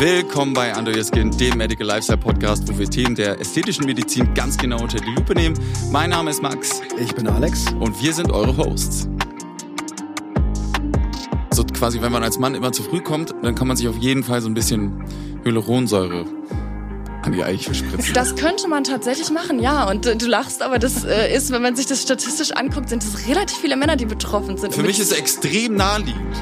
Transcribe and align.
Willkommen 0.00 0.54
bei 0.54 0.76
Under 0.76 0.96
Your 0.96 1.02
Skin, 1.02 1.32
dem 1.32 1.58
Medical 1.58 1.84
Lifestyle 1.84 2.18
Podcast, 2.18 2.68
wo 2.68 2.78
wir 2.78 2.88
Themen 2.88 3.16
der 3.16 3.40
ästhetischen 3.40 3.84
Medizin 3.84 4.32
ganz 4.32 4.56
genau 4.56 4.80
unter 4.80 4.98
die 4.98 5.10
Lupe 5.10 5.34
nehmen. 5.34 5.58
Mein 5.90 6.10
Name 6.10 6.30
ist 6.30 6.40
Max. 6.40 6.80
Ich 7.00 7.12
bin 7.16 7.26
Alex. 7.26 7.64
Und 7.80 8.00
wir 8.00 8.12
sind 8.12 8.30
eure 8.30 8.56
Hosts. 8.56 9.08
So 11.50 11.64
quasi, 11.64 12.00
wenn 12.00 12.12
man 12.12 12.22
als 12.22 12.38
Mann 12.38 12.54
immer 12.54 12.70
zu 12.70 12.84
früh 12.84 13.00
kommt, 13.00 13.34
dann 13.42 13.56
kann 13.56 13.66
man 13.66 13.76
sich 13.76 13.88
auf 13.88 13.96
jeden 13.96 14.22
Fall 14.22 14.40
so 14.40 14.48
ein 14.48 14.54
bisschen 14.54 15.02
Hyaluronsäure 15.42 16.26
an 17.22 17.32
die 17.32 17.42
Eichel 17.42 17.74
spritzen. 17.74 18.14
Das 18.14 18.36
könnte 18.36 18.68
man 18.68 18.84
tatsächlich 18.84 19.32
machen, 19.32 19.58
ja. 19.58 19.90
Und 19.90 20.06
äh, 20.06 20.14
du 20.14 20.26
lachst, 20.26 20.62
aber 20.62 20.78
das 20.78 21.04
äh, 21.04 21.34
ist, 21.34 21.50
wenn 21.50 21.60
man 21.60 21.74
sich 21.74 21.86
das 21.86 22.02
statistisch 22.02 22.52
anguckt, 22.52 22.88
sind 22.88 23.02
es 23.02 23.26
relativ 23.26 23.58
viele 23.58 23.76
Männer, 23.76 23.96
die 23.96 24.06
betroffen 24.06 24.58
sind. 24.58 24.72
Für 24.72 24.82
mich 24.82 25.00
ist 25.00 25.10
es 25.10 25.18
extrem 25.18 25.74
naheliegend. 25.74 26.36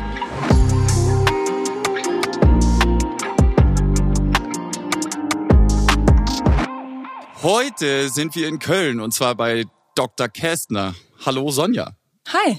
Heute 7.47 8.09
sind 8.09 8.35
wir 8.35 8.49
in 8.49 8.59
Köln 8.59 8.99
und 8.99 9.15
zwar 9.15 9.37
bei 9.37 9.67
Dr. 9.95 10.29
Kästner. 10.29 10.97
Hallo 11.25 11.49
Sonja. 11.53 11.97
Hi. 12.27 12.57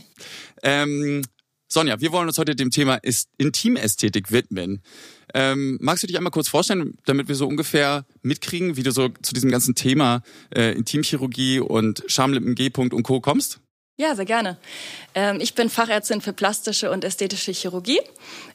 Ähm, 0.63 1.25
Sonja, 1.67 1.99
wir 1.99 2.13
wollen 2.13 2.29
uns 2.29 2.37
heute 2.37 2.55
dem 2.55 2.71
Thema 2.71 2.97
Intimästhetik 3.37 4.31
widmen. 4.31 4.81
Ähm, 5.33 5.77
magst 5.81 6.03
du 6.03 6.07
dich 6.07 6.15
einmal 6.15 6.31
kurz 6.31 6.47
vorstellen, 6.47 6.97
damit 7.03 7.27
wir 7.27 7.35
so 7.35 7.45
ungefähr 7.49 8.05
mitkriegen, 8.21 8.77
wie 8.77 8.83
du 8.83 8.91
so 8.91 9.09
zu 9.09 9.33
diesem 9.33 9.51
ganzen 9.51 9.75
Thema 9.75 10.21
äh, 10.55 10.71
Intimchirurgie 10.71 11.59
und 11.59 12.05
Schamlippen, 12.07 12.55
G-Punkt 12.55 12.93
und 12.93 13.03
Co. 13.03 13.19
kommst? 13.19 13.59
Ja, 13.99 14.15
sehr 14.15 14.25
gerne. 14.25 14.57
Ähm, 15.15 15.39
ich 15.41 15.55
bin 15.55 15.71
Fachärztin 15.71 16.21
für 16.21 16.31
plastische 16.31 16.91
und 16.91 17.03
ästhetische 17.03 17.51
Chirurgie. 17.51 17.99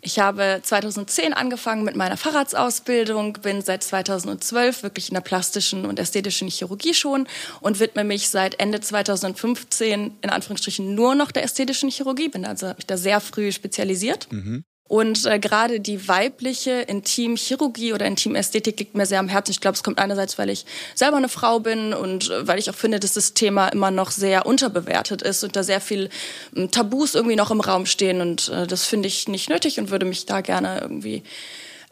Ich 0.01 0.21
habe 0.21 0.61
2010 0.63 1.33
angefangen 1.33 1.83
mit 1.83 1.97
meiner 1.97 2.17
Facharztausbildung, 2.17 3.33
bin 3.43 3.61
seit 3.61 3.83
2012 3.83 4.85
wirklich 4.85 5.09
in 5.09 5.15
der 5.15 5.21
plastischen 5.21 5.85
und 5.85 5.99
ästhetischen 5.99 6.47
Chirurgie 6.47 6.95
schon 6.95 7.27
und 7.61 7.81
widme 7.81 8.05
mich 8.05 8.29
seit 8.29 8.61
Ende 8.61 8.81
2015 8.81 10.19
in 10.23 10.31
Anführungsstrichen 10.31 10.95
nur 10.95 11.17
noch 11.17 11.33
der 11.33 11.43
ästhetischen 11.43 11.91
Chirurgie, 11.91 12.29
bin 12.29 12.45
also 12.45 12.69
mich 12.77 12.87
da 12.87 12.97
sehr 12.97 13.21
früh 13.21 13.51
spezialisiert. 13.51 14.31
Mhm. 14.31 14.65
Und 14.93 15.25
äh, 15.25 15.39
gerade 15.39 15.81
die 15.81 16.07
weibliche 16.07 16.83
Intimchirurgie 16.83 17.95
oder 17.95 18.05
Intimästhetik 18.05 18.79
liegt 18.79 18.95
mir 18.95 19.07
sehr 19.07 19.21
am 19.21 19.29
Herzen. 19.31 19.53
Ich 19.53 19.63
glaube, 19.63 19.75
es 19.75 19.83
kommt 19.83 19.99
einerseits, 19.99 20.37
weil 20.37 20.51
ich 20.51 20.67
selber 20.95 21.17
eine 21.17 21.31
Frau 21.31 21.61
bin 21.61 21.95
und 21.95 22.29
äh, 22.29 22.47
weil 22.47 22.59
ich 22.59 22.69
auch 22.69 22.75
finde, 22.75 23.01
dass 23.01 23.15
das 23.15 23.33
Thema 23.33 23.69
immer 23.69 23.91
noch 23.91 24.11
sehr 24.11 24.45
unterbewertet 24.45 25.23
ist 25.23 25.45
und 25.45 25.57
da 25.57 25.63
sehr 25.63 25.81
viel 25.81 26.11
äh, 26.55 26.69
Tabus 26.69 27.15
irgendwie 27.15 27.37
noch 27.37 27.51
im 27.51 27.63
Raum 27.63 27.87
stehen. 27.87 28.21
Und 28.21 28.51
äh, 28.51 28.67
das 28.67 28.85
finde 28.85 29.09
ich 29.09 29.29
nicht 29.29 29.49
nötig 29.49 29.81
und 29.81 29.89
würde 29.89 30.05
mich 30.05 30.27
da 30.27 30.43
gerne 30.43 30.81
irgendwie 30.83 31.23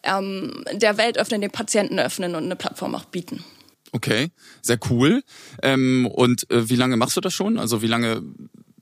ähm, 0.02 0.62
der 0.70 0.98
Welt 0.98 1.16
öffnen, 1.16 1.40
den 1.40 1.50
Patienten 1.50 1.98
öffnen 1.98 2.34
und 2.34 2.44
eine 2.44 2.56
Plattform 2.56 2.94
auch 2.94 3.06
bieten. 3.06 3.42
Okay, 3.92 4.28
sehr 4.60 4.78
cool. 4.90 5.22
Ähm, 5.62 6.06
und 6.06 6.50
äh, 6.50 6.68
wie 6.68 6.76
lange 6.76 6.98
machst 6.98 7.16
du 7.16 7.22
das 7.22 7.32
schon? 7.32 7.58
Also 7.58 7.80
wie 7.80 7.86
lange 7.86 8.22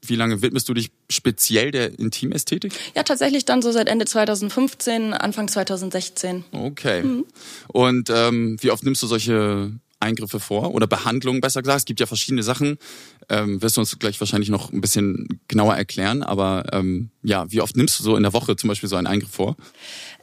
wie 0.06 0.16
lange 0.16 0.42
widmest 0.42 0.68
du 0.68 0.74
dich 0.74 0.90
speziell 1.10 1.70
der 1.70 1.98
Intimästhetik? 1.98 2.72
Ja, 2.94 3.02
tatsächlich 3.02 3.44
dann 3.44 3.62
so 3.62 3.72
seit 3.72 3.88
Ende 3.88 4.04
2015, 4.04 5.14
Anfang 5.14 5.48
2016. 5.48 6.44
Okay. 6.52 7.02
Mhm. 7.02 7.24
Und 7.68 8.10
ähm, 8.10 8.56
wie 8.60 8.70
oft 8.70 8.84
nimmst 8.84 9.02
du 9.02 9.06
solche 9.06 9.72
Eingriffe 10.00 10.40
vor 10.40 10.74
oder 10.74 10.86
Behandlungen, 10.86 11.40
besser 11.40 11.62
gesagt? 11.62 11.80
Es 11.80 11.84
gibt 11.84 12.00
ja 12.00 12.06
verschiedene 12.06 12.42
Sachen. 12.42 12.78
Ähm, 13.28 13.60
wirst 13.60 13.76
du 13.76 13.80
uns 13.80 13.98
gleich 13.98 14.18
wahrscheinlich 14.20 14.48
noch 14.48 14.72
ein 14.72 14.80
bisschen 14.80 15.40
genauer 15.48 15.76
erklären. 15.76 16.22
Aber 16.22 16.64
ähm, 16.72 17.10
ja, 17.22 17.50
wie 17.50 17.60
oft 17.60 17.76
nimmst 17.76 17.98
du 17.98 18.04
so 18.04 18.16
in 18.16 18.22
der 18.22 18.32
Woche 18.32 18.56
zum 18.56 18.68
Beispiel 18.68 18.88
so 18.88 18.96
einen 18.96 19.06
Eingriff 19.06 19.32
vor? 19.32 19.56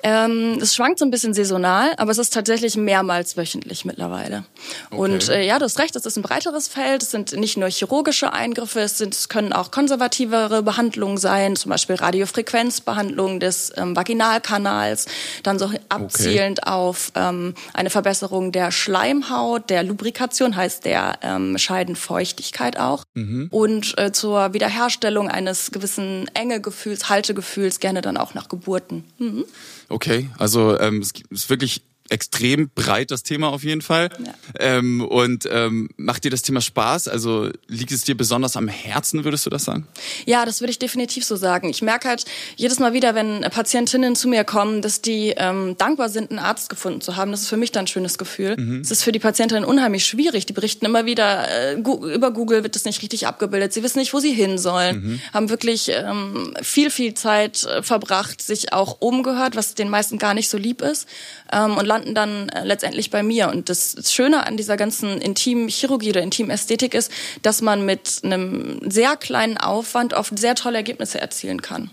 Ähm, 0.04 0.60
es 0.62 0.76
schwankt 0.76 1.00
so 1.00 1.06
ein 1.06 1.12
bisschen 1.12 1.34
saisonal, 1.34 1.94
aber 1.98 2.12
es 2.12 2.18
ist 2.18 2.32
tatsächlich 2.32 2.78
mehrmals 2.78 3.38
wöchentlich 3.38 3.86
mittlerweile. 3.86 4.46
Okay. 4.92 5.02
Und 5.02 5.30
äh, 5.30 5.44
ja, 5.44 5.58
du 5.58 5.66
hast 5.66 5.80
recht, 5.80 5.96
es 5.96 6.06
ist 6.06 6.16
ein 6.16 6.22
breiteres 6.22 6.68
Feld. 6.68 7.02
Es 7.02 7.12
sind 7.12 7.34
nicht 7.34 7.58
nur 7.58 7.70
chirurgische 7.70 8.32
Eingriffe, 8.32 8.82
es, 8.82 8.98
sind, 8.98 9.16
es 9.16 9.30
können 9.30 9.52
auch 9.52 9.72
konservativere 9.72 10.64
Behandlungen 10.64 11.18
sein, 11.18 11.56
zum 11.56 11.70
Beispiel 11.70 11.96
Radiofrequenzbehandlung 11.96 13.40
des 13.40 13.72
ähm, 13.78 13.96
Vaginalkanals, 13.96 15.08
dann 15.44 15.58
so 15.58 15.72
abzielend 15.90 16.60
okay. 16.62 16.72
auf 16.72 17.12
ähm, 17.16 17.56
eine 17.74 17.90
Verbesserung 17.90 18.52
der 18.52 18.72
Schleimhaut, 18.72 19.65
der 19.70 19.84
Lubrikation, 19.84 20.56
heißt 20.56 20.86
der 20.86 21.20
ähm, 21.22 21.58
Scheidenfeuchtigkeit 21.58 22.78
auch. 22.78 23.04
Mhm. 23.14 23.48
Und 23.52 23.98
äh, 23.98 24.12
zur 24.12 24.54
Wiederherstellung 24.54 25.30
eines 25.30 25.72
gewissen 25.72 26.30
Engegefühls, 26.34 27.10
Haltegefühls, 27.10 27.80
gerne 27.80 28.02
dann 28.02 28.18
auch 28.18 28.34
nach 28.34 28.50
Geburten. 28.50 29.04
Mhm. 29.18 29.46
Okay, 29.90 30.30
also 30.38 30.80
ähm, 30.80 31.02
es 31.02 31.12
ist 31.30 31.50
wirklich 31.50 31.82
extrem 32.10 32.70
breit 32.70 33.10
das 33.10 33.24
Thema 33.24 33.50
auf 33.50 33.64
jeden 33.64 33.82
Fall. 33.82 34.10
Ja. 34.24 34.34
Ähm, 34.60 35.02
und 35.02 35.48
ähm, 35.52 35.90
macht 35.98 36.24
dir 36.24 36.30
das 36.30 36.44
Thema 36.44 36.62
Spaß? 36.62 37.08
Also 37.08 37.50
liegt 37.68 37.92
es 37.92 38.04
dir 38.04 38.16
besonders 38.16 38.56
am 38.58 38.68
Herzen, 38.68 39.24
würdest 39.24 39.46
du 39.46 39.50
das 39.50 39.66
sagen? 39.66 39.88
Ja, 40.26 40.46
das 40.46 40.62
würde 40.62 40.70
ich 40.72 40.78
definitiv 40.80 41.26
so 41.26 41.36
sagen. 41.36 41.68
Ich 41.70 41.82
merke 41.82 42.08
halt 42.08 42.26
jedes 42.58 42.80
Mal 42.80 42.94
wieder, 42.94 43.16
wenn 43.16 43.42
Patientinnen 43.42 44.16
zu 44.16 44.28
mir 44.28 44.44
kommen, 44.44 44.84
dass 44.84 45.02
die 45.02 45.34
ähm, 45.36 45.76
dankbar 45.78 46.10
sind, 46.10 46.30
einen 46.30 46.40
Arzt 46.40 46.70
gefunden 46.70 47.02
zu 47.02 47.16
haben. 47.16 47.32
Das 47.32 47.42
ist 47.42 47.50
für 47.50 47.58
mich 47.58 47.72
dann 47.72 47.86
ein 47.86 47.88
schönes 47.88 48.20
Gefühl. 48.20 48.56
Mhm. 48.56 48.82
Es 48.82 48.92
ist 48.92 49.04
für 49.04 49.12
die 49.12 49.20
Patientinnen 49.20 49.66
unheimlich 49.66 50.06
schwierig. 50.06 50.46
Die 50.46 50.54
berichten 50.54 50.86
immer 50.86 51.08
wieder, 51.08 51.50
äh, 51.50 51.74
über 51.74 52.32
Google 52.32 52.62
wird 52.62 52.76
das 52.76 52.86
nicht 52.86 53.02
richtig 53.02 53.26
abgebildet. 53.26 53.74
Sie 53.74 53.82
wissen 53.82 53.98
nicht, 53.98 54.14
wo 54.14 54.20
sie 54.20 54.34
hin 54.34 54.60
sollen. 54.60 54.96
Mhm. 54.96 55.22
Haben 55.34 55.50
wirklich 55.50 55.90
ähm, 55.90 56.54
viel, 56.62 56.92
viel 56.92 57.16
Zeit 57.16 57.64
äh, 57.64 57.82
verbracht, 57.82 58.44
sich 58.44 58.74
auch 58.74 59.02
umgehört, 59.02 59.56
was 59.56 59.74
den 59.74 59.90
meisten 59.90 60.20
gar 60.20 60.36
nicht 60.36 60.50
so 60.50 60.58
lieb 60.58 60.84
ist. 60.84 61.08
Ähm, 61.52 61.78
und 61.78 61.95
landen 61.96 62.14
dann 62.16 62.50
äh, 62.50 62.64
letztendlich 62.66 63.10
bei 63.10 63.24
mir. 63.24 63.50
Und 63.50 63.70
das 63.70 63.96
Schöne 64.12 64.46
an 64.46 64.58
dieser 64.58 64.78
ganzen 64.78 65.22
Intimchirurgie 65.22 66.10
oder 66.10 66.22
Intimästhetik 66.22 66.94
ist, 66.94 67.12
dass 67.42 67.62
man 67.62 67.86
mit 67.86 68.22
einem 68.24 68.80
sehr 68.90 69.16
kleinen 69.16 69.58
Aufwand 69.58 70.14
oft 70.14 70.38
sehr 70.38 70.56
tolle 70.56 70.78
Ergebnisse 70.78 71.20
erzielen 71.20 71.62
kann. 71.62 71.92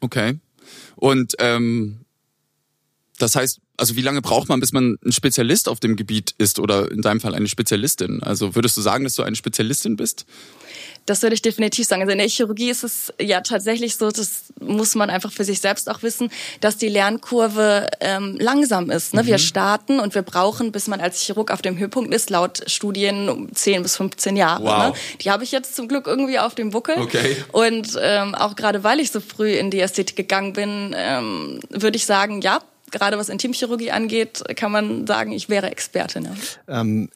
Okay. 0.00 0.38
Und 0.96 1.34
ähm, 1.38 2.05
das 3.16 3.36
heißt, 3.36 3.60
also 3.76 3.96
wie 3.96 4.02
lange 4.02 4.22
braucht 4.22 4.48
man, 4.48 4.60
bis 4.60 4.72
man 4.72 4.98
ein 5.04 5.12
Spezialist 5.12 5.68
auf 5.68 5.80
dem 5.80 5.96
Gebiet 5.96 6.34
ist 6.38 6.58
oder 6.58 6.90
in 6.90 7.02
deinem 7.02 7.20
Fall 7.20 7.34
eine 7.34 7.48
Spezialistin? 7.48 8.22
Also 8.22 8.54
würdest 8.54 8.76
du 8.76 8.80
sagen, 8.80 9.04
dass 9.04 9.14
du 9.14 9.22
eine 9.22 9.36
Spezialistin 9.36 9.96
bist? 9.96 10.26
Das 11.06 11.22
würde 11.22 11.34
ich 11.34 11.42
definitiv 11.42 11.86
sagen. 11.86 12.02
Also 12.02 12.12
in 12.12 12.18
der 12.18 12.28
Chirurgie 12.28 12.68
ist 12.68 12.82
es 12.82 13.12
ja 13.20 13.40
tatsächlich 13.40 13.96
so, 13.96 14.10
das 14.10 14.52
muss 14.60 14.96
man 14.96 15.08
einfach 15.08 15.30
für 15.30 15.44
sich 15.44 15.60
selbst 15.60 15.88
auch 15.88 16.02
wissen, 16.02 16.30
dass 16.60 16.76
die 16.76 16.88
Lernkurve 16.88 17.88
ähm, 18.00 18.36
langsam 18.40 18.90
ist. 18.90 19.14
Ne? 19.14 19.22
Mhm. 19.22 19.26
Wir 19.26 19.38
starten 19.38 20.00
und 20.00 20.14
wir 20.14 20.22
brauchen, 20.22 20.72
bis 20.72 20.88
man 20.88 21.00
als 21.00 21.20
Chirurg 21.22 21.52
auf 21.52 21.62
dem 21.62 21.78
Höhepunkt 21.78 22.12
ist, 22.12 22.30
laut 22.30 22.64
Studien 22.66 23.28
um 23.28 23.54
10 23.54 23.82
bis 23.82 23.96
15 23.96 24.36
Jahre. 24.36 24.62
Ne? 24.62 24.68
Wow. 24.68 24.86
Ne? 24.88 24.92
Die 25.20 25.30
habe 25.30 25.44
ich 25.44 25.52
jetzt 25.52 25.76
zum 25.76 25.86
Glück 25.86 26.06
irgendwie 26.08 26.40
auf 26.40 26.56
dem 26.56 26.70
Buckel. 26.70 26.96
Okay. 26.98 27.36
Und 27.52 27.96
ähm, 28.00 28.34
auch 28.34 28.56
gerade 28.56 28.82
weil 28.82 28.98
ich 28.98 29.12
so 29.12 29.20
früh 29.20 29.52
in 29.52 29.70
die 29.70 29.80
Ästhetik 29.80 30.16
gegangen 30.16 30.54
bin, 30.54 30.94
ähm, 30.96 31.60
würde 31.70 31.96
ich 31.96 32.04
sagen, 32.04 32.40
ja, 32.40 32.60
gerade 32.90 33.18
was 33.18 33.28
Intimchirurgie 33.28 33.90
angeht, 33.90 34.42
kann 34.56 34.72
man 34.72 35.06
sagen, 35.06 35.32
ich 35.32 35.48
wäre 35.48 35.70
Expertin. 35.70 36.24
Ja. 36.68 36.80
Ähm, 36.80 37.10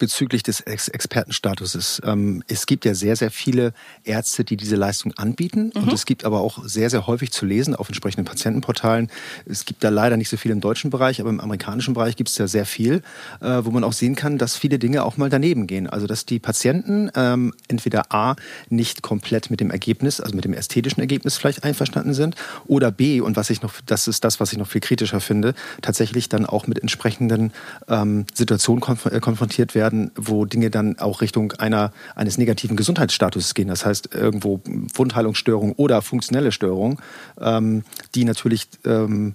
bezüglich 0.00 0.42
des 0.42 0.60
Ex 0.62 0.88
Expertenstatuses. 0.88 2.02
Ähm, 2.04 2.42
es 2.48 2.66
gibt 2.66 2.84
ja 2.84 2.94
sehr, 2.94 3.14
sehr 3.14 3.30
viele 3.30 3.72
Ärzte, 4.02 4.42
die 4.42 4.56
diese 4.56 4.74
Leistung 4.74 5.12
anbieten. 5.16 5.70
Mhm. 5.74 5.82
Und 5.82 5.92
es 5.92 6.06
gibt 6.06 6.24
aber 6.24 6.40
auch 6.40 6.64
sehr, 6.64 6.90
sehr 6.90 7.06
häufig 7.06 7.30
zu 7.30 7.46
lesen 7.46 7.76
auf 7.76 7.88
entsprechenden 7.88 8.24
Patientenportalen. 8.24 9.10
Es 9.46 9.64
gibt 9.64 9.84
da 9.84 9.90
leider 9.90 10.16
nicht 10.16 10.28
so 10.28 10.36
viel 10.36 10.50
im 10.50 10.60
deutschen 10.60 10.90
Bereich, 10.90 11.20
aber 11.20 11.30
im 11.30 11.38
amerikanischen 11.38 11.94
Bereich 11.94 12.16
gibt 12.16 12.30
es 12.30 12.38
ja 12.38 12.48
sehr 12.48 12.66
viel, 12.66 13.02
äh, 13.40 13.60
wo 13.62 13.70
man 13.70 13.84
auch 13.84 13.92
sehen 13.92 14.16
kann, 14.16 14.38
dass 14.38 14.56
viele 14.56 14.78
Dinge 14.78 15.04
auch 15.04 15.16
mal 15.16 15.30
daneben 15.30 15.66
gehen. 15.66 15.86
Also 15.86 16.06
dass 16.06 16.26
die 16.26 16.38
Patienten 16.38 17.10
ähm, 17.14 17.52
entweder 17.68 18.12
A 18.12 18.36
nicht 18.70 19.02
komplett 19.02 19.50
mit 19.50 19.60
dem 19.60 19.70
Ergebnis, 19.70 20.20
also 20.20 20.34
mit 20.34 20.44
dem 20.44 20.54
ästhetischen 20.54 21.00
Ergebnis 21.00 21.36
vielleicht 21.36 21.62
einverstanden 21.62 22.14
sind, 22.14 22.34
oder 22.66 22.90
B, 22.90 23.20
und 23.20 23.36
was 23.36 23.50
ich 23.50 23.62
noch, 23.62 23.74
das 23.84 24.08
ist 24.08 24.24
das, 24.24 24.40
was 24.40 24.52
ich 24.52 24.58
noch 24.58 24.68
viel 24.68 24.80
kritischer 24.80 25.20
finde, 25.20 25.54
tatsächlich 25.82 26.28
dann 26.28 26.46
auch 26.46 26.66
mit 26.66 26.78
entsprechenden 26.78 27.52
ähm, 27.88 28.24
Situationen 28.34 28.80
konf 28.80 29.06
äh, 29.06 29.20
konfrontiert 29.20 29.74
werden, 29.74 29.89
werden, 29.90 30.12
wo 30.16 30.44
Dinge 30.44 30.70
dann 30.70 30.98
auch 30.98 31.20
Richtung 31.20 31.52
einer, 31.52 31.92
eines 32.14 32.38
negativen 32.38 32.76
Gesundheitsstatus 32.76 33.54
gehen. 33.54 33.68
Das 33.68 33.84
heißt, 33.84 34.14
irgendwo 34.14 34.60
Wundheilungsstörung 34.94 35.72
oder 35.72 36.02
funktionelle 36.02 36.52
Störung, 36.52 37.00
ähm, 37.40 37.82
die 38.14 38.24
natürlich 38.24 38.68
ähm, 38.84 39.34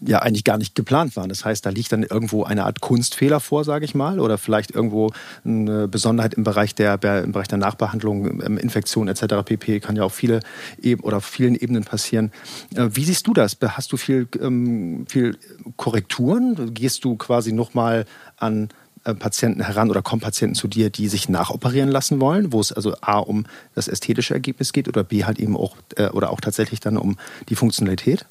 ja 0.00 0.20
eigentlich 0.20 0.44
gar 0.44 0.58
nicht 0.58 0.74
geplant 0.74 1.16
waren. 1.16 1.28
Das 1.28 1.44
heißt, 1.44 1.64
da 1.64 1.70
liegt 1.70 1.92
dann 1.92 2.02
irgendwo 2.02 2.44
eine 2.44 2.64
Art 2.64 2.80
Kunstfehler 2.80 3.38
vor, 3.40 3.64
sage 3.64 3.84
ich 3.84 3.94
mal, 3.94 4.18
oder 4.18 4.38
vielleicht 4.38 4.70
irgendwo 4.70 5.12
eine 5.44 5.88
Besonderheit 5.88 6.34
im 6.34 6.44
Bereich 6.44 6.74
der, 6.74 6.94
im 7.22 7.32
Bereich 7.32 7.48
der 7.48 7.58
Nachbehandlung, 7.58 8.42
ähm, 8.42 8.58
Infektion 8.58 9.08
etc. 9.08 9.44
pp. 9.44 9.80
kann 9.80 9.96
ja 9.96 10.04
auf 10.04 10.14
viele 10.14 10.40
oder 11.02 11.18
auf 11.18 11.24
vielen 11.24 11.54
Ebenen 11.54 11.84
passieren. 11.84 12.32
Äh, 12.74 12.88
wie 12.92 13.04
siehst 13.04 13.26
du 13.26 13.34
das? 13.34 13.58
Hast 13.60 13.92
du 13.92 13.96
viel, 13.96 14.26
ähm, 14.40 15.04
viel 15.08 15.36
Korrekturen? 15.76 16.72
Gehst 16.72 17.04
du 17.04 17.16
quasi 17.16 17.52
nochmal 17.52 18.06
an 18.36 18.70
Patienten 19.02 19.62
heran 19.62 19.90
oder 19.90 20.02
kommen 20.02 20.20
Patienten 20.20 20.54
zu 20.54 20.68
dir, 20.68 20.90
die 20.90 21.08
sich 21.08 21.28
nachoperieren 21.28 21.88
lassen 21.90 22.20
wollen, 22.20 22.52
wo 22.52 22.60
es 22.60 22.72
also 22.72 22.94
A 23.00 23.18
um 23.18 23.46
das 23.74 23.88
ästhetische 23.88 24.34
Ergebnis 24.34 24.72
geht 24.72 24.88
oder 24.88 25.04
B 25.04 25.24
halt 25.24 25.38
eben 25.38 25.56
auch 25.56 25.76
äh, 25.96 26.08
oder 26.08 26.30
auch 26.30 26.40
tatsächlich 26.40 26.80
dann 26.80 26.96
um 26.96 27.16
die 27.48 27.56
Funktionalität? 27.56 28.26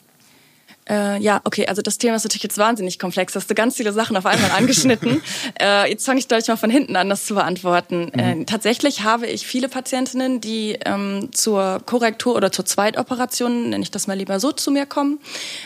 Äh, 0.89 1.21
ja, 1.21 1.41
okay, 1.43 1.67
also 1.67 1.81
das 1.81 1.97
Thema 1.97 2.15
ist 2.15 2.23
natürlich 2.23 2.43
jetzt 2.43 2.57
wahnsinnig 2.57 2.97
komplex. 2.99 3.35
Hast 3.35 3.49
du 3.49 3.55
ganz 3.55 3.75
viele 3.77 3.93
Sachen 3.93 4.17
auf 4.17 4.25
einmal 4.25 4.51
angeschnitten. 4.51 5.21
äh, 5.61 5.89
jetzt 5.89 6.05
fange 6.05 6.19
ich 6.19 6.27
gleich 6.27 6.47
mal 6.47 6.57
von 6.57 6.69
hinten 6.69 6.95
an, 6.95 7.09
das 7.09 7.25
zu 7.25 7.35
beantworten. 7.35 8.11
Mhm. 8.13 8.19
Äh, 8.19 8.45
tatsächlich 8.45 9.03
habe 9.03 9.27
ich 9.27 9.45
viele 9.45 9.69
Patientinnen, 9.69 10.41
die 10.41 10.79
ähm, 10.85 11.29
zur 11.31 11.81
Korrektur 11.85 12.35
oder 12.35 12.51
zur 12.51 12.65
Zweitoperation, 12.65 13.69
nenne 13.69 13.83
ich 13.83 13.91
das 13.91 14.07
mal 14.07 14.17
lieber 14.17 14.39
so, 14.39 14.51
zu 14.51 14.71
mir 14.71 14.85
kommen. 14.85 15.19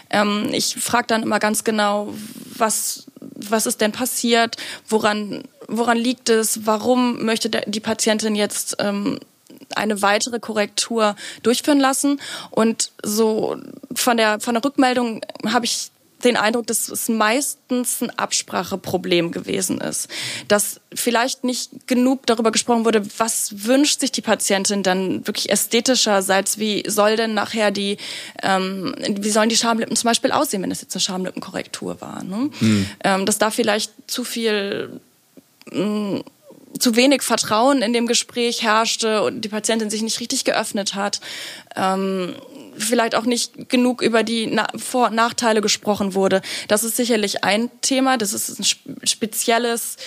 Ähm, 0.10 0.50
ich 0.52 0.76
frage 0.76 1.08
dann 1.08 1.24
immer 1.24 1.40
ganz 1.40 1.64
genau, 1.64 2.14
was 2.58 3.06
was 3.36 3.66
ist 3.66 3.82
denn 3.82 3.92
passiert, 3.92 4.58
woran, 4.88 5.44
woran 5.68 5.98
liegt 5.98 6.30
es, 6.30 6.66
warum 6.66 7.24
möchte 7.24 7.50
die 7.50 7.80
Patientin 7.80 8.36
jetzt 8.36 8.78
ähm, 8.80 9.20
eine 9.78 10.02
weitere 10.02 10.40
Korrektur 10.40 11.16
durchführen 11.44 11.80
lassen. 11.80 12.20
Und 12.52 12.92
so 13.04 13.58
von 13.94 14.18
der, 14.18 14.40
von 14.40 14.54
der 14.54 14.64
Rückmeldung 14.64 15.22
habe 15.46 15.66
ich 15.66 15.92
den 16.24 16.38
Eindruck, 16.38 16.68
dass 16.68 16.90
es 16.90 17.10
meistens 17.10 18.02
ein 18.02 18.10
Abspracheproblem 18.12 19.32
gewesen 19.32 19.82
ist. 19.82 20.08
Dass 20.48 20.80
vielleicht 20.94 21.44
nicht 21.44 21.88
genug 21.88 22.26
darüber 22.26 22.52
gesprochen 22.52 22.86
wurde, 22.86 23.06
was 23.18 23.66
wünscht 23.66 24.00
sich 24.00 24.12
die 24.12 24.22
Patientin 24.22 24.84
dann 24.84 25.26
wirklich 25.28 25.50
ästhetischerseits, 25.50 26.58
wie 26.58 26.84
soll 26.88 27.16
denn 27.16 27.34
nachher 27.34 27.72
die, 27.72 27.98
ähm, 28.42 28.96
wie 29.10 29.30
sollen 29.30 29.50
die 29.50 29.58
Schamlippen 29.58 29.96
zum 29.96 30.08
Beispiel 30.08 30.32
aussehen, 30.32 30.64
wenn 30.64 30.72
es 30.72 30.82
jetzt 30.82 30.96
eine 30.96 31.02
Schamlippenkorrektur 31.02 32.00
war. 32.02 32.24
Ne? 32.24 32.50
Mhm. 32.60 32.86
Ähm, 33.04 33.26
dass 33.26 33.38
da 33.38 33.52
vielleicht 33.52 33.92
zu 34.08 34.24
viel 34.24 35.02
mh, 35.72 35.84
mm, 35.86 36.24
zu 36.80 36.96
wenig 36.96 37.22
Vertrauen 37.22 37.82
in 37.82 37.94
dem 37.94 38.08
Gespräch 38.08 38.64
herrschte 38.64 39.24
und 39.24 39.42
die 39.42 39.50
Patientin 39.50 39.90
sich 39.90 40.02
nicht 40.02 40.20
richtig 40.20 40.44
geöffnet 40.44 40.96
hat. 40.96 41.20
Ähm, 41.76 42.36
vielleicht 42.78 43.16
auch 43.16 43.26
nicht 43.26 43.70
genug 43.70 44.02
über 44.02 44.24
die 44.24 44.48
Na 44.48 44.68
Vor- 44.76 45.08
und 45.08 45.16
Nachteile 45.16 45.62
gesprochen 45.62 46.16
wurde. 46.16 46.42
Das 46.68 46.84
ist 46.84 46.98
sicherlich 46.98 47.44
ein 47.44 47.70
Thema. 47.82 48.18
Das 48.18 48.34
ist 48.34 48.60
ein 48.60 49.08
spezielles 49.08 49.98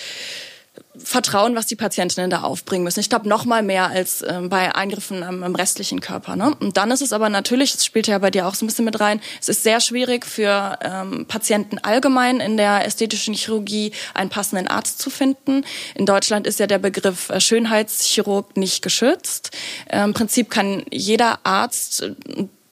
Vertrauen, 0.97 1.55
was 1.55 1.67
die 1.67 1.75
Patientinnen 1.75 2.29
da 2.29 2.41
aufbringen 2.41 2.83
müssen. 2.83 2.99
Ich 2.99 3.09
glaube 3.09 3.29
noch 3.29 3.45
mal 3.45 3.63
mehr 3.63 3.87
als 3.87 4.23
ähm, 4.27 4.49
bei 4.49 4.73
Eingriffen 4.75 5.23
am, 5.23 5.43
am, 5.43 5.55
restlichen 5.55 6.01
Körper. 6.01 6.35
Ne? 6.35 6.55
Und 6.59 6.77
dann 6.77 6.91
ist 6.91 7.01
es 7.01 7.13
aber 7.13 7.29
natürlich, 7.29 7.73
das 7.73 7.85
spielt 7.85 8.07
ja 8.07 8.17
bei 8.17 8.31
dir 8.31 8.47
auch 8.47 8.55
so 8.55 8.65
ein 8.65 8.67
bisschen 8.67 8.85
mit 8.85 8.99
rein, 8.99 9.21
es 9.39 9.49
ist 9.49 9.63
sehr 9.63 9.79
schwierig 9.79 10.25
für 10.25 10.77
ähm, 10.81 11.25
Patienten 11.27 11.77
allgemein 11.79 12.39
in 12.39 12.57
der 12.57 12.85
ästhetischen 12.85 13.33
Chirurgie 13.33 13.91
einen 14.13 14.29
passenden 14.29 14.67
Arzt 14.67 14.99
zu 14.99 15.09
finden. 15.09 15.63
In 15.95 16.05
Deutschland 16.05 16.47
ist 16.47 16.59
ja 16.59 16.67
der 16.67 16.79
Begriff 16.79 17.29
äh, 17.29 17.39
Schönheitschirurg 17.39 18.57
nicht 18.57 18.81
geschützt. 18.81 19.51
Äh, 19.87 20.03
Im 20.03 20.13
Prinzip 20.13 20.49
kann 20.49 20.83
jeder 20.91 21.39
Arzt 21.43 22.03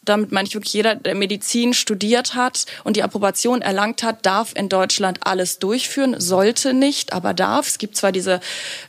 damit 0.06 0.32
meine 0.32 0.48
ich 0.48 0.54
wirklich 0.54 0.74
jeder, 0.74 0.96
der 0.96 1.16
Medizin 1.16 1.74
studiert 1.74 2.36
hat 2.36 2.66
und 2.84 2.96
die 2.96 3.04
Approbation 3.04 3.62
erlangt 3.62 4.04
hat, 4.04 4.26
darf 4.26 4.54
in 4.56 4.70
Deutschland 4.70 5.20
alles 5.26 5.60
durchführen, 5.60 6.20
sollte 6.20 6.74
nicht, 6.74 7.14
aber 7.14 7.34
darf. 7.34 7.68
Es 7.68 7.78
gibt 7.78 7.98
zwar 7.98 8.12
diese 8.12 8.40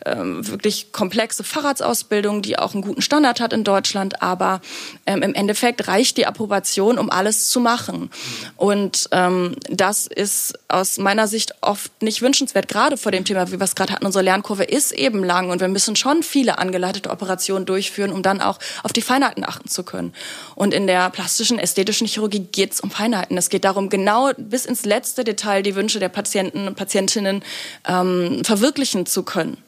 ähm, 0.04 0.46
wirklich 0.46 0.92
komplexe 0.92 1.44
Fahrradsausbildung, 1.44 2.42
die 2.42 2.58
auch 2.58 2.74
einen 2.74 2.82
guten 2.82 3.02
Standard 3.02 3.40
hat 3.40 3.52
in 3.52 3.64
Deutschland, 3.64 4.22
aber 4.22 4.60
ähm, 5.06 5.22
im 5.22 5.34
Endeffekt 5.34 5.88
reicht 5.88 6.16
die 6.18 6.26
Approbation, 6.26 6.98
um 6.98 7.10
alles 7.10 7.48
zu 7.48 7.60
machen. 7.60 8.10
Und 8.56 9.08
ähm, 9.12 9.56
das 9.70 10.06
ist 10.06 10.58
aus 10.68 10.98
meiner 10.98 11.28
Sicht 11.28 11.54
oft 11.62 12.02
nicht 12.02 12.22
wünschenswert, 12.22 12.68
gerade 12.68 12.96
vor 12.96 13.12
dem 13.12 13.24
Thema, 13.24 13.48
wie 13.48 13.58
wir 13.58 13.64
es 13.64 13.74
gerade 13.74 13.92
hatten. 13.92 14.06
Unsere 14.06 14.24
Lernkurve 14.24 14.64
ist 14.64 14.92
eben 14.92 15.24
lang 15.24 15.50
und 15.50 15.60
wir 15.60 15.68
müssen 15.68 15.96
schon 15.96 16.22
viele 16.22 16.58
angeleitete 16.58 17.10
Operationen 17.10 17.66
durchführen, 17.66 18.12
um 18.12 18.22
dann 18.22 18.40
auch 18.40 18.58
auf 18.82 18.92
die 18.92 19.02
Feinheiten 19.02 19.44
achten 19.44 19.68
zu 19.68 19.82
können. 19.82 20.12
Und 20.54 20.74
in 20.74 20.86
der 20.86 21.05
plastischen, 21.10 21.58
ästhetischen 21.58 22.06
Chirurgie 22.06 22.40
geht 22.40 22.72
es 22.72 22.80
um 22.80 22.90
Feinheiten. 22.90 23.36
Es 23.36 23.48
geht 23.48 23.64
darum, 23.64 23.88
genau 23.88 24.32
bis 24.36 24.66
ins 24.66 24.84
letzte 24.84 25.24
Detail 25.24 25.62
die 25.62 25.74
Wünsche 25.74 25.98
der 25.98 26.08
Patienten 26.08 26.66
und 26.68 26.76
Patientinnen 26.76 27.42
ähm, 27.86 28.42
verwirklichen 28.44 29.06
zu 29.06 29.22
können. 29.22 29.58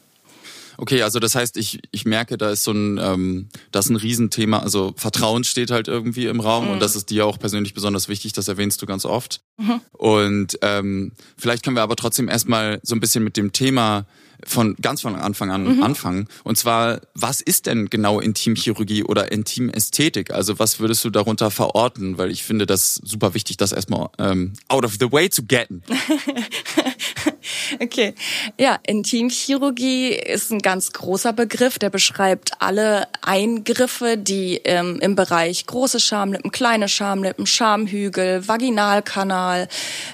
Okay, 0.81 1.03
also 1.03 1.19
das 1.19 1.35
heißt, 1.35 1.57
ich, 1.57 1.81
ich 1.91 2.05
merke, 2.05 2.37
da 2.37 2.51
ist 2.51 2.63
so 2.63 2.71
ein, 2.71 2.97
ähm, 2.99 3.49
das 3.73 3.87
ist 3.87 3.91
ein 3.91 3.97
Riesenthema. 3.97 4.59
Also 4.59 4.93
Vertrauen 4.95 5.43
steht 5.43 5.71
halt 5.71 5.89
irgendwie 5.89 6.27
im 6.27 6.39
Raum 6.39 6.65
mhm. 6.65 6.71
und 6.71 6.79
das 6.79 6.95
ist 6.95 7.09
dir 7.09 7.25
auch 7.25 7.37
persönlich 7.37 7.73
besonders 7.73 8.07
wichtig, 8.07 8.31
das 8.31 8.47
erwähnst 8.47 8.81
du 8.81 8.85
ganz 8.85 9.03
oft. 9.03 9.41
Mhm. 9.57 9.81
Und 9.91 10.57
ähm, 10.61 11.11
vielleicht 11.37 11.63
können 11.63 11.75
wir 11.75 11.83
aber 11.83 11.97
trotzdem 11.97 12.29
erstmal 12.29 12.79
so 12.81 12.95
ein 12.95 13.01
bisschen 13.01 13.25
mit 13.25 13.35
dem 13.35 13.51
Thema 13.51 14.05
von 14.45 14.75
ganz 14.81 15.01
von 15.01 15.15
Anfang 15.15 15.51
an 15.51 15.75
mhm. 15.75 15.83
anfangen. 15.83 16.27
Und 16.43 16.57
zwar, 16.57 17.01
was 17.13 17.41
ist 17.41 17.65
denn 17.65 17.89
genau 17.89 18.19
Intimchirurgie 18.19 19.03
oder 19.03 19.31
Intimästhetik? 19.31 20.31
Also 20.31 20.59
was 20.59 20.79
würdest 20.79 21.03
du 21.03 21.09
darunter 21.09 21.51
verorten? 21.51 22.17
Weil 22.17 22.31
ich 22.31 22.43
finde 22.43 22.65
das 22.65 22.95
super 22.95 23.33
wichtig, 23.33 23.57
das 23.57 23.71
erstmal 23.71 24.09
ähm, 24.17 24.53
out 24.67 24.85
of 24.85 24.97
the 24.99 25.11
way 25.11 25.29
zu 25.29 25.43
getten. 25.43 25.83
okay. 27.79 28.13
Ja, 28.57 28.79
Intimchirurgie 28.85 30.09
ist 30.09 30.51
ein 30.51 30.59
ganz 30.59 30.91
großer 30.93 31.33
Begriff, 31.33 31.79
der 31.79 31.89
beschreibt 31.89 32.51
alle 32.59 33.07
Eingriffe, 33.21 34.17
die 34.17 34.61
ähm, 34.63 34.99
im 35.01 35.15
Bereich 35.15 35.65
große 35.65 35.99
Schamlippen, 35.99 36.51
kleine 36.51 36.87
Schamlippen, 36.87 37.45
Schamhügel, 37.45 38.47
Vaginalkanal, 38.47 39.67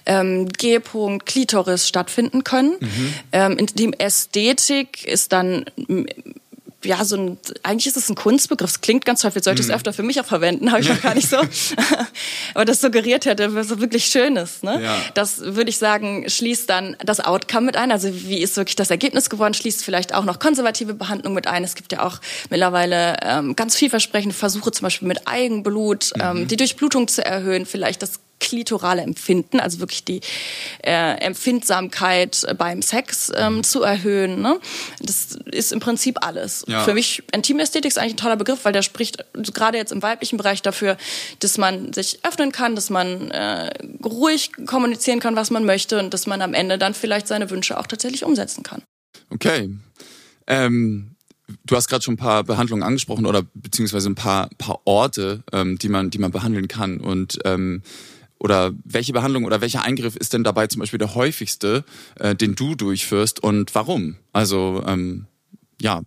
ähm, 0.05 0.47
G-Punkt, 0.49 1.25
Klitoris 1.25 1.87
stattfinden 1.87 2.43
können. 2.43 2.75
Mhm. 2.79 3.13
Ähm, 3.31 3.57
Ästhetik 4.15 5.05
ist 5.05 5.33
dann 5.33 5.65
ja, 6.85 7.03
so 7.03 7.17
ein, 7.17 7.37
eigentlich 7.63 7.87
ist 7.87 7.97
es 7.97 8.09
ein 8.09 8.15
Kunstbegriff. 8.15 8.69
Es 8.69 8.81
klingt 8.81 9.05
ganz 9.05 9.21
vielleicht 9.21 9.43
sollte 9.43 9.59
ich 9.59 9.65
es 9.65 9.67
mhm. 9.67 9.75
öfter 9.75 9.91
für 9.93 10.03
mich 10.03 10.21
auch 10.21 10.25
verwenden, 10.25 10.71
habe 10.71 10.81
ich 10.81 10.89
noch 10.89 11.01
gar 11.01 11.15
nicht 11.15 11.29
so. 11.29 11.37
Aber 12.53 12.65
das 12.65 12.81
suggeriert 12.81 13.25
hätte, 13.25 13.55
was 13.55 13.67
so 13.67 13.81
wirklich 13.81 14.05
schön 14.05 14.35
ist. 14.35 14.63
Ne? 14.63 14.81
Ja. 14.81 14.97
Das 15.13 15.41
würde 15.41 15.69
ich 15.69 15.77
sagen, 15.77 16.29
schließt 16.29 16.69
dann 16.69 16.95
das 17.03 17.19
Outcome 17.19 17.65
mit 17.65 17.77
ein. 17.77 17.91
Also 17.91 18.09
wie 18.11 18.41
ist 18.41 18.55
wirklich 18.57 18.75
das 18.75 18.91
Ergebnis 18.91 19.29
geworden, 19.29 19.53
schließt 19.53 19.83
vielleicht 19.83 20.13
auch 20.13 20.23
noch 20.23 20.39
konservative 20.39 20.93
Behandlung 20.93 21.33
mit 21.33 21.47
ein. 21.47 21.63
Es 21.63 21.75
gibt 21.75 21.91
ja 21.91 22.05
auch 22.05 22.19
mittlerweile 22.49 23.17
ähm, 23.23 23.55
ganz 23.55 23.75
vielversprechende 23.75 24.35
Versuche, 24.35 24.71
zum 24.71 24.83
Beispiel 24.83 25.07
mit 25.07 25.27
Eigenblut, 25.27 26.11
ähm, 26.19 26.41
mhm. 26.41 26.47
die 26.47 26.57
Durchblutung 26.57 27.07
zu 27.07 27.25
erhöhen, 27.25 27.65
vielleicht 27.65 28.01
das 28.01 28.19
klitorale 28.39 29.01
Empfinden, 29.01 29.59
also 29.59 29.79
wirklich 29.79 30.03
die 30.03 30.21
äh, 30.83 31.17
Empfindsamkeit 31.19 32.45
beim 32.57 32.81
Sex 32.81 33.31
ähm, 33.35 33.63
zu 33.63 33.81
erhöhen. 33.81 34.41
Ne? 34.41 34.59
Das 34.99 35.37
ist 35.51 35.71
im 35.71 35.79
Prinzip 35.79 36.17
alles. 36.25 36.63
Ja. 36.67 36.83
Für 36.83 36.93
mich 36.93 37.23
Intimästhetik 37.31 37.89
ist 37.89 37.97
eigentlich 37.97 38.13
ein 38.13 38.17
toller 38.17 38.35
Begriff, 38.35 38.63
weil 38.63 38.73
der 38.73 38.81
spricht 38.81 39.23
gerade 39.33 39.77
jetzt 39.77 39.91
im 39.91 40.01
weiblichen 40.01 40.37
Bereich 40.37 40.61
dafür, 40.61 40.97
dass 41.39 41.57
man 41.57 41.93
sich 41.93 42.19
öffnen 42.23 42.51
kann, 42.51 42.75
dass 42.75 42.89
man 42.89 43.31
äh, 43.31 43.71
ruhig 44.03 44.51
kommunizieren 44.65 45.19
kann, 45.19 45.35
was 45.35 45.51
man 45.51 45.65
möchte 45.65 45.99
und 45.99 46.13
dass 46.13 46.27
man 46.27 46.41
am 46.41 46.53
Ende 46.53 46.77
dann 46.77 46.93
vielleicht 46.93 47.27
seine 47.27 47.49
Wünsche 47.49 47.79
auch 47.79 47.87
tatsächlich 47.87 48.23
umsetzen 48.23 48.63
kann. 48.63 48.81
Okay. 49.29 49.69
Ähm 50.47 51.11
Du 51.65 51.75
hast 51.75 51.87
gerade 51.87 52.03
schon 52.03 52.15
ein 52.15 52.17
paar 52.17 52.43
Behandlungen 52.43 52.81
angesprochen 52.81 53.25
oder 53.27 53.43
beziehungsweise 53.53 54.09
ein 54.09 54.15
paar, 54.15 54.49
paar 54.57 54.81
Orte, 54.85 55.43
ähm, 55.51 55.77
die 55.77 55.89
man, 55.89 56.09
die 56.09 56.17
man 56.17 56.31
behandeln 56.31 56.67
kann. 56.67 56.99
Und 56.99 57.39
ähm, 57.45 57.83
oder 58.39 58.73
welche 58.83 59.13
Behandlung 59.13 59.45
oder 59.45 59.61
welcher 59.61 59.83
Eingriff 59.83 60.15
ist 60.15 60.33
denn 60.33 60.43
dabei 60.43 60.67
zum 60.67 60.79
Beispiel 60.79 60.99
der 60.99 61.15
häufigste, 61.15 61.83
äh, 62.19 62.35
den 62.35 62.55
du 62.55 62.75
durchführst 62.75 63.41
und 63.41 63.73
warum? 63.75 64.17
Also 64.33 64.83
ähm, 64.85 65.27
ja, 65.81 66.01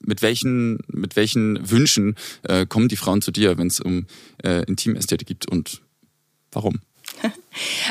mit 0.00 0.22
welchen 0.22 0.78
mit 0.88 1.16
welchen 1.16 1.70
Wünschen 1.70 2.16
äh, 2.42 2.66
kommen 2.66 2.88
die 2.88 2.96
Frauen 2.96 3.22
zu 3.22 3.30
dir, 3.30 3.58
wenn 3.58 3.68
es 3.68 3.80
um 3.80 4.06
äh, 4.42 4.64
Intimästhetik 4.64 5.28
geht 5.28 5.50
und 5.50 5.82
warum? 6.52 6.80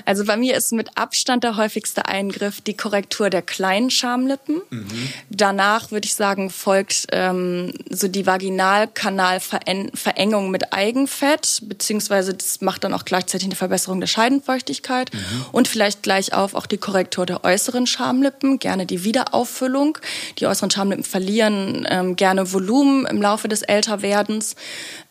Also 0.06 0.26
bei 0.26 0.38
mir 0.38 0.56
ist 0.56 0.72
mit 0.74 0.98
Abstand 0.98 1.44
der 1.44 1.58
häufigste 1.58 2.06
Eingriff 2.06 2.62
die 2.62 2.76
Korrektur 2.76 3.30
der 3.30 3.42
kleinen 3.42 3.90
Schamlippen. 3.90 4.62
Mhm. 4.70 5.10
Danach 5.30 5.92
würde 5.92 6.06
ich 6.06 6.16
sagen, 6.16 6.50
folgt 6.50 7.08
ähm, 7.12 7.74
so 7.90 8.08
die 8.08 8.26
Vaginalkanalverengung 8.26 10.52
mit 10.52 10.74
Eigenfett, 10.74 11.62
beziehungsweise 11.64 12.34
das 12.34 12.62
macht 12.62 12.84
dann 12.84 12.94
auch 12.94 13.06
gleichzeitig 13.06 13.48
eine 13.48 13.56
Verbesserung 13.56 14.00
der 14.00 14.08
Scheidenfeuchtigkeit. 14.08 15.14
Mhm. 15.14 15.20
Und 15.52 15.68
vielleicht 15.68 16.04
gleich 16.04 16.34
auf 16.34 16.56
auch 16.56 16.66
die 16.66 16.78
Korrektur 16.78 17.26
der 17.26 17.44
äußeren 17.44 17.88
Schamlippen, 17.88 18.60
gerne 18.60 18.86
die 18.86 19.04
Wiederauffüllung. 19.04 19.98
Die 20.40 20.48
äußeren 20.48 20.72
Schamlippen 20.72 21.04
verlieren 21.04 21.86
ähm, 21.90 22.16
gerne 22.16 22.54
Volumen 22.54 23.06
im 23.06 23.22
Laufe 23.22 23.48
des 23.48 23.62
Älterwerdens. 23.62 24.56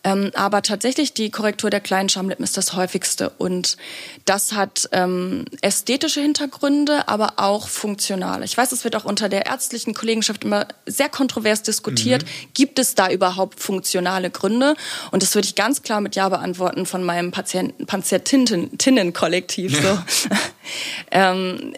Ähm, 0.03 0.31
aber 0.33 0.61
tatsächlich 0.61 1.13
die 1.13 1.31
Korrektur 1.31 1.69
der 1.69 1.79
kleinen 1.79 2.09
Schamlippen 2.09 2.43
ist 2.43 2.57
das 2.57 2.73
häufigste. 2.73 3.29
Und 3.37 3.77
das 4.25 4.53
hat 4.53 4.89
ähm, 4.91 5.45
ästhetische 5.61 6.21
Hintergründe, 6.21 7.07
aber 7.07 7.33
auch 7.37 7.67
funktionale. 7.67 8.43
Ich 8.45 8.57
weiß, 8.57 8.71
es 8.71 8.83
wird 8.83 8.95
auch 8.95 9.05
unter 9.05 9.29
der 9.29 9.45
ärztlichen 9.45 9.93
Kollegenschaft 9.93 10.43
immer 10.43 10.67
sehr 10.85 11.09
kontrovers 11.09 11.63
diskutiert. 11.63 12.23
Mhm. 12.23 12.27
Gibt 12.53 12.79
es 12.79 12.95
da 12.95 13.09
überhaupt 13.09 13.59
funktionale 13.59 14.29
Gründe? 14.29 14.75
Und 15.11 15.23
das 15.23 15.33
würde 15.35 15.47
ich 15.47 15.55
ganz 15.55 15.81
klar 15.81 16.01
mit 16.01 16.15
Ja 16.15 16.27
beantworten 16.29 16.85
von 16.85 17.03
meinem 17.03 17.31
Patienten, 17.31 17.85
Patientinnen-Kollektiv. 17.85 19.81
Ja. 19.81 20.05
So. 20.09 20.29
ähm, 21.11 21.73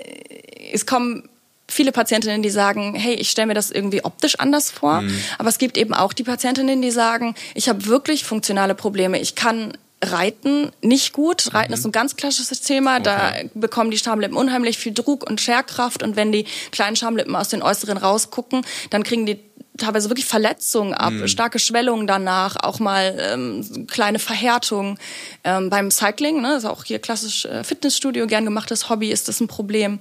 es 0.71 0.85
kommen 0.85 1.29
viele 1.67 1.91
Patientinnen, 1.91 2.41
die 2.41 2.49
sagen, 2.49 2.95
hey, 2.95 3.15
ich 3.15 3.29
stelle 3.29 3.47
mir 3.47 3.53
das 3.53 3.71
irgendwie 3.71 4.03
optisch 4.03 4.39
anders 4.39 4.71
vor. 4.71 5.01
Mhm. 5.01 5.19
Aber 5.37 5.49
es 5.49 5.57
gibt 5.57 5.77
eben 5.77 5.93
auch 5.93 6.13
die 6.13 6.23
Patientinnen, 6.23 6.81
die 6.81 6.91
sagen, 6.91 7.35
ich 7.53 7.69
habe 7.69 7.85
wirklich 7.85 8.23
funktionale 8.23 8.75
Probleme. 8.75 9.19
Ich 9.19 9.35
kann 9.35 9.73
Reiten 10.03 10.71
nicht 10.81 11.13
gut. 11.13 11.53
Reiten 11.53 11.71
mhm. 11.71 11.77
ist 11.77 11.85
ein 11.85 11.91
ganz 11.91 12.15
klassisches 12.15 12.61
Thema. 12.61 12.97
Okay. 12.97 13.03
Da 13.03 13.33
bekommen 13.53 13.91
die 13.91 13.97
Schamlippen 13.97 14.37
unheimlich 14.37 14.77
viel 14.77 14.93
Druck 14.93 15.27
und 15.27 15.41
Scherkraft. 15.41 16.03
Und 16.03 16.15
wenn 16.15 16.31
die 16.31 16.45
kleinen 16.71 16.95
Schamlippen 16.95 17.35
aus 17.35 17.49
den 17.49 17.61
Äußeren 17.61 17.97
rausgucken, 17.97 18.65
dann 18.89 19.03
kriegen 19.03 19.25
die 19.25 19.39
teilweise 19.77 20.09
wirklich 20.09 20.25
Verletzungen 20.25 20.93
ab, 20.93 21.11
mhm. 21.11 21.27
starke 21.27 21.59
Schwellungen 21.59 22.07
danach, 22.07 22.55
auch 22.61 22.79
mal 22.79 23.17
ähm, 23.19 23.87
kleine 23.87 24.19
Verhärtungen. 24.19 24.97
Ähm, 25.43 25.69
beim 25.69 25.91
Cycling, 25.91 26.41
ne, 26.41 26.55
ist 26.55 26.65
auch 26.65 26.85
hier 26.85 26.99
klassisch 26.99 27.45
äh, 27.45 27.63
Fitnessstudio, 27.63 28.25
gern 28.27 28.45
gemachtes 28.45 28.89
Hobby, 28.89 29.11
ist 29.11 29.27
das 29.27 29.41
ein 29.41 29.47
Problem. 29.47 29.99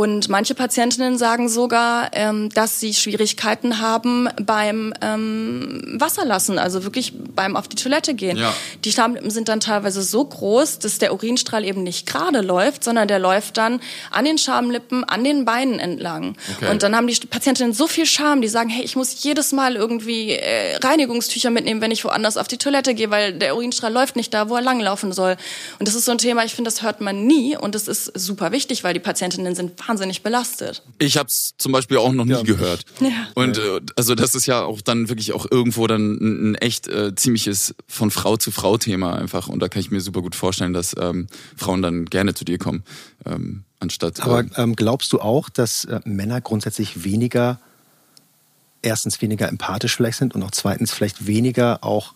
Und 0.00 0.30
manche 0.30 0.54
Patientinnen 0.54 1.18
sagen 1.18 1.50
sogar, 1.50 2.08
ähm, 2.12 2.48
dass 2.54 2.80
sie 2.80 2.94
Schwierigkeiten 2.94 3.82
haben 3.82 4.30
beim 4.40 4.94
ähm, 5.02 5.96
Wasserlassen, 5.98 6.58
also 6.58 6.84
wirklich 6.84 7.12
beim 7.34 7.54
auf 7.54 7.68
die 7.68 7.76
Toilette 7.76 8.14
gehen. 8.14 8.38
Ja. 8.38 8.54
Die 8.82 8.92
Schamlippen 8.92 9.30
sind 9.30 9.50
dann 9.50 9.60
teilweise 9.60 10.00
so 10.00 10.24
groß, 10.24 10.78
dass 10.78 10.96
der 10.96 11.12
Urinstrahl 11.12 11.66
eben 11.66 11.82
nicht 11.82 12.06
gerade 12.06 12.40
läuft, 12.40 12.82
sondern 12.82 13.08
der 13.08 13.18
läuft 13.18 13.58
dann 13.58 13.82
an 14.10 14.24
den 14.24 14.38
Schamlippen, 14.38 15.04
an 15.04 15.22
den 15.22 15.44
Beinen 15.44 15.78
entlang. 15.78 16.34
Okay. 16.56 16.70
Und 16.70 16.82
dann 16.82 16.96
haben 16.96 17.06
die 17.06 17.26
Patientinnen 17.26 17.74
so 17.74 17.86
viel 17.86 18.06
Scham, 18.06 18.40
die 18.40 18.48
sagen, 18.48 18.70
hey, 18.70 18.82
ich 18.82 18.96
muss 18.96 19.22
jedes 19.22 19.52
Mal 19.52 19.76
irgendwie 19.76 20.30
äh, 20.30 20.76
Reinigungstücher 20.76 21.50
mitnehmen, 21.50 21.82
wenn 21.82 21.90
ich 21.90 22.06
woanders 22.06 22.38
auf 22.38 22.48
die 22.48 22.56
Toilette 22.56 22.94
gehe, 22.94 23.10
weil 23.10 23.34
der 23.34 23.54
Urinstrahl 23.54 23.92
läuft 23.92 24.16
nicht 24.16 24.32
da, 24.32 24.48
wo 24.48 24.56
er 24.56 24.62
langlaufen 24.62 25.12
soll. 25.12 25.36
Und 25.78 25.86
das 25.86 25.94
ist 25.94 26.06
so 26.06 26.12
ein 26.12 26.16
Thema, 26.16 26.42
ich 26.46 26.54
finde, 26.54 26.70
das 26.70 26.80
hört 26.80 27.02
man 27.02 27.26
nie 27.26 27.54
und 27.54 27.74
das 27.74 27.86
ist 27.86 28.18
super 28.18 28.50
wichtig, 28.50 28.82
weil 28.82 28.94
die 28.94 29.00
Patientinnen 29.00 29.54
sind 29.54 29.72
wahnsinnig 29.72 29.89
belastet. 30.22 30.82
Ich 30.98 31.16
habe 31.16 31.28
es 31.28 31.54
zum 31.58 31.72
Beispiel 31.72 31.98
auch 31.98 32.12
noch 32.12 32.24
nie 32.24 32.32
ja. 32.32 32.42
gehört. 32.42 32.84
Ja. 33.00 33.08
Und 33.34 33.58
äh, 33.58 33.80
also 33.96 34.14
das 34.14 34.34
ist 34.34 34.46
ja 34.46 34.62
auch 34.62 34.80
dann 34.80 35.08
wirklich 35.08 35.32
auch 35.32 35.46
irgendwo 35.50 35.86
dann 35.86 36.16
ein, 36.16 36.50
ein 36.50 36.54
echt 36.56 36.88
äh, 36.88 37.14
ziemliches 37.14 37.74
von 37.86 38.10
Frau 38.10 38.36
zu 38.36 38.50
Frau 38.50 38.78
Thema 38.78 39.14
einfach. 39.14 39.48
Und 39.48 39.60
da 39.60 39.68
kann 39.68 39.80
ich 39.80 39.90
mir 39.90 40.00
super 40.00 40.22
gut 40.22 40.34
vorstellen, 40.34 40.72
dass 40.72 40.94
ähm, 40.98 41.26
Frauen 41.56 41.82
dann 41.82 42.06
gerne 42.06 42.34
zu 42.34 42.44
dir 42.44 42.58
kommen, 42.58 42.84
ähm, 43.26 43.64
anstatt. 43.78 44.20
Aber 44.20 44.44
ähm 44.56 44.76
glaubst 44.76 45.12
du 45.12 45.20
auch, 45.20 45.48
dass 45.48 45.84
äh, 45.84 46.00
Männer 46.04 46.40
grundsätzlich 46.40 47.04
weniger 47.04 47.58
erstens 48.82 49.20
weniger 49.20 49.48
empathisch 49.48 49.96
vielleicht 49.96 50.18
sind 50.18 50.34
und 50.34 50.42
auch 50.42 50.52
zweitens 50.52 50.92
vielleicht 50.92 51.26
weniger 51.26 51.84
auch 51.84 52.14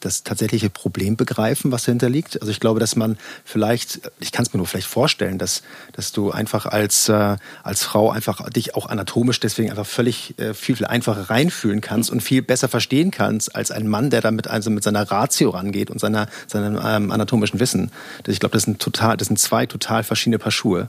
das 0.00 0.22
tatsächliche 0.22 0.70
Problem 0.70 1.16
begreifen, 1.16 1.70
was 1.72 1.84
dahinter 1.84 2.08
liegt. 2.08 2.40
Also 2.40 2.50
ich 2.50 2.60
glaube, 2.60 2.80
dass 2.80 2.96
man 2.96 3.18
vielleicht, 3.44 4.00
ich 4.18 4.32
kann 4.32 4.44
es 4.44 4.52
mir 4.52 4.58
nur 4.58 4.66
vielleicht 4.66 4.86
vorstellen, 4.86 5.38
dass, 5.38 5.62
dass 5.92 6.12
du 6.12 6.30
einfach 6.30 6.66
als, 6.66 7.08
äh, 7.08 7.36
als 7.62 7.84
Frau 7.84 8.10
einfach 8.10 8.48
dich 8.50 8.74
auch 8.74 8.86
anatomisch 8.86 9.40
deswegen 9.40 9.70
einfach 9.70 9.86
völlig 9.86 10.38
äh, 10.38 10.54
viel, 10.54 10.76
viel 10.76 10.86
einfacher 10.86 11.30
reinfühlen 11.30 11.80
kannst 11.80 12.10
und 12.10 12.22
viel 12.22 12.42
besser 12.42 12.68
verstehen 12.68 13.10
kannst 13.10 13.54
als 13.54 13.70
ein 13.70 13.86
Mann, 13.86 14.10
der 14.10 14.22
da 14.22 14.30
mit, 14.30 14.48
also 14.48 14.70
mit 14.70 14.82
seiner 14.82 15.10
Ratio 15.10 15.50
rangeht 15.50 15.90
und 15.90 16.00
seiner, 16.00 16.28
seinem 16.46 16.80
ähm, 16.82 17.10
anatomischen 17.10 17.60
Wissen. 17.60 17.92
Ich 18.26 18.40
glaube, 18.40 18.54
das 18.54 18.64
sind 18.64 18.80
total, 18.80 19.16
das 19.16 19.28
sind 19.28 19.38
zwei 19.38 19.66
total 19.66 20.02
verschiedene 20.02 20.38
Paar 20.38 20.52
Schuhe. 20.52 20.88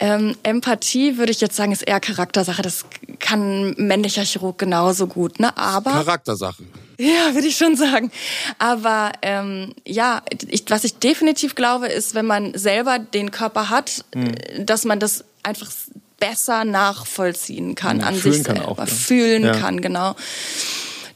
Ähm, 0.00 0.36
Empathie 0.42 1.18
würde 1.18 1.32
ich 1.32 1.40
jetzt 1.40 1.56
sagen, 1.56 1.72
ist 1.72 1.82
eher 1.82 2.00
Charaktersache. 2.00 2.62
Das 2.62 2.84
kann 3.20 3.70
ein 3.70 3.86
männlicher 3.86 4.24
Chirurg 4.24 4.58
genauso 4.58 5.06
gut. 5.06 5.38
Ne? 5.38 5.56
Aber 5.56 5.92
Charaktersache. 5.92 6.64
Ja, 6.98 7.34
würde 7.34 7.46
ich 7.46 7.56
schon 7.56 7.76
sagen. 7.76 8.10
Aber 8.58 9.12
ähm, 9.22 9.74
ja, 9.86 10.22
ich, 10.48 10.64
was 10.68 10.84
ich 10.84 10.98
definitiv 10.98 11.54
glaube, 11.54 11.88
ist, 11.88 12.14
wenn 12.14 12.26
man 12.26 12.56
selber 12.56 12.98
den 12.98 13.30
Körper 13.30 13.70
hat, 13.70 14.04
mhm. 14.14 14.34
dass 14.64 14.84
man 14.84 15.00
das 15.00 15.24
einfach 15.42 15.70
besser 16.18 16.64
nachvollziehen 16.64 17.74
kann 17.74 18.00
ja, 18.00 18.06
an 18.06 18.14
sich 18.14 18.42
selber, 18.42 18.54
kann 18.54 18.62
auch, 18.62 18.88
fühlen 18.88 19.44
ja. 19.44 19.56
kann, 19.56 19.80
genau. 19.80 20.14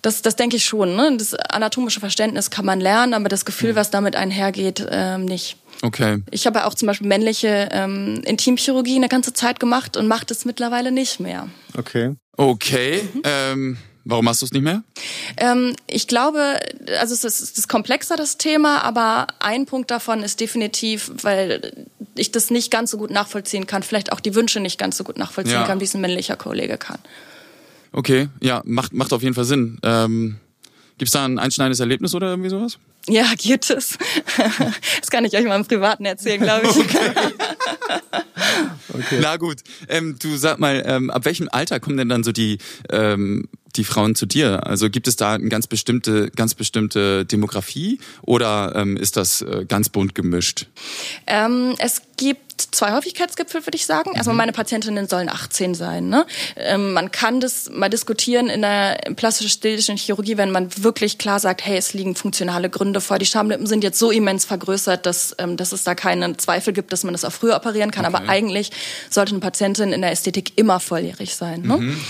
Das, 0.02 0.22
das 0.22 0.36
denke 0.36 0.56
ich 0.56 0.64
schon. 0.64 0.96
Ne? 0.96 1.16
Das 1.16 1.34
anatomische 1.34 2.00
Verständnis 2.00 2.50
kann 2.50 2.64
man 2.64 2.80
lernen, 2.80 3.14
aber 3.14 3.28
das 3.28 3.44
Gefühl, 3.44 3.72
mhm. 3.72 3.76
was 3.76 3.90
damit 3.90 4.16
einhergeht, 4.16 4.86
ähm, 4.90 5.24
nicht. 5.24 5.56
Okay. 5.82 6.22
Ich 6.30 6.46
habe 6.46 6.66
auch 6.66 6.74
zum 6.74 6.86
Beispiel 6.86 7.06
männliche 7.06 7.68
ähm, 7.72 8.20
Intimchirurgie 8.24 8.96
eine 8.96 9.08
ganze 9.08 9.32
Zeit 9.32 9.60
gemacht 9.60 9.96
und 9.96 10.08
mache 10.08 10.26
das 10.26 10.44
mittlerweile 10.44 10.92
nicht 10.92 11.20
mehr. 11.20 11.48
Okay. 11.76 12.14
Okay. 12.36 13.02
Mhm. 13.14 13.22
Ähm, 13.24 13.78
warum 14.08 14.28
hast 14.28 14.40
du 14.42 14.46
es 14.46 14.52
nicht 14.52 14.62
mehr? 14.62 14.82
Ähm, 15.36 15.76
ich 15.86 16.08
glaube, 16.08 16.58
also 16.98 17.14
es 17.14 17.24
ist, 17.24 17.40
es 17.40 17.50
ist 17.52 17.68
komplexer 17.68 18.16
das 18.16 18.38
Thema, 18.38 18.82
aber 18.82 19.28
ein 19.38 19.66
Punkt 19.66 19.90
davon 19.90 20.22
ist 20.22 20.40
definitiv, 20.40 21.12
weil 21.22 21.86
ich 22.14 22.32
das 22.32 22.50
nicht 22.50 22.70
ganz 22.70 22.90
so 22.90 22.98
gut 22.98 23.10
nachvollziehen 23.10 23.66
kann, 23.66 23.82
vielleicht 23.82 24.10
auch 24.10 24.20
die 24.20 24.34
Wünsche 24.34 24.60
nicht 24.60 24.78
ganz 24.78 24.96
so 24.96 25.04
gut 25.04 25.18
nachvollziehen 25.18 25.60
ja. 25.60 25.66
kann, 25.66 25.80
wie 25.80 25.84
es 25.84 25.94
ein 25.94 26.00
männlicher 26.00 26.36
Kollege 26.36 26.78
kann. 26.78 26.98
Okay, 27.92 28.28
ja, 28.40 28.62
macht, 28.64 28.92
macht 28.92 29.12
auf 29.12 29.22
jeden 29.22 29.34
Fall 29.34 29.44
Sinn. 29.44 29.78
Ähm, 29.82 30.38
Gibt 30.96 31.08
es 31.08 31.12
da 31.12 31.24
ein 31.24 31.38
einschneidendes 31.38 31.78
Erlebnis 31.78 32.14
oder 32.14 32.28
irgendwie 32.28 32.50
sowas? 32.50 32.78
Ja, 33.08 33.26
gibt 33.36 33.70
es. 33.70 33.96
Das 35.00 35.10
kann 35.10 35.24
ich 35.24 35.34
euch 35.34 35.44
mal 35.44 35.56
im 35.56 35.64
Privaten 35.64 36.04
erzählen, 36.04 36.40
glaube 36.40 36.66
ich. 36.66 36.76
Okay. 36.76 37.12
okay. 38.92 39.18
Na 39.22 39.36
gut. 39.36 39.60
Ähm, 39.88 40.16
du 40.18 40.36
sag 40.36 40.58
mal, 40.58 40.82
ähm, 40.84 41.08
ab 41.10 41.24
welchem 41.24 41.48
Alter 41.50 41.80
kommen 41.80 41.96
denn 41.96 42.08
dann 42.08 42.24
so 42.24 42.32
die 42.32 42.58
ähm, 42.90 43.48
die 43.78 43.84
Frauen 43.84 44.14
zu 44.14 44.26
dir? 44.26 44.66
Also 44.66 44.90
gibt 44.90 45.08
es 45.08 45.16
da 45.16 45.34
eine 45.34 45.48
ganz 45.48 45.66
bestimmte, 45.66 46.30
ganz 46.30 46.54
bestimmte 46.54 47.24
Demografie 47.24 48.00
oder 48.22 48.74
ähm, 48.76 48.96
ist 48.96 49.16
das 49.16 49.42
äh, 49.42 49.64
ganz 49.66 49.88
bunt 49.88 50.14
gemischt? 50.14 50.66
Ähm, 51.26 51.74
es 51.78 52.02
gibt 52.16 52.48
zwei 52.72 52.92
Häufigkeitsgipfel, 52.92 53.64
würde 53.66 53.76
ich 53.76 53.86
sagen. 53.86 54.12
Erstmal 54.14 54.34
mhm. 54.34 54.38
meine 54.38 54.52
Patientinnen 54.52 55.08
sollen 55.08 55.28
18 55.28 55.74
sein. 55.74 56.08
Ne? 56.08 56.26
Ähm, 56.56 56.92
man 56.92 57.10
kann 57.10 57.40
das 57.40 57.70
mal 57.70 57.88
diskutieren 57.88 58.48
in 58.48 58.62
der 58.62 58.98
plastisch-stilischen 59.16 59.96
Chirurgie, 59.96 60.36
wenn 60.36 60.50
man 60.50 60.68
wirklich 60.82 61.18
klar 61.18 61.38
sagt, 61.40 61.64
hey, 61.64 61.78
es 61.78 61.94
liegen 61.94 62.14
funktionale 62.14 62.68
Gründe 62.70 63.00
vor. 63.00 63.18
Die 63.18 63.26
Schamlippen 63.26 63.66
sind 63.66 63.84
jetzt 63.84 63.98
so 63.98 64.10
immens 64.10 64.44
vergrößert, 64.44 65.06
dass, 65.06 65.34
ähm, 65.38 65.56
dass 65.56 65.72
es 65.72 65.84
da 65.84 65.94
keinen 65.94 66.38
Zweifel 66.38 66.72
gibt, 66.72 66.92
dass 66.92 67.04
man 67.04 67.14
das 67.14 67.24
auch 67.24 67.32
früher 67.32 67.56
operieren 67.56 67.90
kann. 67.90 68.04
Okay. 68.04 68.16
Aber 68.16 68.28
eigentlich 68.28 68.70
sollte 69.10 69.32
eine 69.32 69.40
Patientin 69.40 69.92
in 69.92 70.00
der 70.00 70.10
Ästhetik 70.10 70.52
immer 70.56 70.80
volljährig 70.80 71.34
sein. 71.34 71.62
Ne? 71.62 71.76
Mhm. 71.76 72.00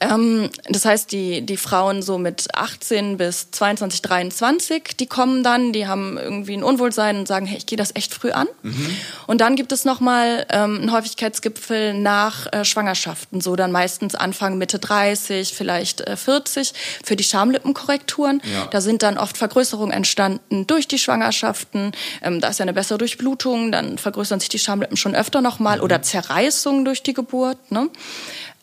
Ähm, 0.00 0.50
das 0.68 0.84
heißt, 0.84 1.12
die, 1.14 1.42
die 1.46 1.56
Frauen 1.56 2.02
so 2.02 2.18
mit 2.18 2.48
18 2.54 3.16
bis 3.16 3.50
22, 3.52 4.02
23, 4.02 4.96
die 4.98 5.06
kommen 5.06 5.44
dann, 5.44 5.72
die 5.72 5.86
haben 5.86 6.18
irgendwie 6.18 6.54
ein 6.54 6.64
Unwohlsein 6.64 7.16
und 7.18 7.28
sagen, 7.28 7.46
hey, 7.46 7.56
ich 7.56 7.66
gehe 7.66 7.78
das 7.78 7.94
echt 7.94 8.12
früh 8.12 8.32
an. 8.32 8.48
Mhm. 8.62 8.96
Und 9.28 9.40
dann 9.40 9.54
gibt 9.54 9.70
es 9.70 9.84
nochmal 9.84 10.44
ähm, 10.50 10.80
einen 10.80 10.92
Häufigkeitsgipfel 10.92 11.94
nach 11.94 12.52
äh, 12.52 12.64
Schwangerschaften, 12.64 13.40
so 13.40 13.54
dann 13.54 13.70
meistens 13.70 14.16
Anfang, 14.16 14.58
Mitte 14.58 14.80
30, 14.80 15.54
vielleicht 15.54 16.00
äh, 16.00 16.16
40 16.16 16.72
für 17.04 17.14
die 17.14 17.24
Schamlippenkorrekturen. 17.24 18.42
Ja. 18.52 18.66
Da 18.66 18.80
sind 18.80 19.04
dann 19.04 19.16
oft 19.16 19.36
Vergrößerungen 19.36 19.92
entstanden 19.92 20.66
durch 20.66 20.88
die 20.88 20.98
Schwangerschaften. 20.98 21.92
Ähm, 22.22 22.40
da 22.40 22.48
ist 22.48 22.58
ja 22.58 22.64
eine 22.64 22.74
bessere 22.74 22.98
Durchblutung, 22.98 23.70
dann 23.70 23.98
vergrößern 23.98 24.40
sich 24.40 24.48
die 24.48 24.58
Schamlippen 24.58 24.96
schon 24.96 25.14
öfter 25.14 25.40
nochmal 25.40 25.78
mhm. 25.78 25.84
oder 25.84 26.02
Zerreißungen 26.02 26.84
durch 26.84 27.04
die 27.04 27.14
Geburt. 27.14 27.70
Ne? 27.70 27.88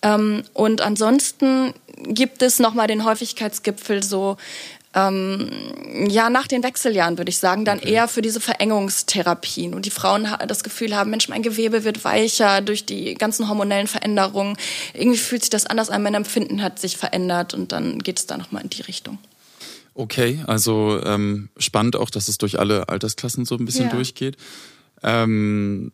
Ähm, 0.01 0.43
und 0.53 0.81
ansonsten 0.81 1.73
gibt 2.03 2.41
es 2.41 2.59
nochmal 2.59 2.87
den 2.87 3.05
Häufigkeitsgipfel 3.05 4.03
so 4.03 4.37
ähm, 4.93 5.49
ja, 6.09 6.29
nach 6.29 6.47
den 6.47 6.63
Wechseljahren 6.63 7.17
würde 7.17 7.29
ich 7.29 7.37
sagen, 7.37 7.63
dann 7.63 7.79
okay. 7.79 7.93
eher 7.93 8.07
für 8.09 8.21
diese 8.21 8.41
Verengungstherapien. 8.41 9.73
Und 9.73 9.85
die 9.85 9.91
Frauen 9.91 10.27
das 10.47 10.63
Gefühl 10.63 10.95
haben, 10.95 11.09
Mensch, 11.09 11.29
mein 11.29 11.43
Gewebe 11.43 11.85
wird 11.85 12.03
weicher 12.03 12.61
durch 12.61 12.85
die 12.85 13.13
ganzen 13.13 13.47
hormonellen 13.47 13.87
Veränderungen. 13.87 14.57
Irgendwie 14.93 15.17
fühlt 15.17 15.43
sich 15.43 15.49
das 15.49 15.65
anders 15.65 15.89
an, 15.89 16.03
mein 16.03 16.13
Empfinden 16.13 16.61
hat 16.61 16.79
sich 16.79 16.97
verändert 16.97 17.53
und 17.53 17.71
dann 17.71 17.99
geht 17.99 18.19
es 18.19 18.27
da 18.27 18.37
nochmal 18.37 18.63
in 18.63 18.69
die 18.69 18.81
Richtung. 18.81 19.17
Okay, 19.93 20.39
also 20.47 21.01
ähm, 21.05 21.49
spannend 21.57 21.95
auch, 21.95 22.09
dass 22.09 22.27
es 22.27 22.37
durch 22.37 22.59
alle 22.59 22.89
Altersklassen 22.89 23.45
so 23.45 23.55
ein 23.55 23.65
bisschen 23.65 23.85
ja. 23.85 23.91
durchgeht. 23.91 24.35
Ähm, 25.03 25.91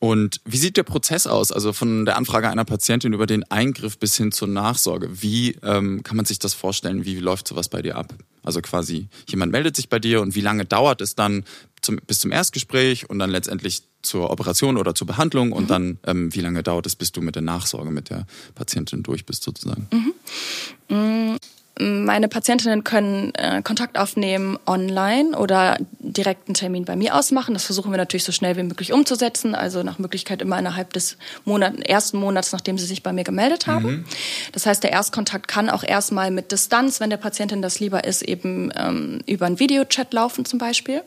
und 0.00 0.40
wie 0.46 0.56
sieht 0.56 0.78
der 0.78 0.82
Prozess 0.82 1.26
aus? 1.26 1.52
Also 1.52 1.74
von 1.74 2.06
der 2.06 2.16
Anfrage 2.16 2.48
einer 2.48 2.64
Patientin 2.64 3.12
über 3.12 3.26
den 3.26 3.44
Eingriff 3.50 3.98
bis 3.98 4.16
hin 4.16 4.32
zur 4.32 4.48
Nachsorge. 4.48 5.22
Wie 5.22 5.58
ähm, 5.62 6.02
kann 6.02 6.16
man 6.16 6.24
sich 6.24 6.38
das 6.38 6.54
vorstellen? 6.54 7.04
Wie 7.04 7.18
läuft 7.18 7.46
sowas 7.46 7.68
bei 7.68 7.82
dir 7.82 7.96
ab? 7.96 8.14
Also 8.42 8.62
quasi 8.62 9.08
jemand 9.28 9.52
meldet 9.52 9.76
sich 9.76 9.90
bei 9.90 9.98
dir 9.98 10.22
und 10.22 10.34
wie 10.34 10.40
lange 10.40 10.64
dauert 10.64 11.02
es 11.02 11.16
dann 11.16 11.44
zum, 11.82 11.96
bis 12.06 12.18
zum 12.18 12.32
Erstgespräch 12.32 13.10
und 13.10 13.18
dann 13.18 13.28
letztendlich 13.28 13.82
zur 14.00 14.30
Operation 14.30 14.78
oder 14.78 14.94
zur 14.94 15.06
Behandlung 15.06 15.52
und 15.52 15.64
mhm. 15.64 15.68
dann 15.68 15.98
ähm, 16.06 16.34
wie 16.34 16.40
lange 16.40 16.62
dauert 16.62 16.86
es, 16.86 16.96
bis 16.96 17.12
du 17.12 17.20
mit 17.20 17.34
der 17.34 17.42
Nachsorge 17.42 17.90
mit 17.90 18.08
der 18.08 18.26
Patientin 18.54 19.02
durch 19.02 19.26
bist 19.26 19.42
sozusagen? 19.42 19.86
Mhm. 19.92 21.36
Meine 21.80 22.28
Patientinnen 22.28 22.84
können 22.84 23.32
äh, 23.34 23.62
Kontakt 23.62 23.98
aufnehmen 23.98 24.58
online 24.66 25.36
oder 25.36 25.78
direkt 25.98 26.48
einen 26.48 26.54
Termin 26.54 26.84
bei 26.84 26.94
mir 26.94 27.14
ausmachen. 27.14 27.54
Das 27.54 27.64
versuchen 27.64 27.90
wir 27.90 27.96
natürlich 27.96 28.24
so 28.24 28.32
schnell 28.32 28.56
wie 28.58 28.62
möglich 28.62 28.92
umzusetzen. 28.92 29.54
Also 29.54 29.82
nach 29.82 29.98
Möglichkeit 29.98 30.42
immer 30.42 30.58
innerhalb 30.58 30.92
des 30.92 31.16
Monat, 31.46 31.80
ersten 31.80 32.18
Monats, 32.18 32.52
nachdem 32.52 32.76
sie 32.76 32.84
sich 32.84 33.02
bei 33.02 33.14
mir 33.14 33.24
gemeldet 33.24 33.66
haben. 33.66 33.84
Mhm. 33.86 34.04
Das 34.52 34.66
heißt, 34.66 34.82
der 34.84 34.92
Erstkontakt 34.92 35.48
kann 35.48 35.70
auch 35.70 35.82
erstmal 35.82 36.30
mit 36.30 36.52
Distanz, 36.52 37.00
wenn 37.00 37.08
der 37.08 37.16
Patientin 37.16 37.62
das 37.62 37.80
lieber 37.80 38.04
ist, 38.04 38.20
eben 38.22 38.70
ähm, 38.76 39.20
über 39.26 39.46
einen 39.46 39.58
Videochat 39.58 40.12
laufen 40.12 40.44
zum 40.44 40.58
Beispiel. 40.58 41.02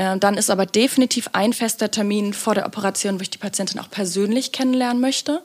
Äh, 0.00 0.18
dann 0.18 0.38
ist 0.38 0.48
aber 0.50 0.64
definitiv 0.64 1.28
ein 1.34 1.52
fester 1.52 1.90
Termin 1.90 2.32
vor 2.32 2.54
der 2.54 2.64
Operation, 2.64 3.18
wo 3.18 3.22
ich 3.22 3.28
die 3.28 3.36
Patientin 3.36 3.78
auch 3.80 3.90
persönlich 3.90 4.50
kennenlernen 4.50 4.98
möchte. 5.00 5.42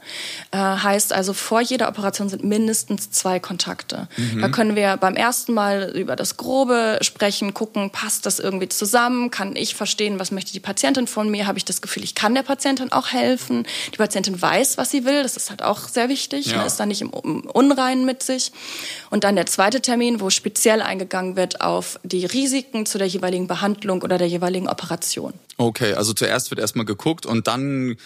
Äh, 0.52 0.58
heißt 0.58 1.12
also, 1.12 1.34
vor 1.34 1.60
jeder 1.60 1.90
Operation 1.90 2.30
sind 2.30 2.46
mindestens 2.46 3.12
zwei 3.12 3.42
Kontakte. 3.42 4.08
Mhm 4.16 4.42
Da 4.42 4.48
können 4.48 4.78
wir 4.78 4.96
beim 4.96 5.16
ersten 5.16 5.54
Mal 5.54 5.92
über 5.94 6.16
das 6.16 6.38
Grobe 6.38 7.00
sprechen, 7.02 7.54
gucken, 7.54 7.90
passt 7.90 8.26
das 8.26 8.40
irgendwie 8.40 8.70
zusammen? 8.70 9.30
Kann 9.30 9.58
ich 9.58 9.76
verstehen, 9.76 10.20
was 10.20 10.32
möchte 10.32 10.54
die 10.54 10.62
Patientin 10.62 11.08
von 11.08 11.30
mir? 11.30 11.48
Habe 11.48 11.58
ich 11.58 11.66
das 11.66 11.82
Gefühl, 11.82 12.06
ich 12.06 12.16
kann 12.16 12.34
der 12.34 12.44
Patientin 12.44 12.94
auch 12.94 13.12
helfen? 13.12 13.68
Die 13.94 13.98
Patientin 13.98 14.42
weiß, 14.42 14.78
was 14.78 14.90
sie 14.90 15.04
will. 15.04 15.22
Das 15.22 15.36
ist 15.36 15.50
halt 15.50 15.64
auch 15.64 15.90
sehr 15.90 16.08
wichtig. 16.08 16.46
Ja. 16.48 16.64
Ist 16.64 16.80
da 16.80 16.86
nicht 16.86 17.02
im 17.02 17.10
Unreinen 17.10 18.06
mit 18.06 18.24
sich. 18.24 18.54
Und 19.10 19.26
dann 19.26 19.36
der 19.36 19.48
zweite 19.48 19.82
Termin, 19.82 20.22
wo 20.22 20.30
speziell 20.30 20.82
eingegangen 20.82 21.36
wird 21.36 21.60
auf 21.60 22.00
die 22.04 22.26
Risiken 22.26 22.86
zu 22.86 22.98
der 22.98 23.08
jeweiligen 23.08 23.48
Behandlung 23.48 24.02
oder 24.02 24.18
der 24.18 24.28
jeweiligen 24.28 24.45
Operation. 24.68 25.34
Okay, 25.58 25.94
also 25.94 26.14
zuerst 26.14 26.52
wird 26.52 26.60
erstmal 26.60 26.86
geguckt 26.86 27.26
und 27.26 27.48
dann 27.48 27.98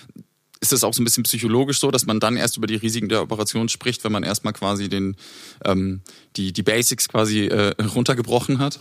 ist 0.61 0.73
es 0.73 0.83
auch 0.83 0.93
so 0.93 1.01
ein 1.01 1.05
bisschen 1.05 1.23
psychologisch 1.23 1.79
so, 1.79 1.89
dass 1.89 2.05
man 2.05 2.19
dann 2.19 2.35
erst 2.35 2.57
über 2.57 2.67
die 2.67 2.75
Risiken 2.75 3.07
der 3.07 3.21
Operation 3.21 3.69
spricht, 3.69 4.03
wenn 4.03 4.11
man 4.11 4.23
erstmal 4.23 4.53
quasi 4.53 4.89
den 4.89 5.15
ähm, 5.63 6.01
die 6.35 6.51
die 6.51 6.63
Basics 6.63 7.07
quasi 7.07 7.45
äh, 7.45 7.73
runtergebrochen 7.81 8.59
hat? 8.59 8.79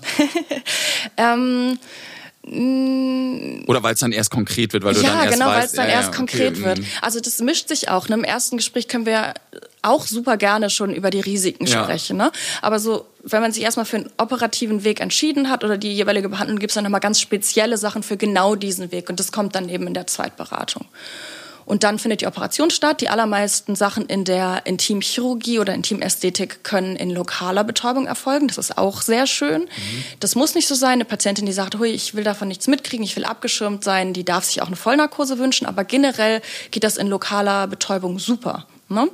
ähm, 1.17 1.79
oder 3.67 3.83
weil 3.83 3.95
es 3.95 4.01
dann 4.01 4.13
erst 4.13 4.31
konkret 4.31 4.73
wird, 4.73 4.83
weil 4.83 4.95
du 4.95 5.03
ja, 5.03 5.11
dann 5.11 5.25
erst 5.25 5.33
genau, 5.35 5.47
weißt, 5.47 5.59
weil 5.59 5.65
es 5.65 5.73
dann 5.73 5.89
ja, 5.89 5.93
erst 5.93 6.09
okay, 6.09 6.17
konkret 6.17 6.59
mhm. 6.59 6.65
wird. 6.65 6.81
Also 7.03 7.21
das 7.21 7.39
mischt 7.41 7.69
sich 7.69 7.91
auch. 7.91 8.09
Ne? 8.09 8.17
Im 8.17 8.25
ersten 8.25 8.57
Gespräch 8.57 8.89
können 8.89 9.07
wir 9.07 9.35
auch 9.89 10.07
super 10.07 10.37
gerne 10.37 10.71
schon 10.71 10.93
über 10.95 11.11
die 11.11 11.21
Risiken 11.21 11.67
ja. 11.67 11.83
sprechen. 11.83 12.17
Ne? 12.17 12.31
Aber 12.63 12.79
so, 12.79 13.07
wenn 13.23 13.43
man 13.43 13.53
sich 13.53 13.63
erstmal 13.63 13.87
für 13.87 13.97
einen 13.97 14.11
operativen 14.19 14.85
Weg 14.85 15.01
entschieden 15.01 15.51
hat 15.51 15.65
oder 15.65 15.79
die 15.79 15.93
jeweilige 15.93 16.29
Behandlung, 16.29 16.59
gibt 16.59 16.71
es 16.71 16.75
dann 16.75 16.85
nochmal 16.85 17.01
ganz 17.01 17.21
spezielle 17.21 17.77
Sachen 17.77 18.03
für 18.03 18.17
genau 18.17 18.55
diesen 18.55 18.93
Weg. 18.93 19.09
Und 19.11 19.21
das 19.21 19.33
kommt 19.33 19.55
dann 19.55 19.69
eben 19.69 19.87
in 19.87 19.95
der 19.95 20.07
Zweitberatung. 20.07 20.87
Und 21.69 21.85
dann 21.85 21.99
findet 21.99 22.23
die 22.23 22.27
Operation 22.27 22.71
statt. 22.71 23.03
Die 23.03 23.11
allermeisten 23.11 23.77
Sachen 23.77 24.07
in 24.07 24.25
der 24.25 24.63
Intimchirurgie 24.65 25.59
oder 25.59 25.75
Intimästhetik 25.75 26.65
können 26.65 26.97
in 26.97 27.11
lokaler 27.11 27.63
Betäubung 27.63 28.07
erfolgen. 28.07 28.49
Das 28.49 28.57
ist 28.57 28.79
auch 28.79 29.03
sehr 29.03 29.27
schön. 29.27 29.63
Mhm. 29.63 30.05
Das 30.19 30.35
muss 30.35 30.55
nicht 30.55 30.67
so 30.67 30.75
sein. 30.75 30.93
Eine 30.93 31.05
Patientin, 31.05 31.45
die 31.45 31.53
sagt, 31.53 31.79
hui, 31.79 31.91
ich 31.91 32.15
will 32.15 32.25
davon 32.25 32.49
nichts 32.49 32.69
mitkriegen, 32.69 33.05
ich 33.05 33.17
will 33.17 33.27
abgeschirmt 33.27 33.85
sein, 33.85 34.15
die 34.15 34.25
darf 34.25 34.45
sich 34.45 34.63
auch 34.63 34.69
eine 34.69 34.77
Vollnarkose 34.77 35.39
wünschen. 35.39 35.67
Aber 35.67 35.85
generell 35.85 36.41
geht 36.71 36.85
das 36.85 36.97
in 36.97 37.09
lokaler 37.09 37.67
Betäubung 37.67 38.19
super. 38.19 38.67
Ne? 38.91 39.11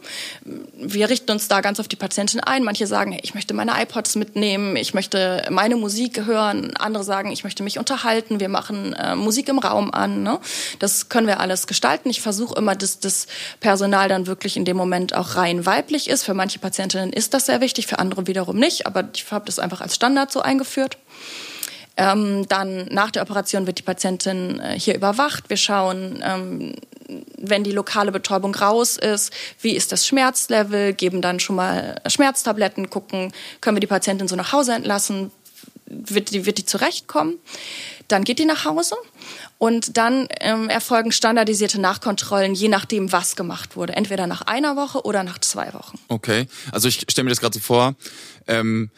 Wir 0.77 1.09
richten 1.09 1.33
uns 1.33 1.49
da 1.49 1.61
ganz 1.61 1.81
auf 1.81 1.89
die 1.89 1.97
Patientin 1.97 2.39
ein. 2.41 2.63
Manche 2.63 2.87
sagen, 2.87 3.11
hey, 3.11 3.21
ich 3.25 3.35
möchte 3.35 3.55
meine 3.55 3.73
iPods 3.83 4.15
mitnehmen, 4.15 4.77
ich 4.77 4.95
möchte 4.95 5.47
meine 5.51 5.75
Musik 5.75 6.27
hören. 6.27 6.77
Andere 6.77 7.03
sagen, 7.03 7.33
ich 7.33 7.43
möchte 7.43 7.65
mich 7.65 7.79
unterhalten. 7.79 8.39
Wir 8.39 8.49
machen 8.49 8.93
äh, 8.93 9.17
Musik 9.17 9.49
im 9.49 9.59
Raum 9.59 9.93
an. 9.93 10.23
Ne? 10.23 10.39
Das 10.79 11.09
können 11.09 11.27
wir 11.27 11.41
alles 11.41 11.67
gestalten. 11.67 12.09
Ich 12.09 12.21
versuche 12.21 12.55
immer, 12.57 12.77
dass 12.77 13.01
das 13.01 13.27
Personal 13.59 14.09
dann 14.09 14.29
wirklich 14.29 14.57
in 14.57 14.65
dem 14.65 14.77
Moment 14.77 15.15
auch 15.15 15.35
rein 15.35 15.67
weiblich 15.67 16.09
ist. 16.09 16.23
Für 16.23 16.35
manche 16.35 16.61
Patientinnen 16.61 17.13
ist 17.13 17.35
das 17.35 17.47
sehr 17.47 17.61
wichtig, 17.61 17.89
für 17.89 17.99
andere 17.99 18.29
wiederum 18.29 18.57
nicht. 18.57 18.87
Aber 18.87 19.09
ich 19.13 19.31
habe 19.33 19.47
das 19.47 19.59
einfach 19.59 19.81
als 19.81 19.97
Standard 19.97 20.31
so 20.31 20.41
eingeführt. 20.41 20.99
Ähm, 21.97 22.47
dann 22.49 22.87
nach 22.87 23.11
der 23.11 23.23
Operation 23.23 23.67
wird 23.67 23.79
die 23.79 23.83
Patientin 23.83 24.61
äh, 24.61 24.79
hier 24.79 24.95
überwacht. 24.97 25.49
Wir 25.49 25.57
schauen, 25.57 26.23
ähm, 26.25 26.75
wenn 27.39 27.65
die 27.65 27.73
lokale 27.73 28.13
Betäubung 28.13 28.55
raus 28.55 28.97
ist, 28.97 29.33
wie 29.61 29.77
ist 29.77 29.93
das 29.93 30.07
Schmerzlevel, 30.07 30.93
geben 30.93 31.21
dann 31.23 31.41
schon 31.41 31.57
mal 31.57 32.01
Schmerztabletten, 32.07 32.91
gucken, 32.91 33.33
können 33.61 33.77
wir 33.77 33.81
die 33.81 33.87
Patientin 33.87 34.29
so 34.29 34.37
nach 34.37 34.53
Hause 34.53 34.73
entlassen, 34.75 35.31
wird 35.87 36.31
die, 36.33 36.47
wird 36.47 36.59
die 36.59 36.67
zurechtkommen. 36.67 37.39
Dann 38.09 38.25
geht 38.25 38.39
die 38.39 38.45
nach 38.45 38.65
Hause 38.65 38.97
und 39.59 39.97
dann 39.97 40.29
ähm, 40.41 40.69
erfolgen 40.69 41.13
standardisierte 41.13 41.81
Nachkontrollen, 41.81 42.55
je 42.55 42.69
nachdem, 42.69 43.13
was 43.13 43.37
gemacht 43.37 43.77
wurde. 43.77 43.95
Entweder 43.95 44.27
nach 44.27 44.43
einer 44.43 44.77
Woche 44.77 45.03
oder 45.03 45.23
nach 45.25 45.39
zwei 45.39 45.73
Wochen. 45.73 45.99
Okay, 46.09 46.47
also 46.73 46.89
ich 46.89 47.01
stelle 47.09 47.25
mir 47.25 47.31
das 47.31 47.41
gerade 47.41 47.55
so 47.55 47.61
vor. 47.61 47.95
Ähm 48.47 48.91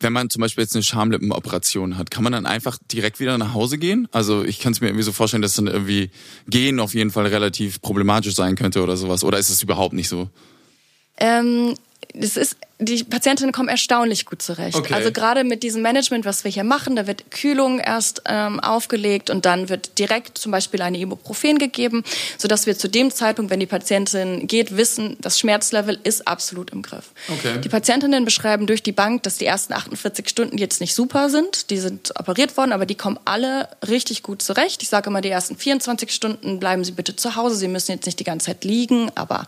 wenn 0.00 0.12
man 0.12 0.30
zum 0.30 0.40
Beispiel 0.40 0.62
jetzt 0.62 0.74
eine 0.74 0.82
Schamlippenoperation 0.82 1.98
hat, 1.98 2.10
kann 2.10 2.24
man 2.24 2.32
dann 2.32 2.46
einfach 2.46 2.78
direkt 2.90 3.20
wieder 3.20 3.38
nach 3.38 3.54
Hause 3.54 3.78
gehen? 3.78 4.08
Also 4.12 4.44
ich 4.44 4.58
kann 4.58 4.72
es 4.72 4.80
mir 4.80 4.88
irgendwie 4.88 5.04
so 5.04 5.12
vorstellen, 5.12 5.42
dass 5.42 5.54
dann 5.54 5.66
irgendwie 5.66 6.10
Gehen 6.48 6.80
auf 6.80 6.94
jeden 6.94 7.10
Fall 7.10 7.26
relativ 7.26 7.80
problematisch 7.82 8.34
sein 8.34 8.56
könnte 8.56 8.82
oder 8.82 8.96
sowas. 8.96 9.22
Oder 9.22 9.38
ist 9.38 9.50
es 9.50 9.62
überhaupt 9.62 9.92
nicht 9.92 10.08
so? 10.08 10.28
Ähm, 11.18 11.74
es 12.14 12.36
ist 12.36 12.56
die 12.80 13.04
Patientinnen 13.04 13.52
kommen 13.52 13.68
erstaunlich 13.68 14.24
gut 14.24 14.40
zurecht. 14.40 14.74
Okay. 14.74 14.94
Also 14.94 15.12
gerade 15.12 15.44
mit 15.44 15.62
diesem 15.62 15.82
Management, 15.82 16.24
was 16.24 16.44
wir 16.44 16.50
hier 16.50 16.64
machen, 16.64 16.96
da 16.96 17.06
wird 17.06 17.30
Kühlung 17.30 17.78
erst 17.78 18.22
ähm, 18.26 18.58
aufgelegt 18.58 19.28
und 19.28 19.44
dann 19.44 19.68
wird 19.68 19.98
direkt 19.98 20.38
zum 20.38 20.50
Beispiel 20.50 20.80
eine 20.80 20.98
Ibuprofen 20.98 21.58
gegeben, 21.58 22.04
sodass 22.38 22.64
wir 22.66 22.78
zu 22.78 22.88
dem 22.88 23.10
Zeitpunkt, 23.10 23.50
wenn 23.50 23.60
die 23.60 23.66
Patientin 23.66 24.46
geht, 24.46 24.78
wissen, 24.78 25.18
das 25.20 25.38
Schmerzlevel 25.38 25.98
ist 26.04 26.26
absolut 26.26 26.70
im 26.70 26.80
Griff. 26.80 27.10
Okay. 27.28 27.60
Die 27.60 27.68
Patientinnen 27.68 28.24
beschreiben 28.24 28.66
durch 28.66 28.82
die 28.82 28.92
Bank, 28.92 29.24
dass 29.24 29.36
die 29.36 29.46
ersten 29.46 29.74
48 29.74 30.26
Stunden 30.26 30.56
jetzt 30.56 30.80
nicht 30.80 30.94
super 30.94 31.28
sind. 31.28 31.68
Die 31.70 31.76
sind 31.76 32.18
operiert 32.18 32.56
worden, 32.56 32.72
aber 32.72 32.86
die 32.86 32.94
kommen 32.94 33.18
alle 33.26 33.68
richtig 33.86 34.22
gut 34.22 34.40
zurecht. 34.40 34.82
Ich 34.82 34.88
sage 34.88 35.10
immer, 35.10 35.20
die 35.20 35.28
ersten 35.28 35.56
24 35.56 36.10
Stunden 36.10 36.58
bleiben 36.58 36.82
Sie 36.84 36.92
bitte 36.92 37.14
zu 37.14 37.36
Hause. 37.36 37.56
Sie 37.56 37.68
müssen 37.68 37.92
jetzt 37.92 38.06
nicht 38.06 38.18
die 38.18 38.24
ganze 38.24 38.46
Zeit 38.46 38.64
liegen, 38.64 39.10
aber 39.16 39.46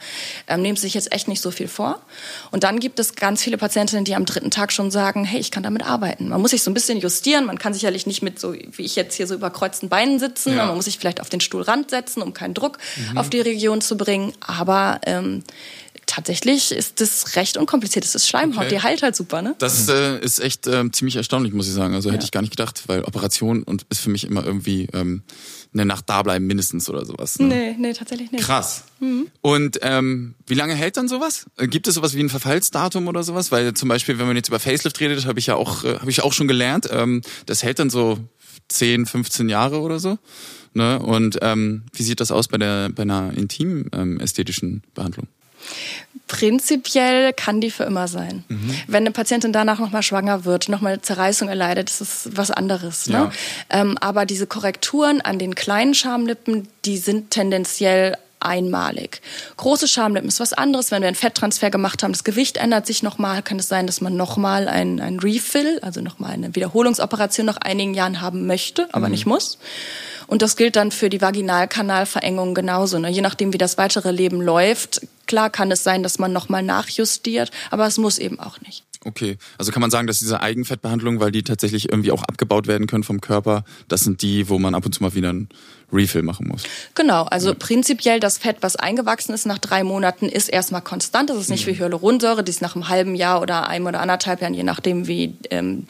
ähm, 0.49 0.61
nehmen 0.61 0.77
Sie 0.77 0.83
sich 0.83 0.95
jetzt 0.95 1.13
echt 1.13 1.29
nicht 1.29 1.41
so 1.41 1.51
viel 1.51 1.69
vor. 1.69 2.03
Und 2.51 2.65
dann 2.65 2.79
gibt 2.79 2.99
es 2.99 3.15
ganz 3.23 3.41
viele 3.41 3.57
Patientinnen, 3.57 4.05
die 4.05 4.17
am 4.17 4.25
dritten 4.25 4.51
Tag 4.51 4.73
schon 4.73 4.91
sagen, 4.91 5.25
hey, 5.25 5.39
ich 5.39 5.53
kann 5.53 5.63
damit 5.63 5.87
arbeiten. 5.87 6.29
Man 6.29 6.41
muss 6.41 6.51
sich 6.51 6.65
so 6.65 6.73
ein 6.73 6.75
bisschen 6.75 6.99
justieren. 6.99 7.47
Man 7.47 7.57
kann 7.57 7.73
sicherlich 7.73 8.05
nicht 8.05 8.21
mit 8.21 8.41
so, 8.41 8.53
wie 8.53 8.83
ich 8.83 8.97
jetzt 8.97 9.15
hier 9.15 9.29
so 9.29 9.35
überkreuzten 9.35 9.89
Beinen 9.89 10.19
sitzen. 10.19 10.57
Ja. 10.57 10.67
Man 10.67 10.75
muss 10.75 10.87
sich 10.87 10.99
vielleicht 10.99 11.21
auf 11.21 11.29
den 11.29 11.41
Stuhlrand 11.41 11.91
setzen, 11.91 12.21
um 12.21 12.35
keinen 12.35 12.53
Druck 12.53 12.79
mhm. 12.97 13.19
auf 13.19 13.31
die 13.31 13.41
Region 13.41 13.81
zu 13.81 13.97
bringen. 13.97 14.33
Aber 14.41 15.01
ähm, 15.07 15.45
tatsächlich 16.07 16.73
ist 16.73 17.01
das 17.01 17.37
recht 17.37 17.57
unkompliziert. 17.57 18.05
Das 18.05 18.17
ist 18.17 18.27
Schleimhaut, 18.27 18.65
okay. 18.65 18.75
die 18.75 18.83
heilt 18.83 19.05
halt 19.05 19.15
super, 19.15 19.41
ne? 19.41 19.55
Das 19.59 19.89
äh, 19.89 20.19
ist 20.19 20.41
echt 20.41 20.67
äh, 20.67 20.91
ziemlich 20.91 21.15
erstaunlich, 21.15 21.53
muss 21.53 21.69
ich 21.69 21.75
sagen. 21.75 21.95
Also 21.95 22.11
hätte 22.11 22.23
ja. 22.23 22.25
ich 22.25 22.33
gar 22.33 22.41
nicht 22.41 22.51
gedacht, 22.51 22.83
weil 22.89 23.05
Operation 23.05 23.63
und 23.63 23.87
ist 23.89 24.01
für 24.01 24.11
mich 24.11 24.25
immer 24.25 24.45
irgendwie 24.45 24.89
ähm, 24.93 25.23
eine 25.73 25.87
Nacht 25.87 26.09
da 26.09 26.23
bleiben 26.23 26.47
mindestens 26.47 26.89
oder 26.91 27.05
sowas. 27.05 27.39
Ne? 27.39 27.47
Nee, 27.47 27.77
nee, 27.79 27.93
tatsächlich 27.93 28.31
nicht. 28.31 28.45
Krass. 28.45 28.85
Mhm. 29.01 29.29
Und 29.41 29.79
ähm, 29.83 30.35
wie 30.47 30.55
lange 30.55 30.75
hält 30.75 30.97
dann 30.97 31.09
sowas? 31.09 31.47
Äh, 31.57 31.67
gibt 31.69 31.89
es 31.89 31.95
sowas 31.95 32.15
wie 32.15 32.21
ein 32.21 32.29
Verfallsdatum 32.29 33.09
oder 33.09 33.23
sowas? 33.23 33.53
Weil 33.53 33.75
zum 33.75 33.89
Beispiel, 33.89 34.19
wenn 34.19 34.27
man 34.27 34.37
jetzt 34.37 34.49
über 34.49 34.61
Facelift 34.61 35.01
redet, 35.01 35.27
habe 35.27 35.39
ich 35.39 35.47
ja 35.47 35.55
auch, 35.55 35.85
äh, 35.85 35.99
habe 35.99 36.11
ich 36.11 36.23
auch 36.23 36.33
schon 36.33 36.49
gelernt, 36.49 36.89
ähm, 36.91 37.23
das 37.47 37.63
hält 37.63 37.79
dann 37.79 37.91
so 37.91 38.19
10, 38.69 39.07
15 39.07 39.49
Jahre 39.49 39.81
oder 39.81 39.99
so. 39.99 40.19
Ne? 40.75 40.99
Und 40.99 41.39
ähm, 41.43 41.85
wie 41.93 42.03
sieht 42.03 42.21
das 42.21 42.31
aus 42.31 42.49
bei 42.49 42.59
der 42.59 42.91
bei 42.91 43.03
einer 43.03 43.33
intim 43.37 43.87
ähm, 43.93 44.21
ästhetischen 44.21 44.83
Behandlung? 44.95 45.27
Prinzipiell 46.33 47.35
kann 47.35 47.61
die 47.61 47.71
für 47.71 47.85
immer 47.85 48.09
sein. 48.09 48.43
Mhm. 48.49 48.75
Wenn 48.87 49.03
eine 49.03 49.11
Patientin 49.11 49.53
danach 49.53 49.79
nochmal 49.79 50.03
schwanger 50.03 50.47
wird, 50.47 50.71
nochmal 50.71 50.95
eine 50.95 51.03
Zerreißung 51.03 51.51
erleidet, 51.51 51.91
das 51.91 52.01
ist 52.01 52.37
was 52.39 52.51
anderes. 52.51 53.07
Ne? 53.07 53.13
Ja. 53.13 53.33
Ähm, 53.69 53.99
aber 53.99 54.25
diese 54.25 54.47
Korrekturen 54.47 55.21
an 55.21 55.39
den 55.39 55.55
kleinen 55.55 55.93
Schamlippen, 55.93 56.69
die 56.87 56.97
sind 56.97 57.33
tendenziell 57.33 58.17
einmalig. 58.45 59.21
Große 59.57 59.89
Schamlippen 59.89 60.29
ist 60.29 60.41
was 60.41 60.53
anderes. 60.53 60.91
Wenn 60.91 61.03
wir 61.03 61.09
einen 61.09 61.17
Fetttransfer 61.17 61.71
gemacht 61.71 62.03
haben, 62.03 62.13
das 62.13 62.25
Gewicht 62.25 62.57
ändert 62.57 62.87
sich 62.87 63.03
nochmal, 63.03 63.43
kann 63.43 63.59
es 63.59 63.69
sein, 63.69 63.87
dass 63.87 64.01
man 64.01 64.17
nochmal 64.17 64.69
ein, 64.69 65.01
ein 65.01 65.19
Refill, 65.19 65.79
also 65.83 66.01
nochmal 66.01 66.33
eine 66.33 66.55
Wiederholungsoperation 66.55 67.47
nach 67.47 67.59
einigen 67.59 67.95
Jahren 67.95 68.21
haben 68.21 68.47
möchte, 68.47 68.89
aber 68.93 69.07
mhm. 69.07 69.13
nicht 69.13 69.27
muss. 69.27 69.59
Und 70.27 70.43
das 70.43 70.57
gilt 70.57 70.77
dann 70.77 70.91
für 70.93 71.11
die 71.11 71.21
Vaginalkanalverengung 71.21 72.55
genauso. 72.55 72.99
Ne? 72.99 73.11
Je 73.11 73.21
nachdem, 73.21 73.53
wie 73.53 73.59
das 73.59 73.77
weitere 73.77 74.11
Leben 74.13 74.41
läuft, 74.41 75.07
klar 75.27 75.51
kann 75.51 75.71
es 75.71 75.85
sein, 75.85 76.03
dass 76.03 76.19
man 76.19 76.33
nochmal 76.33 76.63
nachjustiert, 76.63 77.51
aber 77.71 77.87
es 77.87 77.99
muss 77.99 78.19
eben 78.19 78.41
auch 78.41 78.61
nicht. 78.61 78.85
Okay, 79.05 79.37
also 79.59 79.73
kann 79.73 79.81
man 79.81 79.91
sagen, 79.91 80.07
dass 80.07 80.21
diese 80.21 80.41
Eigenfettbehandlungen, 80.41 81.19
weil 81.19 81.33
die 81.33 81.43
tatsächlich 81.43 81.91
irgendwie 81.91 82.13
auch 82.13 82.23
abgebaut 82.23 82.69
werden 82.69 82.87
können 82.87 83.03
vom 83.03 83.21
Körper, 83.21 83.65
das 83.89 84.03
sind 84.03 84.23
die, 84.23 84.49
wo 84.49 84.59
man 84.59 84.75
ab 84.75 84.87
und 84.87 84.95
zu 84.95 85.03
mal 85.03 85.15
wieder 85.15 85.31
einen 85.31 85.49
Refill 85.93 86.23
machen 86.23 86.49
muss. 86.49 86.63
Genau, 86.95 87.25
also 87.25 87.51
ja. 87.51 87.55
prinzipiell 87.55 88.21
das 88.21 88.39
Fett, 88.39 88.57
was 88.61 88.77
eingewachsen 88.77 89.35
ist 89.35 89.47
nach 89.47 89.59
drei 89.59 89.85
Monaten, 89.85 90.29
ist 90.29 90.49
erstmal 90.49 90.83
konstant. 90.83 91.31
Das 91.31 91.39
ist 91.39 91.51
nicht 91.51 91.67
mhm. 91.67 91.73
wie 91.73 91.79
Hyaluronsäure, 91.79 92.43
die 92.43 92.51
ist 92.51 92.63
nach 92.63 92.75
einem 92.75 92.89
halben 92.89 93.15
Jahr 93.15 93.41
oder 93.41 93.69
einem 93.69 93.87
oder 93.87 94.01
anderthalb 94.01 94.41
Jahren, 94.41 94.55
je 94.55 94.63
nachdem 94.63 95.07
wie, 95.07 95.35
ähm, 95.51 95.87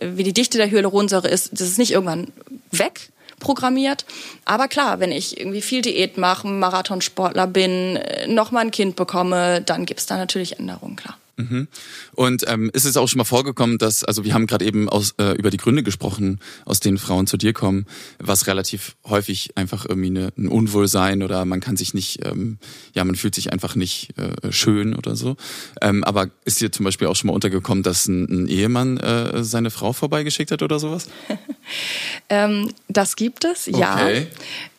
wie 0.00 0.24
die 0.24 0.32
Dichte 0.32 0.58
der 0.58 0.70
Hyaluronsäure 0.70 1.28
ist, 1.28 1.50
das 1.52 1.62
ist 1.68 1.78
nicht 1.78 1.92
irgendwann 1.92 2.28
weg 2.70 3.10
programmiert. 3.40 4.04
Aber 4.44 4.68
klar, 4.68 5.00
wenn 5.00 5.10
ich 5.10 5.40
irgendwie 5.40 5.62
viel 5.62 5.82
Diät 5.82 6.18
mache, 6.18 6.46
Marathonsportler 6.46 7.46
bin, 7.46 7.96
äh, 7.96 8.28
noch 8.28 8.50
mal 8.50 8.60
ein 8.60 8.70
Kind 8.70 8.94
bekomme, 8.96 9.62
dann 9.62 9.86
gibt 9.86 10.00
es 10.00 10.06
da 10.06 10.16
natürlich 10.16 10.58
Änderungen, 10.58 10.96
klar. 10.96 11.16
Mhm. 11.48 11.68
Und 12.12 12.44
ähm, 12.48 12.70
ist 12.72 12.84
es 12.84 12.96
auch 12.96 13.08
schon 13.08 13.18
mal 13.18 13.24
vorgekommen, 13.24 13.78
dass, 13.78 14.04
also 14.04 14.24
wir 14.24 14.34
haben 14.34 14.46
gerade 14.46 14.64
eben 14.64 14.88
aus, 14.88 15.14
äh, 15.18 15.32
über 15.32 15.50
die 15.50 15.56
Gründe 15.56 15.82
gesprochen, 15.82 16.40
aus 16.64 16.80
denen 16.80 16.98
Frauen 16.98 17.26
zu 17.26 17.36
dir 17.36 17.52
kommen, 17.52 17.86
was 18.18 18.46
relativ 18.46 18.96
häufig 19.04 19.56
einfach 19.56 19.86
irgendwie 19.86 20.08
eine, 20.08 20.32
ein 20.36 20.48
Unwohlsein 20.48 21.22
oder 21.22 21.44
man 21.44 21.60
kann 21.60 21.76
sich 21.76 21.94
nicht, 21.94 22.24
ähm, 22.26 22.58
ja, 22.94 23.04
man 23.04 23.16
fühlt 23.16 23.34
sich 23.34 23.52
einfach 23.52 23.74
nicht 23.76 24.10
äh, 24.18 24.52
schön 24.52 24.94
oder 24.94 25.16
so. 25.16 25.36
Ähm, 25.80 26.04
aber 26.04 26.30
ist 26.44 26.60
dir 26.60 26.72
zum 26.72 26.84
Beispiel 26.84 27.06
auch 27.06 27.16
schon 27.16 27.28
mal 27.28 27.34
untergekommen, 27.34 27.82
dass 27.82 28.06
ein, 28.06 28.24
ein 28.44 28.48
Ehemann 28.48 28.98
äh, 28.98 29.42
seine 29.44 29.70
Frau 29.70 29.92
vorbeigeschickt 29.92 30.50
hat 30.50 30.62
oder 30.62 30.78
sowas? 30.78 31.08
ähm, 32.28 32.70
das 32.88 33.16
gibt 33.16 33.44
es, 33.44 33.66
ja. 33.66 33.94
Okay. 33.94 34.26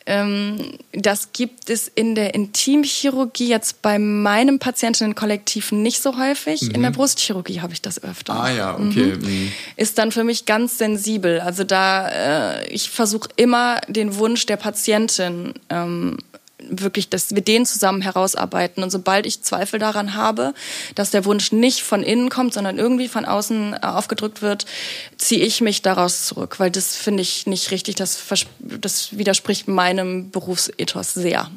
Das 0.04 1.32
gibt 1.32 1.70
es 1.70 1.86
in 1.86 2.14
der 2.16 2.34
Intimchirurgie 2.34 3.48
jetzt 3.48 3.82
bei 3.82 4.00
meinem 4.00 4.58
Patientinnenkollektiv 4.58 5.70
nicht 5.70 6.02
so 6.02 6.18
häufig. 6.18 6.62
Mhm. 6.62 6.70
In 6.72 6.80
der 6.82 6.90
mhm. 6.90 6.96
Brustchirurgie 6.96 7.60
habe 7.60 7.72
ich 7.72 7.82
das 7.82 8.02
öfter. 8.02 8.34
Ah 8.34 8.50
ja, 8.50 8.74
okay. 8.74 9.14
Mhm. 9.16 9.22
Mhm. 9.22 9.52
Ist 9.76 9.98
dann 9.98 10.10
für 10.10 10.24
mich 10.24 10.44
ganz 10.44 10.78
sensibel. 10.78 11.40
Also 11.40 11.62
da, 11.62 12.08
äh, 12.08 12.68
ich 12.68 12.90
versuche 12.90 13.28
immer 13.36 13.80
den 13.86 14.16
Wunsch 14.16 14.44
der 14.46 14.56
Patientin 14.56 15.54
ähm, 15.70 16.18
wirklich, 16.68 17.08
dass 17.08 17.34
wir 17.34 17.42
den 17.42 17.66
zusammen 17.66 18.02
herausarbeiten. 18.02 18.82
Und 18.82 18.90
sobald 18.90 19.26
ich 19.26 19.42
Zweifel 19.42 19.78
daran 19.78 20.14
habe, 20.14 20.54
dass 20.94 21.10
der 21.10 21.24
Wunsch 21.24 21.52
nicht 21.52 21.82
von 21.82 22.02
innen 22.02 22.28
kommt, 22.28 22.54
sondern 22.54 22.78
irgendwie 22.78 23.08
von 23.08 23.24
außen 23.24 23.74
äh, 23.74 23.78
aufgedrückt 23.86 24.42
wird, 24.42 24.66
ziehe 25.16 25.44
ich 25.44 25.60
mich 25.60 25.82
daraus 25.82 26.26
zurück, 26.26 26.58
weil 26.58 26.70
das 26.70 26.96
finde 26.96 27.22
ich 27.22 27.46
nicht 27.46 27.70
richtig. 27.70 27.96
Das, 27.96 28.18
das 28.60 29.16
widerspricht 29.16 29.68
meinem 29.68 30.30
Berufsethos 30.30 31.14
sehr. 31.14 31.50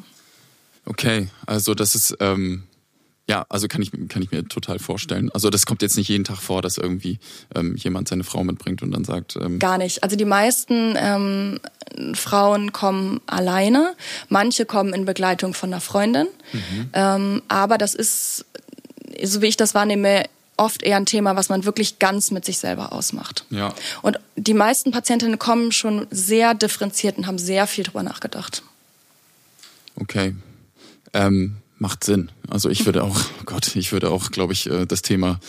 Okay, 0.86 1.30
also 1.46 1.74
das 1.74 1.96
ist 1.96 2.16
ähm, 2.20 2.64
ja, 3.28 3.46
also 3.50 3.68
kann 3.68 3.82
ich, 3.82 3.92
kann 4.08 4.22
ich 4.22 4.32
mir 4.32 4.48
total 4.48 4.78
vorstellen. 4.78 5.32
Also 5.32 5.50
das 5.50 5.66
kommt 5.66 5.82
jetzt 5.82 5.98
nicht 5.98 6.10
jeden 6.10 6.26
Tag 6.26 6.38
vor, 6.38 6.62
dass 6.62 6.78
irgendwie 6.78 7.20
ähm, 7.56 7.76
jemand 7.76 8.08
seine 8.08 8.24
Frau 8.24 8.44
mitbringt 8.44 8.84
und 8.84 8.92
dann 8.92 9.04
sagt. 9.04 9.36
Ähm 9.38 9.58
Gar 9.58 9.80
nicht. 9.80 10.04
Also 10.04 10.16
die 10.16 10.26
meisten 10.26 10.94
ähm, 10.96 11.60
Frauen 12.14 12.72
kommen 12.72 13.22
alleine, 13.26 13.96
manche 14.30 14.66
kommen 14.66 14.94
in 14.94 15.06
Begleitung 15.06 15.56
von 15.56 15.74
einer 15.74 15.82
Freundin. 15.82 16.28
Mhm. 16.54 16.90
Ähm, 16.94 17.42
aber 17.48 17.80
das 17.80 17.96
ist, 17.96 18.46
so 19.24 19.42
wie 19.42 19.48
ich 19.48 19.58
das 19.58 19.74
wahrnehme, 19.74 20.26
oft 20.58 20.84
eher 20.84 20.98
ein 20.98 21.08
Thema, 21.08 21.36
was 21.36 21.50
man 21.50 21.66
wirklich 21.66 21.98
ganz 21.98 22.30
mit 22.30 22.46
sich 22.46 22.60
selber 22.60 22.94
ausmacht. 22.94 23.46
Ja. 23.50 23.74
Und 24.04 24.20
die 24.36 24.54
meisten 24.54 24.92
Patientinnen 24.92 25.40
kommen 25.40 25.72
schon 25.72 26.06
sehr 26.12 26.54
differenziert 26.54 27.18
und 27.18 27.26
haben 27.26 27.40
sehr 27.40 27.66
viel 27.66 27.84
drüber 27.84 28.04
nachgedacht. 28.04 28.62
Okay. 29.96 30.36
Ähm, 31.14 31.58
macht 31.78 32.04
Sinn. 32.04 32.32
Also 32.50 32.70
ich 32.70 32.86
würde 32.86 33.04
auch, 33.04 33.18
oh 33.18 33.44
Gott, 33.46 33.76
ich 33.76 33.92
würde 33.92 34.10
auch, 34.10 34.32
glaube 34.32 34.54
ich, 34.54 34.70
äh, 34.70 34.86
das 34.86 35.02
Thema 35.02 35.40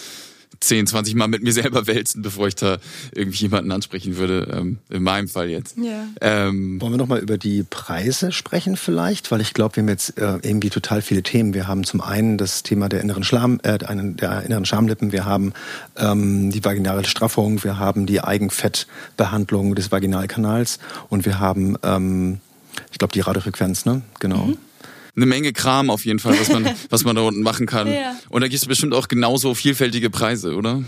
10, 0.60 0.86
20 0.86 1.14
Mal 1.14 1.28
mit 1.28 1.42
mir 1.42 1.52
selber 1.52 1.86
wälzen, 1.86 2.22
bevor 2.22 2.48
ich 2.48 2.54
da 2.54 2.78
irgendwie 3.14 3.42
jemanden 3.42 3.72
ansprechen 3.72 4.16
würde. 4.16 4.48
Ähm, 4.52 4.78
in 4.90 5.02
meinem 5.02 5.28
Fall 5.28 5.48
jetzt. 5.48 5.76
Ja. 5.76 6.06
Ähm, 6.20 6.80
Wollen 6.80 6.92
wir 6.92 6.98
nochmal 6.98 7.20
über 7.20 7.38
die 7.38 7.62
Preise 7.62 8.32
sprechen 8.32 8.76
vielleicht? 8.76 9.30
Weil 9.30 9.40
ich 9.40 9.54
glaube, 9.54 9.76
wir 9.76 9.82
haben 9.82 9.88
jetzt 9.88 10.18
äh, 10.18 10.38
irgendwie 10.42 10.70
total 10.70 11.02
viele 11.02 11.22
Themen. 11.22 11.54
Wir 11.54 11.68
haben 11.68 11.84
zum 11.84 12.00
einen 12.00 12.38
das 12.38 12.62
Thema 12.62 12.88
der 12.88 13.00
inneren 13.00 13.24
Schlam, 13.24 13.60
äh, 13.62 13.78
der 13.78 14.42
inneren 14.42 14.64
Schamlippen. 14.64 15.12
Wir 15.12 15.24
haben 15.24 15.52
ähm, 15.96 16.50
die 16.50 16.64
vaginale 16.64 17.04
Straffung. 17.04 17.62
Wir 17.62 17.78
haben 17.78 18.06
die 18.06 18.22
Eigenfettbehandlung 18.22 19.74
des 19.74 19.92
Vaginalkanals. 19.92 20.78
Und 21.08 21.26
wir 21.26 21.38
haben, 21.38 21.76
ähm, 21.82 22.38
ich 22.90 22.98
glaube, 22.98 23.12
die 23.12 23.20
Radiofrequenz, 23.20 23.84
ne? 23.84 24.02
Genau. 24.20 24.46
Mhm 24.46 24.58
eine 25.16 25.26
Menge 25.26 25.52
Kram 25.52 25.90
auf 25.90 26.04
jeden 26.04 26.18
Fall, 26.18 26.38
was 26.38 26.48
man, 26.48 26.68
was 26.90 27.04
man 27.04 27.16
da 27.16 27.22
unten 27.22 27.42
machen 27.42 27.66
kann. 27.66 27.90
Ja. 27.90 28.16
Und 28.28 28.42
da 28.42 28.48
gibt 28.48 28.60
es 28.60 28.66
bestimmt 28.66 28.92
auch 28.94 29.08
genauso 29.08 29.54
vielfältige 29.54 30.10
Preise, 30.10 30.54
oder? 30.54 30.82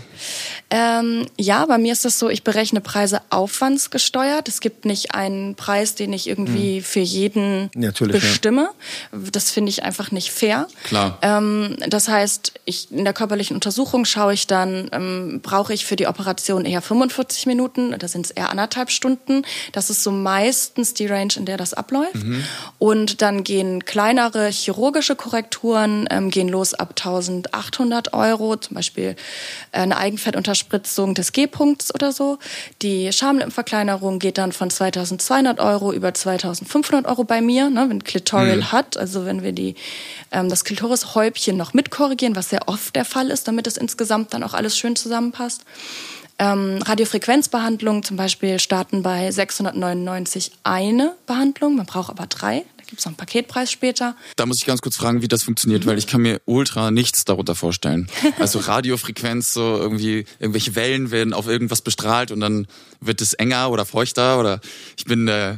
Ähm, 0.69 1.25
ja, 1.37 1.65
bei 1.65 1.79
mir 1.79 1.93
ist 1.93 2.05
das 2.05 2.19
so, 2.19 2.29
ich 2.29 2.43
berechne 2.43 2.79
Preise 2.79 3.21
aufwandsgesteuert. 3.31 4.47
Es 4.47 4.61
gibt 4.61 4.85
nicht 4.85 5.15
einen 5.15 5.55
Preis, 5.55 5.95
den 5.95 6.13
ich 6.13 6.27
irgendwie 6.27 6.77
hm. 6.77 6.83
für 6.83 6.99
jeden 6.99 7.71
Natürlich, 7.73 8.21
bestimme. 8.21 8.69
Ja. 9.11 9.19
Das 9.31 9.49
finde 9.49 9.69
ich 9.71 9.83
einfach 9.83 10.11
nicht 10.11 10.31
fair. 10.31 10.67
Klar. 10.83 11.17
Ähm, 11.23 11.77
das 11.87 12.07
heißt, 12.07 12.53
ich, 12.65 12.91
in 12.91 13.03
der 13.03 13.13
körperlichen 13.13 13.55
Untersuchung 13.55 14.05
schaue 14.05 14.33
ich 14.33 14.45
dann, 14.45 14.89
ähm, 14.91 15.39
brauche 15.41 15.73
ich 15.73 15.85
für 15.85 15.95
die 15.95 16.05
Operation 16.05 16.65
eher 16.65 16.81
45 16.83 17.47
Minuten 17.47 17.93
oder 17.93 18.07
sind 18.07 18.27
es 18.27 18.31
eher 18.31 18.49
anderthalb 18.49 18.91
Stunden. 18.91 19.41
Das 19.71 19.89
ist 19.89 20.03
so 20.03 20.11
meistens 20.11 20.93
die 20.93 21.07
Range, 21.07 21.33
in 21.35 21.45
der 21.45 21.57
das 21.57 21.73
abläuft. 21.73 22.15
Mhm. 22.15 22.43
Und 22.77 23.21
dann 23.23 23.43
gehen 23.43 23.85
kleinere 24.19 24.49
chirurgische 24.49 25.15
Korrekturen, 25.15 26.07
ähm, 26.11 26.29
gehen 26.29 26.49
los 26.49 26.73
ab 26.73 26.89
1800 26.89 28.13
Euro, 28.13 28.57
zum 28.57 28.75
Beispiel 28.75 29.15
äh, 29.71 29.79
eine 29.79 29.97
Eigenfettuntersuchung 29.97 30.59
Spritzung 30.59 31.15
des 31.15 31.31
G-Punkts 31.31 31.93
oder 31.93 32.11
so. 32.11 32.37
Die 32.81 33.13
Schamlippenverkleinerung 33.13 34.19
geht 34.19 34.37
dann 34.37 34.51
von 34.51 34.69
2200 34.69 35.59
Euro 35.59 35.93
über 35.93 36.13
2500 36.13 37.05
Euro 37.05 37.23
bei 37.23 37.39
mir, 37.39 37.69
ne, 37.69 37.85
wenn 37.87 38.03
Clitorial 38.03 38.57
mhm. 38.57 38.71
hat, 38.73 38.97
also 38.97 39.25
wenn 39.25 39.41
wir 39.41 39.53
die, 39.53 39.75
ähm, 40.31 40.49
das 40.49 40.65
Klitorishäubchen 40.65 41.55
noch 41.55 41.73
mitkorrigieren, 41.73 42.35
was 42.35 42.49
sehr 42.49 42.67
oft 42.67 42.95
der 42.95 43.05
Fall 43.05 43.29
ist, 43.29 43.47
damit 43.47 43.67
es 43.67 43.77
insgesamt 43.77 44.33
dann 44.33 44.43
auch 44.43 44.53
alles 44.53 44.77
schön 44.77 44.97
zusammenpasst. 44.97 45.63
Ähm, 46.39 46.81
Radiofrequenzbehandlungen 46.81 48.03
zum 48.03 48.17
Beispiel 48.17 48.59
starten 48.59 49.01
bei 49.01 49.31
699 49.31 50.51
eine 50.63 51.15
Behandlung, 51.25 51.75
man 51.75 51.85
braucht 51.85 52.09
aber 52.09 52.27
drei 52.27 52.65
gibt 52.89 52.99
es 52.99 53.05
noch 53.05 53.11
einen 53.11 53.17
Paketpreis 53.17 53.71
später. 53.71 54.15
Da 54.35 54.45
muss 54.45 54.57
ich 54.59 54.65
ganz 54.65 54.81
kurz 54.81 54.97
fragen, 54.97 55.21
wie 55.21 55.27
das 55.27 55.43
funktioniert, 55.43 55.85
mhm. 55.85 55.89
weil 55.89 55.97
ich 55.97 56.07
kann 56.07 56.21
mir 56.21 56.41
ultra 56.45 56.91
nichts 56.91 57.23
darunter 57.25 57.55
vorstellen. 57.55 58.07
Also 58.39 58.59
Radiofrequenz, 58.59 59.53
so 59.53 59.77
irgendwie, 59.77 60.25
irgendwelche 60.39 60.75
Wellen 60.75 61.11
werden 61.11 61.33
auf 61.33 61.47
irgendwas 61.47 61.81
bestrahlt 61.81 62.31
und 62.31 62.39
dann 62.39 62.67
wird 63.01 63.21
es 63.21 63.33
enger 63.33 63.69
oder 63.69 63.85
feuchter 63.85 64.39
oder 64.39 64.61
ich 64.97 65.05
bin 65.05 65.27
äh, 65.27 65.57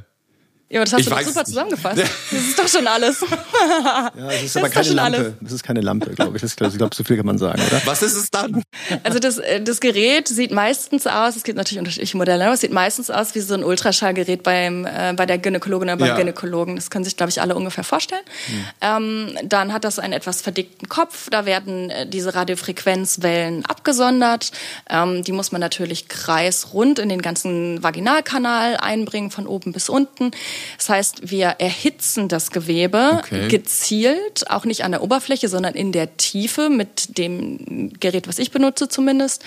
ja, 0.71 0.79
aber 0.79 0.85
das 0.85 0.93
hast 0.93 1.01
ich 1.01 1.05
du 1.07 1.11
doch 1.11 1.21
super 1.21 1.43
zusammengefasst. 1.43 1.97
Das 1.99 2.39
ist 2.39 2.57
doch 2.57 2.67
schon 2.67 2.87
alles. 2.87 3.25
Ja, 3.61 4.29
es 4.29 4.43
ist 4.43 4.55
das 4.55 4.63
aber 4.63 4.67
ist 4.67 4.73
keine 4.73 4.93
Lampe. 4.93 5.17
Alles. 5.17 5.33
Das 5.41 5.51
ist 5.51 5.63
keine 5.63 5.81
Lampe, 5.81 6.09
glaube 6.11 6.35
ich. 6.35 6.41
Das, 6.41 6.51
ich 6.51 6.77
glaube, 6.77 6.95
so 6.95 7.03
viel 7.03 7.17
kann 7.17 7.25
man 7.25 7.37
sagen, 7.37 7.61
oder? 7.61 7.81
Was 7.85 8.01
ist 8.01 8.15
es 8.15 8.31
dann? 8.31 8.63
Also 9.03 9.19
das, 9.19 9.37
äh, 9.37 9.61
das 9.61 9.79
Gerät 9.79 10.27
sieht 10.27 10.51
meistens 10.51 11.07
aus, 11.07 11.35
es 11.35 11.43
gibt 11.43 11.57
natürlich 11.57 11.79
unterschiedliche 11.79 12.17
Modelle, 12.17 12.45
aber 12.45 12.53
es 12.53 12.61
sieht 12.61 12.71
meistens 12.71 13.09
aus 13.09 13.35
wie 13.35 13.39
so 13.41 13.53
ein 13.53 13.63
Ultraschallgerät 13.63 14.43
beim, 14.43 14.85
äh, 14.85 15.13
bei 15.15 15.25
der 15.25 15.37
Gynäkologin 15.37 15.89
oder 15.89 15.97
beim 15.97 16.07
ja. 16.07 16.15
Gynäkologen. 16.15 16.75
Das 16.75 16.89
können 16.89 17.03
sich, 17.03 17.17
glaube 17.17 17.29
ich, 17.29 17.41
alle 17.41 17.55
ungefähr 17.55 17.83
vorstellen. 17.83 18.23
Hm. 18.47 18.65
Ähm, 18.81 19.37
dann 19.43 19.73
hat 19.73 19.83
das 19.83 19.99
einen 19.99 20.13
etwas 20.13 20.41
verdickten 20.41 20.89
Kopf. 20.89 21.29
Da 21.29 21.45
werden 21.45 21.89
äh, 21.89 22.07
diese 22.07 22.33
Radiofrequenzwellen 22.33 23.65
abgesondert. 23.65 24.51
Ähm, 24.89 25.23
die 25.23 25.31
muss 25.31 25.51
man 25.51 25.61
natürlich 25.61 26.07
kreisrund 26.07 26.99
in 26.99 27.09
den 27.09 27.21
ganzen 27.21 27.83
Vaginalkanal 27.83 28.77
einbringen, 28.77 29.31
von 29.31 29.47
oben 29.47 29.73
bis 29.73 29.89
unten. 29.89 30.31
Das 30.77 30.89
heißt, 30.89 31.31
wir 31.31 31.47
erhitzen 31.59 32.27
das 32.27 32.51
Gewebe 32.51 33.19
okay. 33.19 33.47
gezielt, 33.47 34.49
auch 34.49 34.65
nicht 34.65 34.83
an 34.83 34.91
der 34.91 35.03
Oberfläche, 35.03 35.47
sondern 35.47 35.73
in 35.73 35.91
der 35.91 36.17
Tiefe 36.17 36.69
mit 36.69 37.17
dem 37.17 37.93
Gerät, 37.99 38.27
was 38.27 38.39
ich 38.39 38.51
benutze 38.51 38.89
zumindest. 38.89 39.43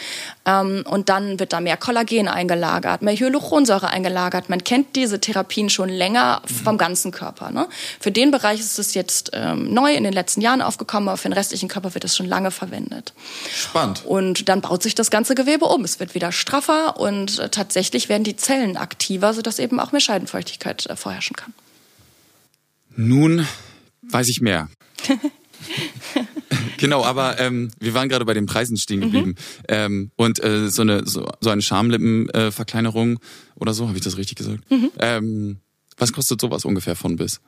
Ähm, 0.47 0.85
und 0.89 1.09
dann 1.09 1.39
wird 1.39 1.53
da 1.53 1.61
mehr 1.61 1.77
Kollagen 1.77 2.29
eingelagert, 2.29 3.03
mehr 3.03 3.15
Hyaluronsäure 3.15 3.89
eingelagert. 3.89 4.49
Man 4.49 4.63
kennt 4.65 4.97
diese 4.97 5.21
Therapien 5.21 5.71
schon 5.71 5.89
länger 5.89 6.43
vom 6.65 6.79
ganzen 6.79 7.11
Körper. 7.11 7.51
Ne? 7.51 7.69
Für 8.01 8.11
den 8.11 8.31
Bereich 8.31 8.61
ist 8.61 8.79
es 8.79 8.95
jetzt 8.95 9.31
ähm, 9.33 9.73
neu 9.73 9.95
in 9.95 10.05
den 10.05 10.13
letzten 10.13 10.41
Jahren 10.41 10.63
aufgekommen, 10.63 11.09
aber 11.09 11.17
für 11.17 11.29
den 11.29 11.35
restlichen 11.35 11.69
Körper 11.69 11.95
wird 11.95 12.05
es 12.05 12.17
schon 12.17 12.27
lange 12.27 12.51
verwendet. 12.51 13.13
Spannend. 13.55 14.05
Und 14.05 14.49
dann 14.49 14.61
baut 14.61 14.83
sich 14.83 14.95
das 14.95 15.11
ganze 15.11 15.35
Gewebe 15.35 15.67
um. 15.67 15.85
Es 15.85 16.01
wird 16.01 16.15
wieder 16.15 16.33
straffer 16.33 16.99
und 16.99 17.39
äh, 17.39 17.49
tatsächlich 17.49 18.09
werden 18.09 18.25
die 18.25 18.37
Zellen 18.37 18.77
aktiver, 18.77 19.35
sodass 19.35 19.59
eben 19.59 19.81
auch 19.81 19.93
mehr 19.93 20.01
Scheidenfeuchtigkeit 20.01 20.87
äh, 20.87 20.97
vorherrschen 21.05 21.37
kann. 21.37 21.53
Nun 22.97 23.47
weiß 24.03 24.29
ich 24.29 24.41
mehr. 24.41 24.69
genau, 26.79 27.05
aber 27.05 27.39
ähm, 27.41 27.71
wir 27.79 27.95
waren 27.95 28.09
gerade 28.09 28.25
bei 28.25 28.35
den 28.35 28.47
Preisen 28.47 28.77
stehen 28.77 29.01
mhm. 29.01 29.05
geblieben. 29.05 29.29
Mhm. 29.29 29.65
Ähm, 29.69 30.11
und 30.17 30.43
äh, 30.43 30.69
so 30.69 30.83
eine 30.83 31.07
so, 31.07 31.29
so 31.41 31.51
eine 31.51 31.63
Schamlippenverkleinerung 31.63 33.17
äh, 33.17 33.19
oder 33.57 33.75
so, 33.75 33.89
habe 33.89 33.99
ich 33.99 34.05
das 34.05 34.17
richtig 34.17 34.37
gesagt? 34.37 34.71
Mhm. 34.71 34.91
Ähm, 34.99 35.57
was 35.97 36.13
kostet 36.13 36.41
sowas 36.41 36.65
ungefähr 36.65 36.97
von 36.97 37.17
bis? 37.17 37.41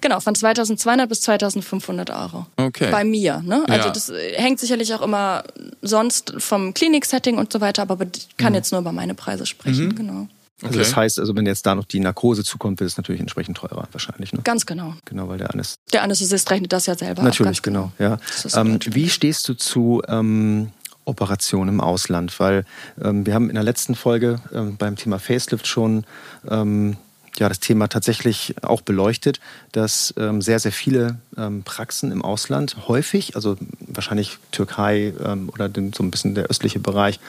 Genau, 0.00 0.20
von 0.20 0.34
2200 0.34 1.08
bis 1.08 1.22
2500 1.22 2.10
Euro. 2.10 2.46
Okay. 2.56 2.90
Bei 2.90 3.04
mir. 3.04 3.42
Ne? 3.44 3.64
Also 3.68 3.88
ja. 3.88 3.92
das 3.92 4.08
äh, 4.10 4.34
hängt 4.34 4.60
sicherlich 4.60 4.94
auch 4.94 5.02
immer 5.02 5.44
sonst 5.82 6.34
vom 6.38 6.72
Kliniksetting 6.72 7.38
und 7.38 7.52
so 7.52 7.60
weiter, 7.60 7.82
aber 7.82 7.98
ich 8.14 8.36
kann 8.36 8.52
mhm. 8.52 8.56
jetzt 8.56 8.72
nur 8.72 8.80
über 8.80 8.92
meine 8.92 9.14
Preise 9.14 9.46
sprechen. 9.46 9.86
Mhm. 9.86 9.94
Genau. 9.94 10.28
Also 10.62 10.68
okay. 10.68 10.78
das 10.78 10.96
heißt, 10.96 11.20
also 11.20 11.36
wenn 11.36 11.44
jetzt 11.44 11.66
da 11.66 11.74
noch 11.74 11.84
die 11.84 12.00
Narkose 12.00 12.42
zukommt, 12.42 12.80
wird 12.80 12.90
es 12.90 12.96
natürlich 12.96 13.20
entsprechend 13.20 13.58
teurer 13.58 13.88
wahrscheinlich. 13.92 14.32
Ne? 14.32 14.40
Ganz 14.42 14.64
genau. 14.64 14.94
Genau, 15.04 15.28
weil 15.28 15.36
der 15.36 15.50
Anästhesist... 15.52 15.92
Der 15.92 16.02
Anästhesist 16.02 16.50
rechnet 16.50 16.72
das 16.72 16.86
ja 16.86 16.94
selber 16.94 17.22
Natürlich, 17.22 17.60
genau. 17.60 17.92
Genau, 17.98 18.18
ja. 18.54 18.60
Ähm, 18.60 18.78
wie 18.86 19.10
stehst 19.10 19.46
du 19.48 19.54
zu 19.54 20.02
ähm, 20.08 20.70
Operationen 21.04 21.74
im 21.74 21.80
Ausland? 21.82 22.40
Weil 22.40 22.64
ähm, 23.02 23.26
wir 23.26 23.34
haben 23.34 23.50
in 23.50 23.54
der 23.54 23.64
letzten 23.64 23.94
Folge 23.94 24.40
ähm, 24.54 24.78
beim 24.78 24.96
Thema 24.96 25.18
Facelift 25.18 25.66
schon 25.66 26.04
ähm, 26.48 26.96
ja, 27.38 27.48
das 27.48 27.60
Thema 27.60 27.88
tatsächlich 27.88 28.54
auch 28.62 28.80
beleuchtet, 28.80 29.40
dass 29.72 30.14
ähm, 30.16 30.40
sehr, 30.40 30.58
sehr 30.58 30.72
viele 30.72 31.18
ähm, 31.36 31.64
Praxen 31.64 32.10
im 32.12 32.22
Ausland 32.22 32.88
häufig, 32.88 33.36
also 33.36 33.58
wahrscheinlich 33.80 34.38
Türkei 34.52 35.12
ähm, 35.22 35.50
oder 35.52 35.68
den, 35.68 35.92
so 35.92 36.02
ein 36.02 36.10
bisschen 36.10 36.34
der 36.34 36.46
östliche 36.46 36.78
Bereich, 36.78 37.20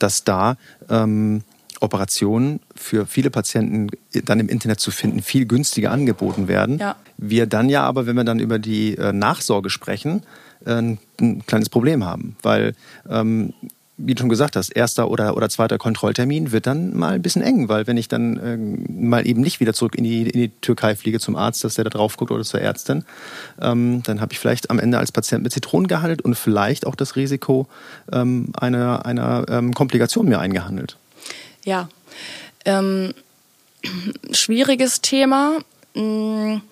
dass 0.00 0.24
da 0.24 0.56
ähm, 0.88 1.44
Operationen 1.82 2.60
für 2.74 3.06
viele 3.06 3.30
Patienten 3.30 3.88
dann 4.24 4.40
im 4.40 4.48
Internet 4.48 4.80
zu 4.80 4.90
finden, 4.90 5.22
viel 5.22 5.46
günstiger 5.46 5.90
angeboten 5.90 6.48
werden. 6.48 6.78
Ja. 6.78 6.96
Wir 7.18 7.46
dann 7.46 7.68
ja 7.68 7.82
aber, 7.82 8.06
wenn 8.06 8.16
wir 8.16 8.24
dann 8.24 8.40
über 8.40 8.58
die 8.58 8.96
äh, 8.96 9.12
Nachsorge 9.12 9.70
sprechen, 9.70 10.22
äh, 10.64 10.80
ein 11.20 11.46
kleines 11.46 11.68
Problem 11.68 12.04
haben, 12.04 12.36
weil 12.42 12.74
ähm, 13.08 13.52
wie 14.04 14.14
du 14.14 14.20
schon 14.20 14.28
gesagt 14.28 14.56
hast, 14.56 14.70
erster 14.70 15.10
oder, 15.10 15.36
oder 15.36 15.48
zweiter 15.48 15.78
Kontrolltermin 15.78 16.50
wird 16.50 16.66
dann 16.66 16.96
mal 16.96 17.14
ein 17.14 17.22
bisschen 17.22 17.42
eng, 17.42 17.68
weil 17.68 17.86
wenn 17.86 17.96
ich 17.96 18.08
dann 18.08 18.36
äh, 18.38 18.56
mal 18.56 19.26
eben 19.26 19.40
nicht 19.40 19.60
wieder 19.60 19.74
zurück 19.74 19.94
in 19.94 20.04
die, 20.04 20.22
in 20.22 20.40
die 20.40 20.48
Türkei 20.60 20.96
fliege 20.96 21.20
zum 21.20 21.36
Arzt, 21.36 21.62
dass 21.62 21.74
der 21.74 21.84
da 21.84 21.90
drauf 21.90 22.16
guckt 22.16 22.30
oder 22.30 22.42
zur 22.42 22.60
Ärztin, 22.60 23.04
ähm, 23.60 24.02
dann 24.04 24.20
habe 24.20 24.32
ich 24.32 24.38
vielleicht 24.38 24.70
am 24.70 24.78
Ende 24.78 24.98
als 24.98 25.12
Patient 25.12 25.42
mit 25.42 25.52
Zitronen 25.52 25.88
gehandelt 25.88 26.22
und 26.22 26.34
vielleicht 26.34 26.86
auch 26.86 26.94
das 26.94 27.16
Risiko 27.16 27.68
ähm, 28.10 28.52
einer, 28.54 29.06
einer 29.06 29.44
ähm, 29.48 29.74
Komplikation 29.74 30.28
mir 30.28 30.40
eingehandelt. 30.40 30.96
Ja, 31.64 31.88
ähm, 32.64 33.14
schwieriges 34.32 35.00
Thema. 35.00 35.58
Hm, 35.94 36.62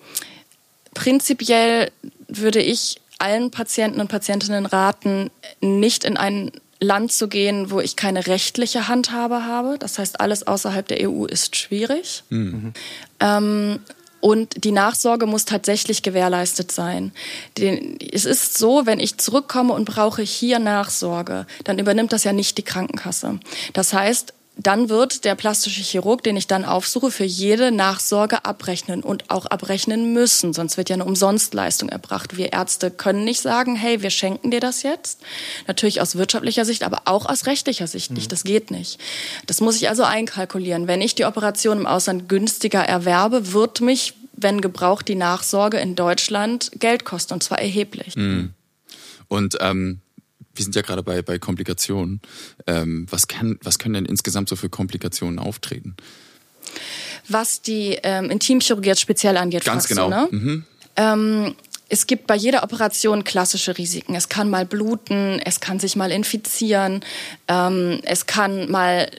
prinzipiell 0.93 1.91
würde 2.27 2.61
ich 2.61 3.01
allen 3.19 3.51
Patienten 3.51 4.01
und 4.01 4.07
Patientinnen 4.07 4.65
raten, 4.65 5.29
nicht 5.61 6.03
in 6.03 6.17
ein 6.17 6.51
Land 6.79 7.11
zu 7.11 7.27
gehen, 7.27 7.69
wo 7.69 7.79
ich 7.79 7.95
keine 7.95 8.25
rechtliche 8.25 8.87
Handhabe 8.87 9.45
habe. 9.45 9.77
Das 9.77 9.99
heißt, 9.99 10.19
alles 10.19 10.47
außerhalb 10.47 10.87
der 10.87 11.07
EU 11.07 11.25
ist 11.25 11.55
schwierig. 11.55 12.23
Mhm. 12.29 12.73
Ähm, 13.19 13.79
und 14.19 14.63
die 14.63 14.71
Nachsorge 14.71 15.25
muss 15.25 15.45
tatsächlich 15.45 16.03
gewährleistet 16.03 16.71
sein. 16.71 17.11
es 17.57 18.25
ist 18.25 18.57
so, 18.57 18.85
wenn 18.85 18.99
ich 18.99 19.17
zurückkomme 19.17 19.73
und 19.73 19.85
brauche 19.85 20.21
hier 20.21 20.59
Nachsorge, 20.59 21.47
dann 21.63 21.79
übernimmt 21.79 22.13
das 22.13 22.23
ja 22.23 22.33
nicht 22.33 22.57
die 22.57 22.63
Krankenkasse. 22.63 23.39
Das 23.73 23.93
heißt, 23.93 24.33
dann 24.57 24.89
wird 24.89 25.23
der 25.23 25.35
plastische 25.35 25.81
Chirurg, 25.81 26.23
den 26.23 26.35
ich 26.35 26.45
dann 26.45 26.65
aufsuche, 26.65 27.09
für 27.09 27.23
jede 27.23 27.71
Nachsorge 27.71 28.43
abrechnen 28.43 29.01
und 29.01 29.29
auch 29.29 29.45
abrechnen 29.45 30.13
müssen. 30.13 30.53
Sonst 30.53 30.77
wird 30.77 30.89
ja 30.89 30.95
eine 30.95 31.05
Umsonstleistung 31.05 31.87
erbracht. 31.89 32.35
Wir 32.35 32.51
Ärzte 32.51 32.91
können 32.91 33.23
nicht 33.23 33.41
sagen, 33.41 33.75
hey, 33.75 34.01
wir 34.01 34.09
schenken 34.09 34.51
dir 34.51 34.59
das 34.59 34.83
jetzt. 34.83 35.21
Natürlich 35.67 36.01
aus 36.01 36.15
wirtschaftlicher 36.15 36.65
Sicht, 36.65 36.83
aber 36.83 37.03
auch 37.05 37.25
aus 37.27 37.45
rechtlicher 37.45 37.87
Sicht 37.87 38.11
nicht. 38.11 38.25
Mhm. 38.25 38.29
Das 38.29 38.43
geht 38.43 38.71
nicht. 38.71 38.99
Das 39.47 39.61
muss 39.61 39.77
ich 39.77 39.87
also 39.87 40.03
einkalkulieren. 40.03 40.85
Wenn 40.85 41.01
ich 41.01 41.15
die 41.15 41.25
Operation 41.25 41.77
im 41.77 41.87
Ausland 41.87 42.27
günstiger 42.27 42.81
erwerbe, 42.81 43.53
wird 43.53 43.79
mich, 43.79 44.15
wenn 44.33 44.59
gebraucht, 44.59 45.07
die 45.07 45.15
Nachsorge 45.15 45.79
in 45.79 45.95
Deutschland 45.95 46.71
Geld 46.77 47.05
kosten 47.05 47.33
und 47.33 47.41
zwar 47.41 47.59
erheblich. 47.59 48.17
Mhm. 48.17 48.53
Und 49.29 49.57
ähm 49.61 50.01
wir 50.55 50.63
sind 50.63 50.75
ja 50.75 50.81
gerade 50.81 51.03
bei, 51.03 51.21
bei 51.21 51.39
Komplikationen. 51.39 52.21
Ähm, 52.67 53.07
was, 53.09 53.27
kann, 53.27 53.59
was 53.63 53.79
können 53.79 53.95
denn 53.95 54.05
insgesamt 54.05 54.49
so 54.49 54.55
für 54.55 54.69
Komplikationen 54.69 55.39
auftreten? 55.39 55.95
Was 57.27 57.61
die 57.61 57.97
ähm, 58.03 58.29
Intimchirurgie 58.29 58.89
jetzt 58.89 59.01
speziell 59.01 59.37
angeht, 59.37 59.65
ganz 59.65 59.87
genau. 59.87 60.09
Du, 60.09 60.15
ne? 60.15 60.27
mhm. 60.31 60.65
ähm, 60.95 61.55
es 61.89 62.07
gibt 62.07 62.25
bei 62.25 62.35
jeder 62.35 62.63
Operation 62.63 63.25
klassische 63.25 63.77
Risiken. 63.77 64.15
Es 64.15 64.29
kann 64.29 64.49
mal 64.49 64.65
bluten, 64.65 65.41
es 65.43 65.59
kann 65.59 65.77
sich 65.77 65.97
mal 65.97 66.09
infizieren, 66.09 67.03
ähm, 67.49 67.99
es 68.03 68.27
kann 68.27 68.71
mal 68.71 69.11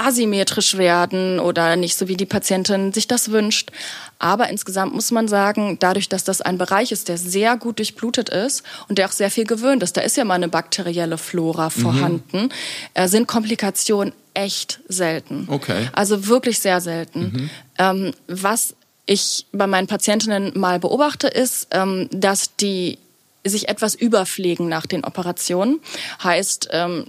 asymmetrisch 0.00 0.78
werden 0.78 1.38
oder 1.38 1.76
nicht 1.76 1.96
so, 1.96 2.08
wie 2.08 2.16
die 2.16 2.26
Patientin 2.26 2.92
sich 2.92 3.06
das 3.06 3.30
wünscht. 3.30 3.70
Aber 4.18 4.48
insgesamt 4.48 4.94
muss 4.94 5.10
man 5.10 5.28
sagen, 5.28 5.76
dadurch, 5.78 6.08
dass 6.08 6.24
das 6.24 6.40
ein 6.40 6.58
Bereich 6.58 6.90
ist, 6.90 7.08
der 7.08 7.18
sehr 7.18 7.56
gut 7.56 7.78
durchblutet 7.78 8.30
ist 8.30 8.62
und 8.88 8.98
der 8.98 9.08
auch 9.08 9.12
sehr 9.12 9.30
viel 9.30 9.44
gewöhnt 9.44 9.82
ist, 9.82 9.96
da 9.96 10.00
ist 10.00 10.16
ja 10.16 10.24
mal 10.24 10.34
eine 10.34 10.48
bakterielle 10.48 11.18
Flora 11.18 11.66
mhm. 11.66 11.80
vorhanden, 11.82 12.48
äh, 12.94 13.08
sind 13.08 13.28
Komplikationen 13.28 14.14
echt 14.32 14.80
selten. 14.88 15.46
Okay. 15.50 15.88
Also 15.92 16.26
wirklich 16.26 16.60
sehr 16.60 16.80
selten. 16.80 17.20
Mhm. 17.20 17.50
Ähm, 17.78 18.14
was 18.26 18.74
ich 19.04 19.46
bei 19.52 19.66
meinen 19.66 19.86
Patientinnen 19.86 20.58
mal 20.58 20.78
beobachte, 20.78 21.28
ist, 21.28 21.68
ähm, 21.72 22.08
dass 22.12 22.56
die 22.56 22.98
sich 23.44 23.68
etwas 23.68 23.94
überpflegen 23.94 24.68
nach 24.68 24.86
den 24.86 25.04
Operationen. 25.04 25.80
Heißt, 26.22 26.68
ähm, 26.72 27.06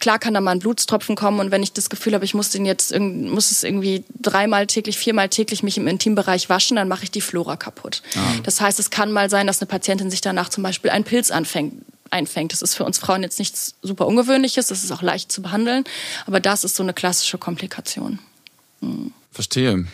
klar 0.00 0.18
kann 0.18 0.34
da 0.34 0.40
mal 0.40 0.50
ein 0.50 0.58
Blutstropfen 0.58 1.16
kommen 1.16 1.40
und 1.40 1.50
wenn 1.50 1.62
ich 1.62 1.72
das 1.72 1.88
Gefühl 1.88 2.14
habe, 2.14 2.24
ich 2.24 2.34
muss 2.34 2.50
den 2.50 2.66
jetzt 2.66 2.98
muss 2.98 3.50
es 3.50 3.62
irgendwie 3.62 4.04
dreimal 4.20 4.66
täglich, 4.66 4.98
viermal 4.98 5.28
täglich 5.28 5.62
mich 5.62 5.78
im 5.78 5.86
Intimbereich 5.86 6.48
waschen, 6.48 6.76
dann 6.76 6.88
mache 6.88 7.04
ich 7.04 7.10
die 7.10 7.20
Flora 7.20 7.56
kaputt. 7.56 8.02
Ah. 8.16 8.20
Das 8.42 8.60
heißt, 8.60 8.78
es 8.78 8.90
kann 8.90 9.12
mal 9.12 9.30
sein, 9.30 9.46
dass 9.46 9.60
eine 9.60 9.68
Patientin 9.68 10.10
sich 10.10 10.20
danach 10.20 10.48
zum 10.48 10.62
Beispiel 10.62 10.90
einen 10.90 11.04
Pilz 11.04 11.30
anfängt, 11.30 11.74
einfängt. 12.10 12.52
Das 12.52 12.62
ist 12.62 12.74
für 12.74 12.84
uns 12.84 12.98
Frauen 12.98 13.22
jetzt 13.22 13.38
nichts 13.38 13.74
super 13.82 14.06
Ungewöhnliches, 14.06 14.66
das 14.66 14.84
ist 14.84 14.90
auch 14.90 15.02
leicht 15.02 15.32
zu 15.32 15.40
behandeln, 15.40 15.84
aber 16.26 16.40
das 16.40 16.64
ist 16.64 16.76
so 16.76 16.82
eine 16.82 16.92
klassische 16.92 17.38
Komplikation. 17.38 18.18
Hm. 18.80 19.12
Verstehe. 19.30 19.86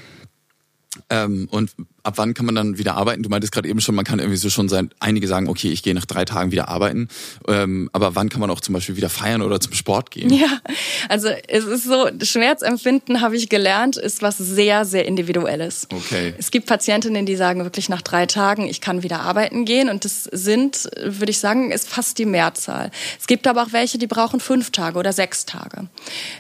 Ähm, 1.09 1.49
und 1.51 1.71
ab 2.03 2.15
wann 2.17 2.35
kann 2.35 2.47
man 2.47 2.55
dann 2.55 2.79
wieder 2.79 2.95
arbeiten? 2.95 3.23
Du 3.23 3.29
meintest 3.29 3.53
gerade 3.53 3.69
eben 3.69 3.81
schon, 3.81 3.95
man 3.95 4.05
kann 4.05 4.19
irgendwie 4.19 4.37
so 4.37 4.51
schon 4.51 4.69
sein, 4.69 4.91
einige 5.01 5.29
sagen, 5.29 5.49
okay, 5.49 5.71
ich 5.71 5.83
gehe 5.83 5.95
nach 5.95 6.07
drei 6.07 6.25
Tagen 6.25 6.53
wieder 6.53 6.69
arbeiten. 6.69 7.09
Ähm, 7.49 7.91
aber 7.93 8.15
wann 8.15 8.29
kann 8.29 8.41
man 8.41 8.51
auch 8.51 8.61
zum 8.61 8.75
Beispiel 8.75 8.97
wieder 8.97 9.09
feiern 9.09 9.43
oder 9.43 9.61
zum 9.61 9.73
Sport 9.73 10.11
gehen? 10.11 10.33
Ja, 10.33 10.61
also 11.09 11.29
es 11.49 11.65
ist 11.65 11.85
so, 11.85 12.09
Schmerzempfinden 12.23 13.21
habe 13.21 13.37
ich 13.37 13.49
gelernt, 13.49 13.97
ist 13.97 14.23
was 14.23 14.39
sehr, 14.39 14.85
sehr 14.85 15.07
individuelles. 15.07 15.87
Okay. 15.93 16.35
Es 16.39 16.51
gibt 16.51 16.67
Patientinnen, 16.67 17.27
die 17.27 17.37
sagen 17.37 17.65
wirklich 17.65 17.89
nach 17.89 18.03
drei 18.03 18.27
Tagen, 18.27 18.67
ich 18.67 18.81
kann 18.81 19.03
wieder 19.03 19.21
arbeiten 19.21 19.65
gehen. 19.65 19.89
Und 19.89 20.05
das 20.05 20.25
sind, 20.25 20.89
würde 21.03 21.31
ich 21.31 21.39
sagen, 21.39 21.71
ist 21.71 21.89
fast 21.89 22.19
die 22.19 22.27
Mehrzahl. 22.27 22.91
Es 23.19 23.27
gibt 23.27 23.47
aber 23.47 23.63
auch 23.63 23.73
welche, 23.73 23.99
die 23.99 24.07
brauchen 24.07 24.41
fünf 24.41 24.71
Tage 24.71 24.99
oder 24.99 25.13
sechs 25.13 25.47
Tage. 25.47 25.89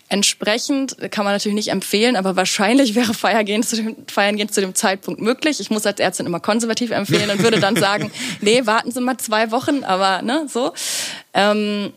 Entsprechend 0.09 0.97
kann 1.11 1.25
man 1.25 1.35
natürlich 1.35 1.55
nicht 1.55 1.69
empfehlen, 1.69 2.17
aber 2.17 2.37
wahrscheinlich 2.37 2.95
wäre 2.95 3.15
Feiern 3.15 3.45
gehen 3.45 3.63
zu 3.63 3.77
dem, 3.77 3.97
Feiern 4.09 4.37
gehen 4.37 4.49
zu 4.49 4.61
dem 4.61 4.75
Zeitpunkt 4.75 5.21
möglich 5.21 5.60
möglich. 5.61 5.67
Ich 5.67 5.71
muss 5.71 5.87
als 5.87 6.01
Ärztin 6.01 6.27
immer 6.27 6.41
konservativ 6.41 6.91
empfehlen 6.91 7.31
und 7.31 7.43
würde 7.43 7.61
dann 7.61 7.77
sagen, 7.81 8.11
nee, 8.41 8.67
warten 8.67 8.91
Sie 8.91 9.01
mal 9.01 9.19
zwei 9.19 9.51
Wochen, 9.51 9.85
aber 9.85 10.23
ne, 10.23 10.47
so. 10.49 10.73
Ähm, 11.35 11.93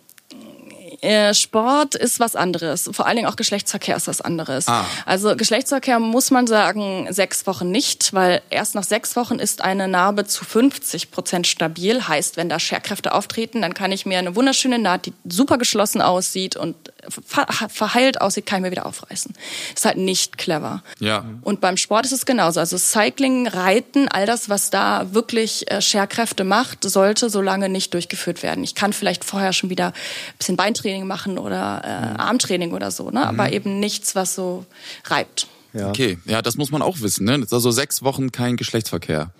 äh, 1.01 1.33
Sport 1.33 1.95
ist 1.95 2.21
was 2.21 2.37
anderes. 2.37 2.89
Vor 2.93 3.05
allen 3.05 3.17
Dingen 3.17 3.27
auch 3.27 3.35
Geschlechtsverkehr 3.35 3.97
ist 3.97 4.07
was 4.07 4.21
anderes. 4.21 4.69
Ah. 4.69 4.85
Also 5.05 5.35
Geschlechtsverkehr 5.35 5.99
muss 5.99 6.31
man 6.31 6.47
sagen, 6.47 7.07
sechs 7.09 7.45
Wochen 7.45 7.69
nicht, 7.71 8.13
weil 8.13 8.41
erst 8.49 8.73
nach 8.73 8.85
sechs 8.85 9.17
Wochen 9.17 9.37
ist 9.37 9.61
eine 9.61 9.89
Narbe 9.89 10.25
zu 10.25 10.45
50 10.45 11.11
Prozent 11.11 11.45
stabil. 11.45 12.07
Heißt, 12.07 12.37
wenn 12.37 12.47
da 12.47 12.57
Scherkräfte 12.57 13.13
auftreten, 13.13 13.61
dann 13.61 13.73
kann 13.73 13.91
ich 13.91 14.05
mir 14.05 14.17
eine 14.17 14.37
wunderschöne 14.37 14.79
Naht, 14.79 15.07
die 15.07 15.13
super 15.27 15.57
geschlossen 15.57 16.01
aussieht 16.01 16.55
und 16.55 16.75
verheilt 17.09 18.21
aussieht, 18.21 18.45
kann 18.45 18.59
ich 18.59 18.63
mir 18.63 18.71
wieder 18.71 18.85
aufreißen. 18.85 19.33
Das 19.33 19.81
ist 19.81 19.85
halt 19.85 19.97
nicht 19.97 20.37
clever. 20.37 20.83
Ja. 20.99 21.25
Und 21.41 21.61
beim 21.61 21.77
Sport 21.77 22.05
ist 22.05 22.11
es 22.11 22.25
genauso. 22.25 22.59
Also 22.59 22.77
Cycling, 22.77 23.47
Reiten, 23.47 24.07
all 24.07 24.25
das, 24.25 24.49
was 24.49 24.69
da 24.69 25.13
wirklich 25.13 25.69
äh, 25.71 25.81
Scherkräfte 25.81 26.43
macht, 26.43 26.83
sollte 26.83 27.29
so 27.29 27.41
lange 27.41 27.69
nicht 27.69 27.93
durchgeführt 27.93 28.43
werden. 28.43 28.63
Ich 28.63 28.75
kann 28.75 28.93
vielleicht 28.93 29.23
vorher 29.23 29.53
schon 29.53 29.69
wieder 29.69 29.87
ein 29.87 30.37
bisschen 30.37 30.57
Beintraining 30.57 31.07
machen 31.07 31.37
oder 31.37 31.81
äh, 31.83 32.13
mhm. 32.13 32.19
Armtraining 32.19 32.73
oder 32.73 32.91
so, 32.91 33.05
ne? 33.05 33.19
Mhm. 33.19 33.39
aber 33.39 33.51
eben 33.51 33.79
nichts, 33.79 34.15
was 34.15 34.35
so 34.35 34.65
reibt. 35.05 35.47
Ja. 35.73 35.89
Okay, 35.89 36.19
ja, 36.25 36.41
das 36.41 36.55
muss 36.55 36.71
man 36.71 36.81
auch 36.81 37.01
wissen. 37.01 37.25
Ne? 37.25 37.45
Also 37.49 37.71
sechs 37.71 38.03
Wochen 38.03 38.31
kein 38.31 38.57
Geschlechtsverkehr. 38.57 39.31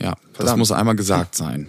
Ja. 0.00 0.10
Ja, 0.10 0.16
das 0.38 0.56
muss 0.56 0.72
einmal 0.72 0.96
gesagt 0.96 1.34
sein. 1.34 1.68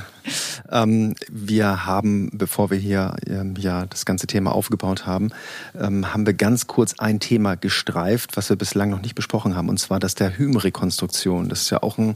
ähm, 0.70 1.14
wir 1.30 1.84
haben, 1.84 2.30
bevor 2.32 2.70
wir 2.70 2.78
hier 2.78 3.16
ähm, 3.26 3.54
ja 3.58 3.86
das 3.86 4.06
ganze 4.06 4.26
Thema 4.26 4.52
aufgebaut 4.52 5.06
haben, 5.06 5.30
ähm, 5.78 6.12
haben 6.12 6.24
wir 6.24 6.32
ganz 6.32 6.66
kurz 6.66 6.94
ein 6.98 7.20
Thema 7.20 7.56
gestreift, 7.56 8.36
was 8.36 8.48
wir 8.48 8.56
bislang 8.56 8.90
noch 8.90 9.02
nicht 9.02 9.14
besprochen 9.14 9.54
haben, 9.54 9.68
und 9.68 9.78
zwar 9.78 10.00
das 10.00 10.14
der 10.14 10.38
Hymenrekonstruktion. 10.38 11.48
Das 11.48 11.62
ist 11.62 11.70
ja 11.70 11.82
auch 11.82 11.98
ein, 11.98 12.14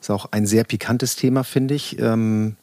ist 0.00 0.10
auch 0.10 0.26
ein 0.32 0.46
sehr 0.46 0.64
pikantes 0.64 1.14
Thema, 1.14 1.44
finde 1.44 1.74
ich. 1.74 1.98
Ähm, 1.98 2.56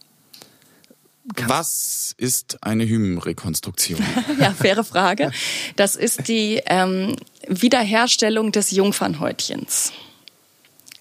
was 1.46 2.14
ist 2.18 2.58
eine 2.62 2.88
Hymenrekonstruktion? 2.88 4.02
ja, 4.40 4.52
faire 4.52 4.84
Frage. 4.84 5.32
Das 5.76 5.96
ist 5.96 6.28
die 6.28 6.62
ähm, 6.66 7.16
Wiederherstellung 7.48 8.52
des 8.52 8.72
Jungfernhäutchens. 8.72 9.92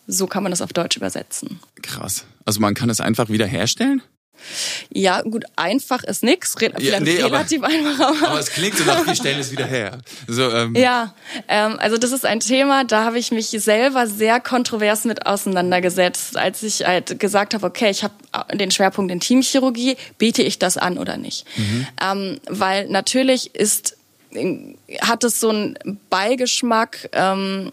So 0.07 0.27
kann 0.27 0.43
man 0.43 0.51
das 0.51 0.63
auf 0.63 0.73
Deutsch 0.73 0.97
übersetzen. 0.97 1.61
Krass. 1.83 2.25
Also 2.45 2.61
man 2.61 2.75
kann 2.75 2.91
es 2.91 3.01
einfach 3.01 3.29
wieder 3.29 3.47
herstellen? 3.47 4.03
Ja, 4.93 5.23
gut, 5.23 5.45
einfach 5.57 6.05
ist 6.05 6.23
nix, 6.23 6.61
Re 6.61 6.73
ja, 6.79 7.01
nee, 7.01 7.23
relativ 7.23 7.63
aber, 7.63 7.73
einfach. 7.73 8.01
Aber, 8.01 8.29
aber 8.29 8.39
es 8.39 8.51
klingt 8.51 8.77
so 8.77 8.85
nach, 8.85 9.07
wir 9.07 9.15
stellen 9.15 9.41
es 9.41 9.51
wieder 9.51 9.65
her. 9.65 9.99
So, 10.27 10.51
ähm. 10.51 10.75
Ja, 10.75 11.15
ähm, 11.49 11.77
also 11.79 11.97
das 11.97 12.13
ist 12.13 12.25
ein 12.25 12.41
Thema, 12.41 12.85
da 12.85 13.05
habe 13.05 13.19
ich 13.19 13.31
mich 13.33 13.49
selber 13.49 14.07
sehr 14.07 14.41
kontrovers 14.41 15.05
mit 15.05 15.27
auseinandergesetzt, 15.27 16.37
als 16.37 16.63
ich 16.63 16.87
halt 16.87 17.19
gesagt 17.19 17.55
habe, 17.55 17.67
okay, 17.67 17.91
ich 17.91 18.05
habe 18.05 18.15
den 18.55 18.71
Schwerpunkt 18.71 19.11
in 19.11 19.21
Teamchirurgie, 19.21 19.97
biete 20.19 20.43
ich 20.43 20.59
das 20.59 20.77
an 20.77 20.99
oder 20.99 21.17
nicht? 21.17 21.47
Mhm. 21.57 21.87
Ähm, 22.03 22.41
weil 22.49 22.89
natürlich 22.89 23.55
ist, 23.55 23.97
hat 25.01 25.25
es 25.25 25.41
so 25.41 25.49
einen 25.49 25.99
Beigeschmack, 26.11 27.09
ähm, 27.13 27.73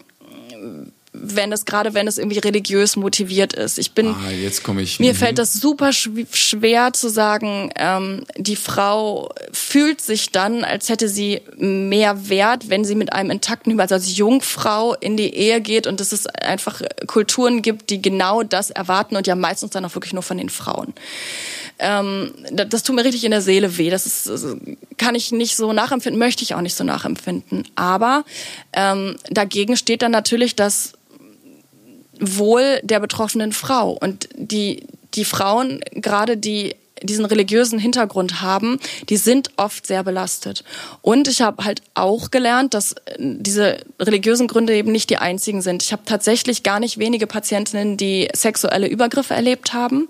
wenn 1.16 1.52
es 1.52 1.64
gerade 1.64 1.94
wenn 1.94 2.08
es 2.08 2.18
irgendwie 2.18 2.40
religiös 2.40 2.96
motiviert 2.96 3.52
ist. 3.52 3.78
Ich 3.78 3.92
bin 3.92 4.08
ah, 4.08 4.30
jetzt 4.30 4.64
komme 4.64 4.82
ich. 4.82 4.98
Mir 4.98 5.12
mhm. 5.12 5.16
fällt 5.16 5.38
das 5.38 5.54
super 5.54 5.92
schwer 5.92 6.92
zu 6.92 7.08
sagen. 7.08 7.70
Ähm, 7.76 8.24
die 8.36 8.56
Frau 8.56 9.32
fühlt 9.52 10.00
sich 10.00 10.30
dann, 10.30 10.64
als 10.64 10.88
hätte 10.88 11.08
sie 11.08 11.40
mehr 11.56 12.28
Wert, 12.28 12.68
wenn 12.68 12.84
sie 12.84 12.96
mit 12.96 13.12
einem 13.12 13.30
intakten 13.30 13.70
Hymen, 13.70 13.80
also 13.80 13.94
als 13.94 14.16
Jungfrau 14.16 14.94
in 14.94 15.16
die 15.16 15.32
Ehe 15.32 15.60
geht 15.60 15.86
und 15.86 16.00
dass 16.00 16.10
es 16.10 16.26
einfach 16.26 16.82
Kulturen 17.06 17.62
gibt, 17.62 17.90
die 17.90 18.02
genau 18.02 18.42
das 18.42 18.70
erwarten 18.70 19.14
und 19.14 19.28
ja 19.28 19.36
meistens 19.36 19.70
dann 19.70 19.84
auch 19.84 19.94
wirklich 19.94 20.14
nur 20.14 20.22
von 20.24 20.36
den 20.36 20.50
Frauen. 20.50 20.94
Ähm, 21.78 22.32
das 22.50 22.82
tut 22.82 22.96
mir 22.96 23.04
richtig 23.04 23.24
in 23.24 23.30
der 23.30 23.40
Seele 23.40 23.78
weh. 23.78 23.90
Das 23.90 24.06
ist, 24.06 24.28
das 24.28 24.56
kann 24.96 25.14
ich 25.14 25.30
nicht 25.32 25.56
so 25.56 25.72
nachempfinden, 25.72 26.18
möchte 26.18 26.42
ich 26.42 26.54
auch 26.54 26.60
nicht 26.60 26.74
so 26.74 26.84
nachempfinden. 26.84 27.66
Aber 27.76 28.24
ähm, 28.72 29.16
dagegen 29.30 29.76
steht 29.76 30.02
dann 30.02 30.12
natürlich 30.12 30.56
das 30.56 30.92
Wohl 32.20 32.80
der 32.82 33.00
betroffenen 33.00 33.52
Frau. 33.52 33.92
Und 33.92 34.28
die, 34.36 34.86
die 35.14 35.24
Frauen, 35.24 35.80
gerade 35.92 36.36
die 36.36 36.74
diesen 37.02 37.24
religiösen 37.24 37.78
Hintergrund 37.78 38.40
haben, 38.40 38.78
die 39.08 39.16
sind 39.16 39.50
oft 39.56 39.86
sehr 39.86 40.02
belastet. 40.04 40.64
Und 41.02 41.28
ich 41.28 41.42
habe 41.42 41.64
halt 41.64 41.82
auch 41.94 42.30
gelernt, 42.30 42.74
dass 42.74 42.92
äh, 42.92 43.16
diese 43.18 43.78
religiösen 44.00 44.46
Gründe 44.46 44.74
eben 44.74 44.92
nicht 44.92 45.10
die 45.10 45.18
einzigen 45.18 45.60
sind. 45.60 45.82
Ich 45.82 45.92
habe 45.92 46.02
tatsächlich 46.04 46.62
gar 46.62 46.80
nicht 46.80 46.98
wenige 46.98 47.26
Patientinnen, 47.26 47.96
die 47.96 48.28
sexuelle 48.34 48.86
Übergriffe 48.86 49.34
erlebt 49.34 49.72
haben, 49.74 50.08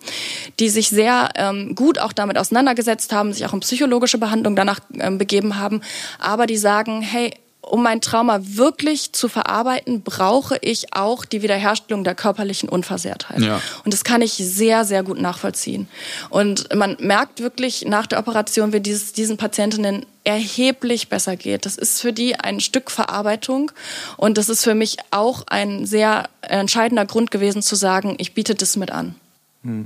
die 0.60 0.68
sich 0.68 0.88
sehr 0.88 1.30
ähm, 1.36 1.74
gut 1.74 1.98
auch 1.98 2.12
damit 2.12 2.38
auseinandergesetzt 2.38 3.12
haben, 3.12 3.32
sich 3.32 3.46
auch 3.46 3.54
in 3.54 3.60
psychologische 3.60 4.18
Behandlung 4.18 4.56
danach 4.56 4.80
ähm, 4.98 5.18
begeben 5.18 5.58
haben, 5.58 5.80
aber 6.18 6.46
die 6.46 6.56
sagen, 6.56 7.02
hey, 7.02 7.32
um 7.66 7.82
mein 7.82 8.00
Trauma 8.00 8.40
wirklich 8.42 9.12
zu 9.12 9.28
verarbeiten, 9.28 10.02
brauche 10.02 10.58
ich 10.60 10.94
auch 10.94 11.24
die 11.24 11.42
Wiederherstellung 11.42 12.04
der 12.04 12.14
körperlichen 12.14 12.68
Unversehrtheit. 12.68 13.40
Ja. 13.40 13.60
Und 13.84 13.92
das 13.92 14.04
kann 14.04 14.22
ich 14.22 14.32
sehr, 14.32 14.84
sehr 14.84 15.02
gut 15.02 15.20
nachvollziehen. 15.20 15.88
Und 16.30 16.74
man 16.74 16.96
merkt 17.00 17.40
wirklich 17.40 17.84
nach 17.84 18.06
der 18.06 18.18
Operation, 18.18 18.72
wie 18.72 18.80
dieses, 18.80 19.12
diesen 19.12 19.36
Patientinnen 19.36 20.06
erheblich 20.24 21.08
besser 21.08 21.36
geht. 21.36 21.66
Das 21.66 21.76
ist 21.76 22.00
für 22.00 22.12
die 22.12 22.34
ein 22.36 22.60
Stück 22.60 22.90
Verarbeitung 22.90 23.70
und 24.16 24.38
das 24.38 24.48
ist 24.48 24.64
für 24.64 24.74
mich 24.74 24.96
auch 25.10 25.46
ein 25.46 25.84
sehr 25.84 26.28
entscheidender 26.40 27.04
Grund 27.04 27.30
gewesen 27.30 27.62
zu 27.62 27.76
sagen, 27.76 28.14
ich 28.18 28.32
biete 28.32 28.54
das 28.54 28.76
mit 28.76 28.90
an. 28.90 29.14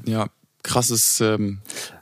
Ja, 0.07 0.27
krasses 0.63 1.21
ähm, 1.21 1.59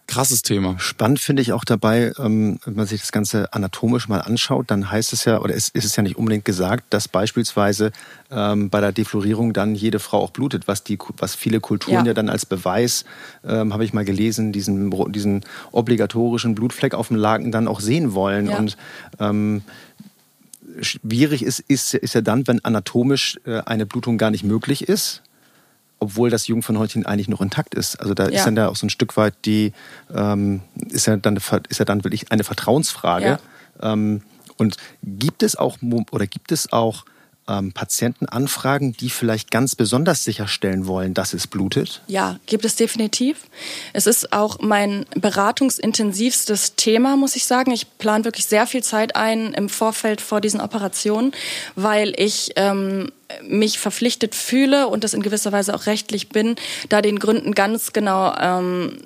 Krasses 0.06 0.42
Thema. 0.42 0.78
Spannend 0.78 1.18
finde 1.18 1.42
ich 1.42 1.52
auch 1.52 1.64
dabei, 1.64 2.12
ähm, 2.18 2.60
wenn 2.64 2.74
man 2.74 2.86
sich 2.86 3.00
das 3.00 3.10
Ganze 3.10 3.52
anatomisch 3.52 4.08
mal 4.08 4.20
anschaut, 4.20 4.70
dann 4.70 4.90
heißt 4.90 5.12
es 5.12 5.24
ja, 5.24 5.40
oder 5.40 5.54
ist, 5.54 5.74
ist 5.74 5.84
es 5.84 5.96
ja 5.96 6.02
nicht 6.02 6.16
unbedingt 6.16 6.44
gesagt, 6.44 6.84
dass 6.90 7.08
beispielsweise 7.08 7.90
ähm, 8.30 8.70
bei 8.70 8.80
der 8.80 8.92
Deflorierung 8.92 9.52
dann 9.52 9.74
jede 9.74 9.98
Frau 9.98 10.20
auch 10.22 10.30
blutet, 10.30 10.68
was, 10.68 10.84
die, 10.84 10.98
was 11.18 11.34
viele 11.34 11.60
Kulturen 11.60 12.04
ja, 12.04 12.06
ja 12.06 12.14
dann 12.14 12.28
als 12.28 12.46
Beweis, 12.46 13.04
ähm, 13.44 13.72
habe 13.72 13.84
ich 13.84 13.92
mal 13.92 14.04
gelesen, 14.04 14.52
diesen, 14.52 14.90
diesen 15.12 15.44
obligatorischen 15.72 16.54
Blutfleck 16.54 16.94
auf 16.94 17.08
dem 17.08 17.16
Laken 17.16 17.50
dann 17.50 17.66
auch 17.66 17.80
sehen 17.80 18.14
wollen. 18.14 18.50
Ja. 18.50 18.58
Und 18.58 18.76
ähm, 19.18 19.62
schwierig 20.80 21.42
ist, 21.42 21.58
ist, 21.60 21.94
ist 21.94 22.14
ja 22.14 22.20
dann, 22.20 22.46
wenn 22.46 22.64
anatomisch 22.64 23.38
äh, 23.44 23.60
eine 23.62 23.86
Blutung 23.86 24.18
gar 24.18 24.30
nicht 24.30 24.44
möglich 24.44 24.88
ist 24.88 25.22
obwohl 25.98 26.30
das 26.30 26.46
Jungfernhäutchen 26.46 27.06
eigentlich 27.06 27.28
noch 27.28 27.40
intakt 27.40 27.74
ist. 27.74 27.96
Also 27.96 28.14
da 28.14 28.24
ja. 28.28 28.38
ist 28.38 28.44
dann 28.44 28.56
ja 28.56 28.68
auch 28.68 28.76
so 28.76 28.86
ein 28.86 28.90
Stück 28.90 29.16
weit 29.16 29.34
die, 29.44 29.72
ähm, 30.14 30.60
ist, 30.90 31.06
ja 31.06 31.16
dann, 31.16 31.36
ist 31.36 31.78
ja 31.78 31.84
dann 31.84 32.04
wirklich 32.04 32.32
eine 32.32 32.44
Vertrauensfrage. 32.44 33.38
Ja. 33.80 33.92
Ähm, 33.92 34.22
und 34.58 34.76
gibt 35.02 35.42
es 35.42 35.56
auch, 35.56 35.78
oder 36.10 36.26
gibt 36.26 36.52
es 36.52 36.72
auch 36.72 37.04
ähm, 37.48 37.72
Patientenanfragen, 37.72 38.92
die 38.92 39.10
vielleicht 39.10 39.50
ganz 39.50 39.74
besonders 39.74 40.24
sicherstellen 40.24 40.86
wollen, 40.86 41.14
dass 41.14 41.34
es 41.34 41.46
blutet? 41.46 42.02
Ja, 42.06 42.38
gibt 42.46 42.64
es 42.64 42.76
definitiv. 42.76 43.44
Es 43.92 44.06
ist 44.06 44.32
auch 44.32 44.58
mein 44.60 45.06
beratungsintensivstes 45.14 46.76
Thema, 46.76 47.16
muss 47.16 47.36
ich 47.36 47.46
sagen. 47.46 47.70
Ich 47.70 47.98
plane 47.98 48.24
wirklich 48.24 48.46
sehr 48.46 48.66
viel 48.66 48.82
Zeit 48.82 49.16
ein 49.16 49.52
im 49.54 49.68
Vorfeld 49.68 50.20
vor 50.20 50.40
diesen 50.40 50.60
Operationen, 50.60 51.32
weil 51.74 52.12
ich 52.16 52.52
ähm, 52.56 53.12
mich 53.42 53.78
verpflichtet 53.78 54.34
fühle 54.34 54.88
und 54.88 55.04
das 55.04 55.14
in 55.14 55.22
gewisser 55.22 55.52
Weise 55.52 55.74
auch 55.74 55.86
rechtlich 55.86 56.28
bin, 56.28 56.56
da 56.88 57.02
den 57.02 57.18
Gründen 57.18 57.52
ganz 57.52 57.92
genau 57.92 58.34
ähm, 58.38 58.98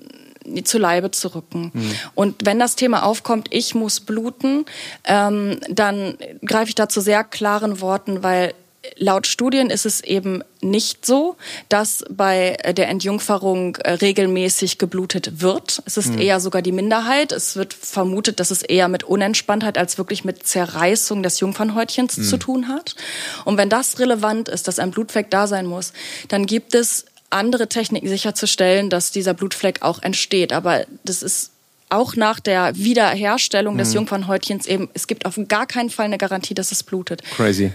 zu 0.65 0.79
Leibe 0.79 1.11
zu 1.11 1.35
rücken. 1.35 1.71
Mhm. 1.73 1.95
Und 2.15 2.47
wenn 2.47 2.59
das 2.59 2.77
Thema 2.77 3.05
aufkommt, 3.05 3.49
ich 3.51 3.75
muss 3.75 4.01
bluten, 4.01 4.65
ähm, 5.05 5.59
dann 5.69 6.17
greife 6.45 6.69
ich 6.69 6.75
da 6.75 6.89
zu 6.89 7.01
sehr 7.01 7.25
klaren 7.25 7.81
Worten, 7.81 8.23
weil 8.23 8.55
Laut 8.97 9.27
Studien 9.27 9.69
ist 9.69 9.85
es 9.85 10.01
eben 10.01 10.43
nicht 10.63 11.05
so, 11.05 11.37
dass 11.69 12.03
bei 12.09 12.57
der 12.77 12.89
Entjungferung 12.89 13.77
äh, 13.77 13.93
regelmäßig 13.93 14.79
geblutet 14.79 15.43
wird. 15.43 15.83
Es 15.85 15.99
ist 15.99 16.13
mhm. 16.13 16.19
eher 16.19 16.41
sogar 16.41 16.63
die 16.63 16.73
Minderheit. 16.73 17.33
Es 17.33 17.57
wird 17.57 17.75
vermutet, 17.75 18.41
dass 18.41 18.51
es 18.51 18.63
eher 18.63 18.89
mit 18.89 19.05
Unentspanntheit 19.05 19.77
als 19.77 19.99
wirklich 19.99 20.25
mit 20.25 20.47
Zerreißung 20.47 21.23
des 21.23 21.41
Jungfernhäutchens 21.41 22.17
mhm. 22.17 22.23
zu 22.23 22.37
tun 22.39 22.69
hat. 22.69 22.97
Und 23.45 23.59
wenn 23.59 23.69
das 23.69 23.99
relevant 23.99 24.49
ist, 24.49 24.67
dass 24.67 24.79
ein 24.79 24.93
Blutfleck 24.93 25.31
da 25.31 25.47
sein 25.47 25.67
muss, 25.67 25.93
dann 26.29 26.47
gibt 26.47 26.75
es 26.75 27.05
andere 27.31 27.69
Techniken 27.69 28.09
sicherzustellen, 28.09 28.91
dass 28.91 29.13
dieser 29.13 29.35
Blutfleck 29.35 29.83
auch 29.83 30.03
entsteht. 30.03 30.53
Aber 30.53 30.85
das 31.05 31.23
ist 31.23 31.53
auch 31.89 32.15
nach 32.17 32.41
der 32.41 32.77
Wiederherstellung 32.77 33.77
des 33.77 33.91
mhm. 33.91 33.97
Jungfernhäutchens 33.97 34.67
eben, 34.67 34.89
es 34.95 35.07
gibt 35.07 35.27
auf 35.27 35.39
gar 35.49 35.67
keinen 35.67 35.91
Fall 35.91 36.07
eine 36.07 36.19
Garantie, 36.19 36.55
dass 36.55 36.73
es 36.73 36.83
blutet. 36.83 37.23
Crazy. 37.37 37.73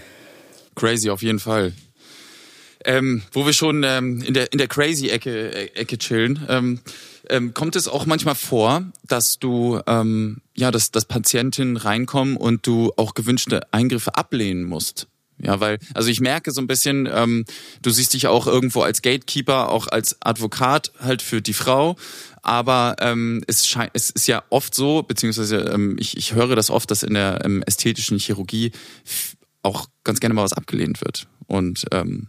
Crazy, 0.74 1.10
auf 1.10 1.22
jeden 1.22 1.38
Fall. 1.38 1.72
Ähm, 2.84 3.22
wo 3.32 3.44
wir 3.46 3.52
schon 3.52 3.82
ähm, 3.82 4.22
in 4.22 4.32
der 4.34 4.52
in 4.52 4.58
der 4.58 4.68
crazy 4.68 5.08
Ecke 5.08 5.52
äh, 5.52 5.70
Ecke 5.74 5.98
chillen, 5.98 6.46
ähm, 6.48 6.80
ähm, 7.28 7.52
kommt 7.52 7.74
es 7.74 7.88
auch 7.88 8.06
manchmal 8.06 8.36
vor, 8.36 8.84
dass 9.02 9.40
du 9.40 9.80
ähm, 9.88 10.40
ja, 10.54 10.70
dass 10.70 10.92
dass 10.92 11.04
Patientinnen 11.04 11.78
reinkommen 11.78 12.36
und 12.36 12.66
du 12.66 12.92
auch 12.96 13.14
gewünschte 13.14 13.62
Eingriffe 13.72 14.14
ablehnen 14.14 14.62
musst. 14.62 15.08
Ja, 15.38 15.60
weil, 15.60 15.78
also 15.94 16.08
ich 16.08 16.20
merke 16.20 16.50
so 16.50 16.60
ein 16.60 16.66
bisschen, 16.66 17.08
ähm, 17.12 17.44
du 17.82 17.90
siehst 17.90 18.14
dich 18.14 18.26
auch 18.26 18.46
irgendwo 18.46 18.82
als 18.82 19.02
Gatekeeper, 19.02 19.70
auch 19.70 19.86
als 19.88 20.16
Advokat 20.20 20.92
halt 20.98 21.22
für 21.22 21.42
die 21.42 21.52
Frau. 21.52 21.96
Aber 22.42 22.96
ähm, 23.00 23.42
es, 23.46 23.66
scheint, 23.66 23.90
es 23.92 24.10
ist 24.10 24.28
ja 24.28 24.44
oft 24.50 24.74
so, 24.74 25.02
beziehungsweise 25.02 25.56
ähm, 25.58 25.96
ich, 25.98 26.16
ich 26.16 26.34
höre 26.34 26.56
das 26.56 26.70
oft, 26.70 26.90
dass 26.90 27.02
in 27.02 27.14
der 27.14 27.44
ähm, 27.44 27.62
ästhetischen 27.66 28.18
Chirurgie 28.18 28.72
auch 29.62 29.88
ganz 30.04 30.20
gerne 30.20 30.34
mal 30.34 30.44
was 30.44 30.52
abgelehnt 30.52 31.00
wird. 31.00 31.26
Und 31.48 31.86
ähm, 31.90 32.28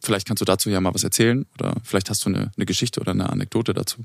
vielleicht 0.00 0.26
kannst 0.26 0.40
du 0.40 0.44
dazu 0.44 0.70
ja 0.70 0.80
mal 0.80 0.94
was 0.94 1.04
erzählen 1.04 1.46
oder 1.58 1.74
vielleicht 1.82 2.10
hast 2.10 2.24
du 2.24 2.28
eine, 2.30 2.52
eine 2.56 2.66
Geschichte 2.66 3.00
oder 3.00 3.10
eine 3.10 3.28
Anekdote 3.28 3.74
dazu. 3.74 4.04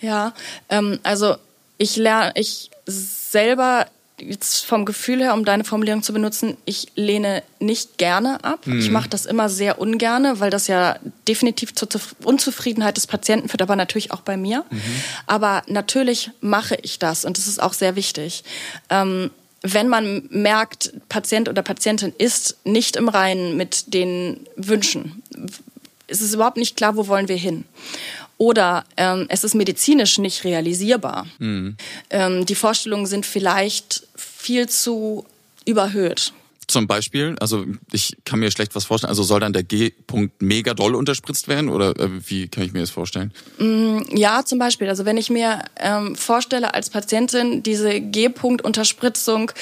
Ja, 0.00 0.32
ähm, 0.68 1.00
also 1.02 1.36
ich 1.76 1.96
lerne, 1.96 2.32
ich 2.36 2.70
selber 2.86 3.86
jetzt 4.20 4.64
vom 4.64 4.84
Gefühl 4.84 5.20
her, 5.20 5.34
um 5.34 5.44
deine 5.44 5.64
Formulierung 5.64 6.02
zu 6.02 6.12
benutzen, 6.12 6.56
ich 6.64 6.88
lehne 6.94 7.42
nicht 7.58 7.98
gerne 7.98 8.42
ab. 8.44 8.66
Mhm. 8.66 8.78
Ich 8.78 8.90
mache 8.90 9.08
das 9.08 9.26
immer 9.26 9.48
sehr 9.48 9.80
ungerne, 9.80 10.40
weil 10.40 10.50
das 10.50 10.68
ja 10.68 10.96
definitiv 11.26 11.74
zur 11.74 11.88
Unzufriedenheit 12.22 12.96
des 12.96 13.06
Patienten 13.06 13.48
führt, 13.48 13.62
aber 13.62 13.76
natürlich 13.76 14.12
auch 14.12 14.20
bei 14.20 14.36
mir. 14.36 14.64
Mhm. 14.70 14.80
Aber 15.26 15.62
natürlich 15.66 16.30
mache 16.40 16.76
ich 16.82 16.98
das 16.98 17.24
und 17.24 17.38
das 17.38 17.48
ist 17.48 17.62
auch 17.62 17.72
sehr 17.72 17.96
wichtig. 17.96 18.44
Ähm, 18.90 19.30
wenn 19.62 19.88
man 19.88 20.28
merkt, 20.30 20.92
Patient 21.08 21.48
oder 21.48 21.62
Patientin 21.62 22.12
ist 22.18 22.58
nicht 22.64 22.96
im 22.96 23.08
Reinen 23.08 23.56
mit 23.56 23.94
den 23.94 24.46
Wünschen, 24.56 25.22
ist 26.06 26.20
es 26.20 26.34
überhaupt 26.34 26.58
nicht 26.58 26.76
klar, 26.76 26.96
wo 26.96 27.08
wollen 27.08 27.28
wir 27.28 27.36
hin. 27.36 27.64
Oder 28.36 28.84
ähm, 28.96 29.26
es 29.28 29.44
ist 29.44 29.54
medizinisch 29.54 30.18
nicht 30.18 30.44
realisierbar. 30.44 31.26
Mhm. 31.38 31.76
Ähm, 32.10 32.46
die 32.46 32.54
Vorstellungen 32.54 33.06
sind 33.06 33.26
vielleicht 33.26 34.06
viel 34.16 34.68
zu 34.68 35.24
überhöht. 35.64 36.32
Zum 36.66 36.86
Beispiel, 36.86 37.36
also 37.40 37.64
ich 37.92 38.16
kann 38.24 38.38
mir 38.38 38.50
schlecht 38.50 38.74
was 38.74 38.84
vorstellen. 38.84 39.10
Also 39.10 39.22
soll 39.22 39.40
dann 39.40 39.52
der 39.52 39.62
G-Punkt 39.62 40.40
mega 40.40 40.74
doll 40.74 40.94
unterspritzt 40.94 41.48
werden 41.48 41.68
oder 41.68 41.98
äh, 41.98 42.08
wie 42.28 42.48
kann 42.48 42.62
ich 42.62 42.72
mir 42.72 42.80
das 42.80 42.90
vorstellen? 42.90 43.32
Mm, 43.58 43.98
ja, 44.16 44.44
zum 44.44 44.58
Beispiel. 44.58 44.88
Also 44.88 45.04
wenn 45.04 45.16
ich 45.16 45.30
mir 45.30 45.60
ähm, 45.78 46.16
vorstelle 46.16 46.74
als 46.74 46.90
Patientin, 46.90 47.62
diese 47.62 48.00
G-Punkt-Unterspritzung, 48.00 49.52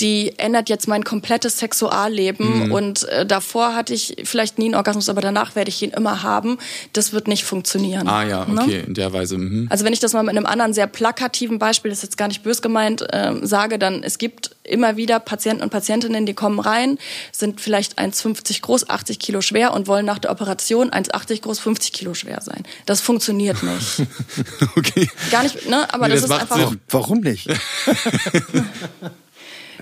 die 0.00 0.38
ändert 0.38 0.68
jetzt 0.68 0.88
mein 0.88 1.04
komplettes 1.04 1.58
Sexualleben 1.58 2.66
mhm. 2.66 2.72
und 2.72 3.08
äh, 3.08 3.26
davor 3.26 3.74
hatte 3.74 3.94
ich 3.94 4.16
vielleicht 4.24 4.58
nie 4.58 4.66
einen 4.66 4.74
Orgasmus, 4.74 5.08
aber 5.08 5.20
danach 5.20 5.54
werde 5.54 5.68
ich 5.68 5.82
ihn 5.82 5.90
immer 5.90 6.22
haben. 6.22 6.58
Das 6.92 7.12
wird 7.12 7.28
nicht 7.28 7.44
funktionieren. 7.44 8.08
Ah 8.08 8.24
ja, 8.24 8.44
ne? 8.46 8.60
okay, 8.60 8.78
ne? 8.78 8.84
in 8.86 8.94
der 8.94 9.12
Weise. 9.12 9.38
Mhm. 9.38 9.66
Also 9.70 9.84
wenn 9.84 9.92
ich 9.92 10.00
das 10.00 10.12
mal 10.12 10.22
mit 10.22 10.36
einem 10.36 10.46
anderen 10.46 10.72
sehr 10.72 10.86
plakativen 10.86 11.58
Beispiel, 11.58 11.90
das 11.90 11.98
ist 11.98 12.04
jetzt 12.04 12.16
gar 12.16 12.28
nicht 12.28 12.42
bös 12.42 12.62
gemeint, 12.62 13.02
äh, 13.12 13.34
sage, 13.42 13.78
dann 13.78 14.02
es 14.02 14.18
gibt 14.18 14.56
immer 14.64 14.96
wieder 14.96 15.20
Patienten 15.20 15.62
und 15.62 15.70
Patientinnen, 15.70 16.26
die 16.26 16.34
kommen 16.34 16.51
rein, 16.60 16.98
sind 17.30 17.60
vielleicht 17.60 17.98
1,50 17.98 18.62
groß, 18.62 18.88
80 18.88 19.18
Kilo 19.18 19.40
schwer 19.40 19.72
und 19.72 19.86
wollen 19.86 20.06
nach 20.06 20.18
der 20.18 20.30
Operation 20.30 20.90
1,80 20.90 21.42
groß, 21.42 21.58
50 21.58 21.92
Kilo 21.92 22.14
schwer 22.14 22.40
sein. 22.42 22.64
Das 22.86 23.00
funktioniert 23.00 23.62
nicht. 23.62 24.02
okay. 24.76 25.08
Gar 25.30 25.44
nicht, 25.44 25.68
ne? 25.68 25.92
Aber 25.92 26.08
nee, 26.08 26.14
das, 26.14 26.22
das, 26.22 26.30
ist 26.30 26.40
einfach. 26.42 26.70
Sinn. 26.70 26.80
Warum 26.88 27.20
nicht? 27.20 27.48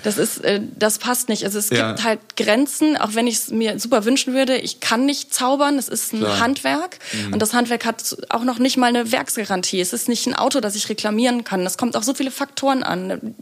Das 0.03 0.19
ist, 0.19 0.39
äh, 0.45 0.61
das 0.79 0.99
passt 0.99 1.29
nicht. 1.29 1.45
Also 1.45 1.59
es 1.59 1.71
ja. 1.71 1.89
gibt 1.89 2.05
halt 2.05 2.21
Grenzen, 2.37 2.97
auch 2.97 3.15
wenn 3.15 3.27
ich 3.27 3.37
es 3.37 3.51
mir 3.51 3.79
super 3.79 4.05
wünschen 4.05 4.35
würde. 4.35 4.57
Ich 4.57 4.81
kann 4.81 5.05
nicht 5.05 5.35
zaubern. 5.35 5.79
Es 5.79 5.89
ist 5.89 6.13
ein 6.13 6.21
Klar. 6.21 6.41
Handwerk 6.41 6.99
mhm. 7.13 7.35
und 7.35 7.43
das 7.43 7.53
Handwerk 7.53 7.85
hat 7.85 8.17
auch 8.29 8.45
noch 8.45 8.59
nicht 8.59 8.77
mal 8.77 8.87
eine 8.87 9.13
Werksgarantie. 9.13 9.81
Es 9.81 9.93
ist 9.93 10.09
nicht 10.09 10.27
ein 10.27 10.35
Auto, 10.35 10.61
das 10.61 10.75
ich 10.75 10.89
reklamieren 10.89 11.45
kann. 11.45 11.67
Es 11.67 11.77
kommt 11.77 11.97
auch 11.97 12.03
so 12.03 12.15
viele 12.15 12.31
Faktoren 12.31 12.83
an. 12.83 13.35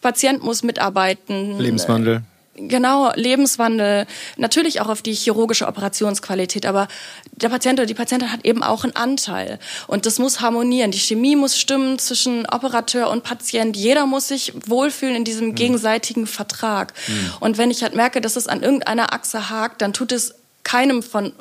Patient 0.00 0.42
muss 0.42 0.62
mitarbeiten. 0.62 1.58
Lebenswandel. 1.58 2.22
Genau, 2.54 3.10
Lebenswandel, 3.14 4.06
natürlich 4.36 4.82
auch 4.82 4.88
auf 4.88 5.00
die 5.00 5.14
chirurgische 5.14 5.66
Operationsqualität, 5.66 6.66
aber 6.66 6.86
der 7.32 7.48
Patient 7.48 7.78
oder 7.78 7.86
die 7.86 7.94
Patientin 7.94 8.30
hat 8.30 8.44
eben 8.44 8.62
auch 8.62 8.84
einen 8.84 8.94
Anteil. 8.94 9.58
Und 9.86 10.04
das 10.04 10.18
muss 10.18 10.42
harmonieren. 10.42 10.90
Die 10.90 10.98
Chemie 10.98 11.34
muss 11.34 11.58
stimmen 11.58 11.98
zwischen 11.98 12.44
Operateur 12.46 13.08
und 13.08 13.24
Patient. 13.24 13.74
Jeder 13.74 14.04
muss 14.04 14.28
sich 14.28 14.52
wohlfühlen 14.66 15.16
in 15.16 15.24
diesem 15.24 15.48
mhm. 15.48 15.54
gegenseitigen 15.54 16.26
Vertrag. 16.26 16.92
Mhm. 17.08 17.32
Und 17.40 17.56
wenn 17.56 17.70
ich 17.70 17.82
halt 17.82 17.94
merke, 17.94 18.20
dass 18.20 18.36
es 18.36 18.48
an 18.48 18.62
irgendeiner 18.62 19.14
Achse 19.14 19.48
hakt, 19.48 19.80
dann 19.80 19.94
tut 19.94 20.12
es 20.12 20.34
keinem 20.62 21.02
von 21.02 21.32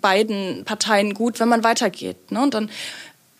beiden 0.00 0.64
Parteien 0.66 1.14
gut, 1.14 1.40
wenn 1.40 1.48
man 1.48 1.64
weitergeht. 1.64 2.30
Ne? 2.30 2.42
Und 2.42 2.52
dann 2.52 2.70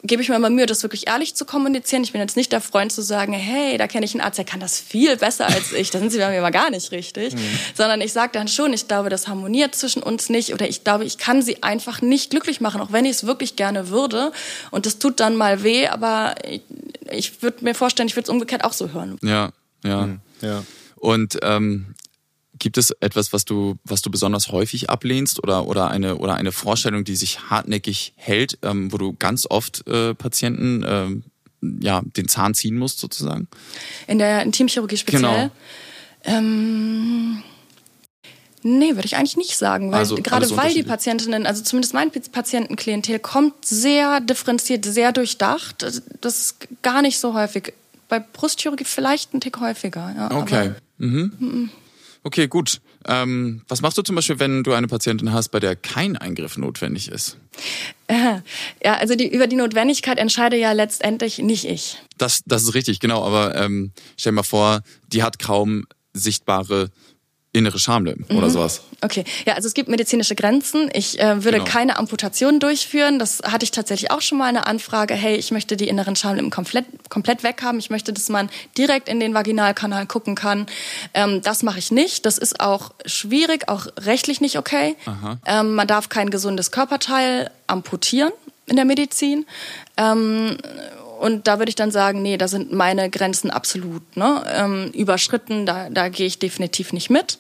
gebe 0.05 0.23
ich 0.23 0.29
mir 0.29 0.37
immer 0.37 0.51
Mühe, 0.51 0.67
das 0.67 0.83
wirklich 0.83 1.09
ehrlich 1.09 1.35
zu 1.35 1.45
kommunizieren. 1.45 2.05
Ich 2.05 2.13
bin 2.13 2.21
jetzt 2.21 2.37
nicht 2.37 2.53
der 2.53 2.61
Freund 2.61 2.93
zu 2.93 3.03
sagen, 3.03 3.33
hey, 3.33 3.77
da 3.79 3.89
kenne 3.89 4.05
ich 4.05 4.15
einen 4.15 4.21
Arzt, 4.21 4.39
der 4.39 4.45
kann 4.45 4.61
das 4.61 4.79
viel 4.79 5.17
besser 5.17 5.47
als 5.47 5.73
ich. 5.73 5.91
Da 5.91 5.99
sind 5.99 6.11
sie 6.11 6.19
bei 6.19 6.31
mir 6.31 6.41
mal 6.41 6.51
gar 6.51 6.71
nicht 6.71 6.93
richtig. 6.93 7.35
Mhm. 7.35 7.59
Sondern 7.75 8.01
ich 8.01 8.13
sage 8.13 8.31
dann 8.33 8.47
schon, 8.47 8.73
ich 8.73 8.87
glaube, 8.87 9.09
das 9.11 9.27
harmoniert 9.27 9.75
zwischen 9.75 10.03
uns 10.03 10.29
nicht 10.29 10.55
oder 10.55 10.69
ich 10.69 10.85
glaube, 10.85 11.05
ich 11.05 11.19
kann 11.19 11.43
sie 11.43 11.63
einfach 11.63 12.01
nicht 12.01 12.31
glücklich 12.31 12.61
machen, 12.61 12.81
auch 12.81 12.93
wenn 12.93 13.05
ich 13.05 13.13
es 13.13 13.27
wirklich 13.27 13.57
gerne 13.57 13.89
würde. 13.89 14.33
Und 14.71 14.87
das 14.87 14.99
tut 14.99 15.19
dann 15.19 15.35
mal 15.35 15.65
weh, 15.65 15.89
aber 15.89 16.37
ich, 16.45 16.63
ich 17.11 17.43
würde 17.43 17.65
mir 17.65 17.75
vorstellen, 17.75 18.09
ich 18.09 18.15
würde 18.15 18.25
es 18.25 18.31
umgekehrt 18.31 18.65
auch 18.65 18.73
so 18.73 18.93
hören. 18.93 19.19
Ja, 19.23 19.51
ja. 19.85 20.07
Mhm. 20.07 20.21
ja. 20.43 20.65
Und 20.95 21.39
ähm, 21.43 21.95
Gibt 22.59 22.79
es 22.79 22.91
etwas, 23.01 23.33
was 23.33 23.45
du, 23.45 23.77
was 23.85 24.03
du 24.03 24.11
besonders 24.11 24.51
häufig 24.51 24.91
ablehnst 24.91 25.43
oder, 25.43 25.67
oder, 25.67 25.91
eine, 25.91 26.17
oder 26.17 26.35
eine 26.35 26.53
Vorstellung, 26.53 27.05
die 27.05 27.17
sich 27.17 27.51
hartnäckig 27.51 28.13
hält, 28.17 28.59
ähm, 28.63 28.93
wo 28.93 28.99
du 28.99 29.15
ganz 29.19 29.47
oft 29.49 29.87
äh, 29.87 30.15
Patienten 30.15 30.85
ähm, 30.87 31.25
ja, 31.81 32.03
den 32.17 32.29
Zahn 32.29 32.55
ziehen 32.55 32.77
musst, 32.77 33.01
sozusagen? 33.01 33.49
In 34.07 34.19
der 34.19 34.43
Intimchirurgie 34.43 34.97
speziell? 34.97 35.23
Genau. 35.23 35.51
Ähm 36.25 37.43
Nee, 38.63 38.97
würde 38.97 39.07
ich 39.07 39.17
eigentlich 39.17 39.37
nicht 39.37 39.57
sagen, 39.57 39.93
weil 39.93 40.01
also, 40.01 40.17
gerade 40.17 40.51
weil 40.57 40.75
die 40.75 40.83
Patientinnen, 40.83 41.47
also 41.47 41.63
zumindest 41.63 41.95
mein 41.95 42.11
Patientenklientel 42.11 43.21
kommt 43.21 43.65
sehr 43.65 44.21
differenziert, 44.21 44.85
sehr 44.85 45.13
durchdacht. 45.13 45.85
Das 46.21 46.39
ist 46.39 46.57
gar 46.83 47.01
nicht 47.03 47.19
so 47.21 47.35
häufig. 47.35 47.73
Bei 48.09 48.19
Brustchirurgie 48.19 48.85
vielleicht 48.85 49.33
ein 49.33 49.41
Tick 49.41 49.61
häufiger. 49.61 50.13
Ja, 50.17 50.37
okay. 50.37 50.73
Mhm. 50.99 51.33
Mhm. 51.39 51.71
Okay, 52.29 52.47
gut. 52.47 52.83
Ähm, 53.07 53.63
was 53.69 53.81
machst 53.81 53.97
du 53.97 54.03
zum 54.03 54.15
Beispiel, 54.15 54.39
wenn 54.39 54.63
du 54.63 54.75
eine 54.75 54.87
Patientin 54.87 55.33
hast, 55.33 55.49
bei 55.49 55.61
der 55.61 55.77
kein 55.77 56.15
Eingriff 56.15 56.59
notwendig 56.59 57.09
ist? 57.09 57.39
Ja, 58.85 58.95
also 58.95 59.15
die, 59.15 59.29
über 59.31 59.47
die 59.47 59.57
Notwendigkeit 59.57 60.19
entscheide 60.19 60.57
ja 60.57 60.73
letztendlich 60.73 61.39
nicht 61.39 61.65
ich. 61.65 61.99
Das, 62.17 62.43
das 62.47 62.63
ist 62.63 62.75
richtig, 62.75 63.01
genau. 63.01 63.25
Aber 63.25 63.55
ähm, 63.57 63.93
stell 64.17 64.33
dir 64.33 64.37
mal 64.37 64.43
vor, 64.43 64.83
die 65.09 65.23
hat 65.23 65.39
kaum 65.39 65.87
sichtbare 66.13 66.91
innere 67.53 67.79
Schamlippen 67.79 68.27
mhm. 68.29 68.37
oder 68.37 68.51
sowas. 68.51 68.83
Okay, 69.01 69.25
ja, 69.47 69.55
also 69.55 69.69
es 69.69 69.75
gibt 69.75 69.89
medizinische 69.89 70.35
Grenzen. 70.35 70.91
Ich 70.93 71.19
äh, 71.19 71.45
würde 71.45 71.59
genau. 71.59 71.71
keine 71.71 71.97
Amputation 71.97 72.61
durchführen. 72.61 73.19
Das 73.19 73.41
hatte 73.45 73.65
ich 73.65 73.71
tatsächlich 73.71 74.11
auch 74.11 74.21
schon 74.21 74.39
mal 74.39 74.47
eine 74.47 74.67
Anfrage. 74.67 75.15
Hey, 75.15 75.37
ich 75.37 75.51
möchte 75.51 75.77
die 75.77 75.89
inneren 75.89 76.15
Schamlippen 76.15 76.51
komplett, 76.51 76.85
komplett 77.09 77.43
weghaben. 77.43 77.79
Ich 77.79 77.91
möchte, 77.91 78.13
dass 78.13 78.29
man 78.29 78.51
direkt 78.77 79.09
in 79.09 79.19
den 79.21 79.35
Vaginalkanal 79.35 80.07
gucken 80.07 80.35
kann. 80.35 80.67
Ähm, 81.15 81.41
das 81.43 81.63
mache 81.63 81.79
ich 81.79 81.91
nicht. 81.91 82.27
Das 82.27 82.39
ist 82.39 82.61
auch 82.61 82.93
schwierig, 83.07 83.69
auch 83.69 83.87
rechtlich 83.99 84.41
nicht 84.41 84.59
okay. 84.59 84.97
Ähm, 85.47 85.75
man 85.75 85.87
darf 85.87 86.09
kein 86.09 86.31
gesundes 86.31 86.71
Körperteil 86.71 87.51
amputieren 87.67 88.33
in 88.67 88.77
der 88.77 88.85
Medizin. 88.85 89.47
Ähm, 89.97 90.59
und 91.19 91.47
da 91.47 91.59
würde 91.59 91.69
ich 91.69 91.75
dann 91.75 91.91
sagen, 91.91 92.23
nee, 92.23 92.37
da 92.37 92.49
sind 92.49 92.73
meine 92.73 93.11
Grenzen 93.11 93.51
absolut 93.51 94.17
ne, 94.17 94.43
ähm, 94.55 94.91
überschritten. 94.93 95.67
Da, 95.67 95.91
da 95.91 96.09
gehe 96.09 96.27
ich 96.27 96.39
definitiv 96.39 96.93
nicht 96.93 97.11
mit. 97.11 97.39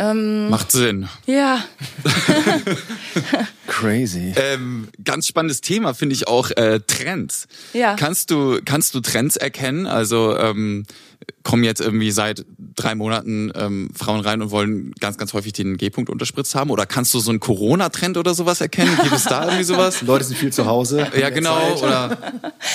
Ähm, 0.00 0.48
Macht 0.48 0.72
Sinn. 0.72 1.08
Ja. 1.26 1.62
Crazy. 3.66 4.32
Ähm, 4.34 4.88
ganz 5.04 5.26
spannendes 5.26 5.60
Thema 5.60 5.92
finde 5.92 6.14
ich 6.14 6.26
auch 6.26 6.50
äh, 6.52 6.80
Trends. 6.86 7.46
Ja. 7.74 7.96
Kannst 7.96 8.30
du 8.30 8.60
kannst 8.64 8.94
du 8.94 9.00
Trends 9.00 9.36
erkennen? 9.36 9.86
Also 9.86 10.36
ähm, 10.38 10.86
kommen 11.42 11.64
jetzt 11.64 11.82
irgendwie 11.82 12.10
seit 12.12 12.46
drei 12.76 12.94
Monaten 12.94 13.52
ähm, 13.54 13.90
Frauen 13.94 14.20
rein 14.20 14.40
und 14.40 14.50
wollen 14.50 14.92
ganz, 15.00 15.18
ganz 15.18 15.34
häufig 15.34 15.52
den 15.52 15.76
G-Punkt 15.76 16.08
unterspritzt 16.08 16.54
haben? 16.54 16.70
Oder 16.70 16.86
kannst 16.86 17.12
du 17.12 17.18
so 17.18 17.30
einen 17.30 17.40
Corona-Trend 17.40 18.16
oder 18.16 18.32
sowas 18.32 18.62
erkennen? 18.62 18.96
Gibt 19.02 19.14
es 19.14 19.24
da 19.24 19.44
irgendwie 19.44 19.64
sowas? 19.64 20.00
Leute 20.06 20.24
sind 20.24 20.38
viel 20.38 20.52
zu 20.52 20.64
Hause. 20.64 21.08
Ja, 21.18 21.28
genau. 21.28 21.76
Oder, 21.76 22.16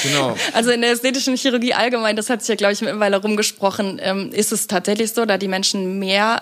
genau. 0.04 0.38
Also 0.54 0.70
in 0.70 0.82
der 0.82 0.92
ästhetischen 0.92 1.36
Chirurgie 1.38 1.74
allgemein, 1.74 2.16
das 2.16 2.30
hat 2.30 2.42
sich 2.42 2.50
ja, 2.50 2.56
glaube 2.56 2.74
ich, 2.74 2.82
mittlerweile 2.82 3.18
rumgesprochen, 3.18 4.00
ähm, 4.02 4.32
ist 4.32 4.52
es 4.52 4.68
tatsächlich 4.68 5.12
so, 5.14 5.26
da 5.26 5.40
die 5.40 5.48
Menschen 5.48 5.98
mehr 5.98 6.40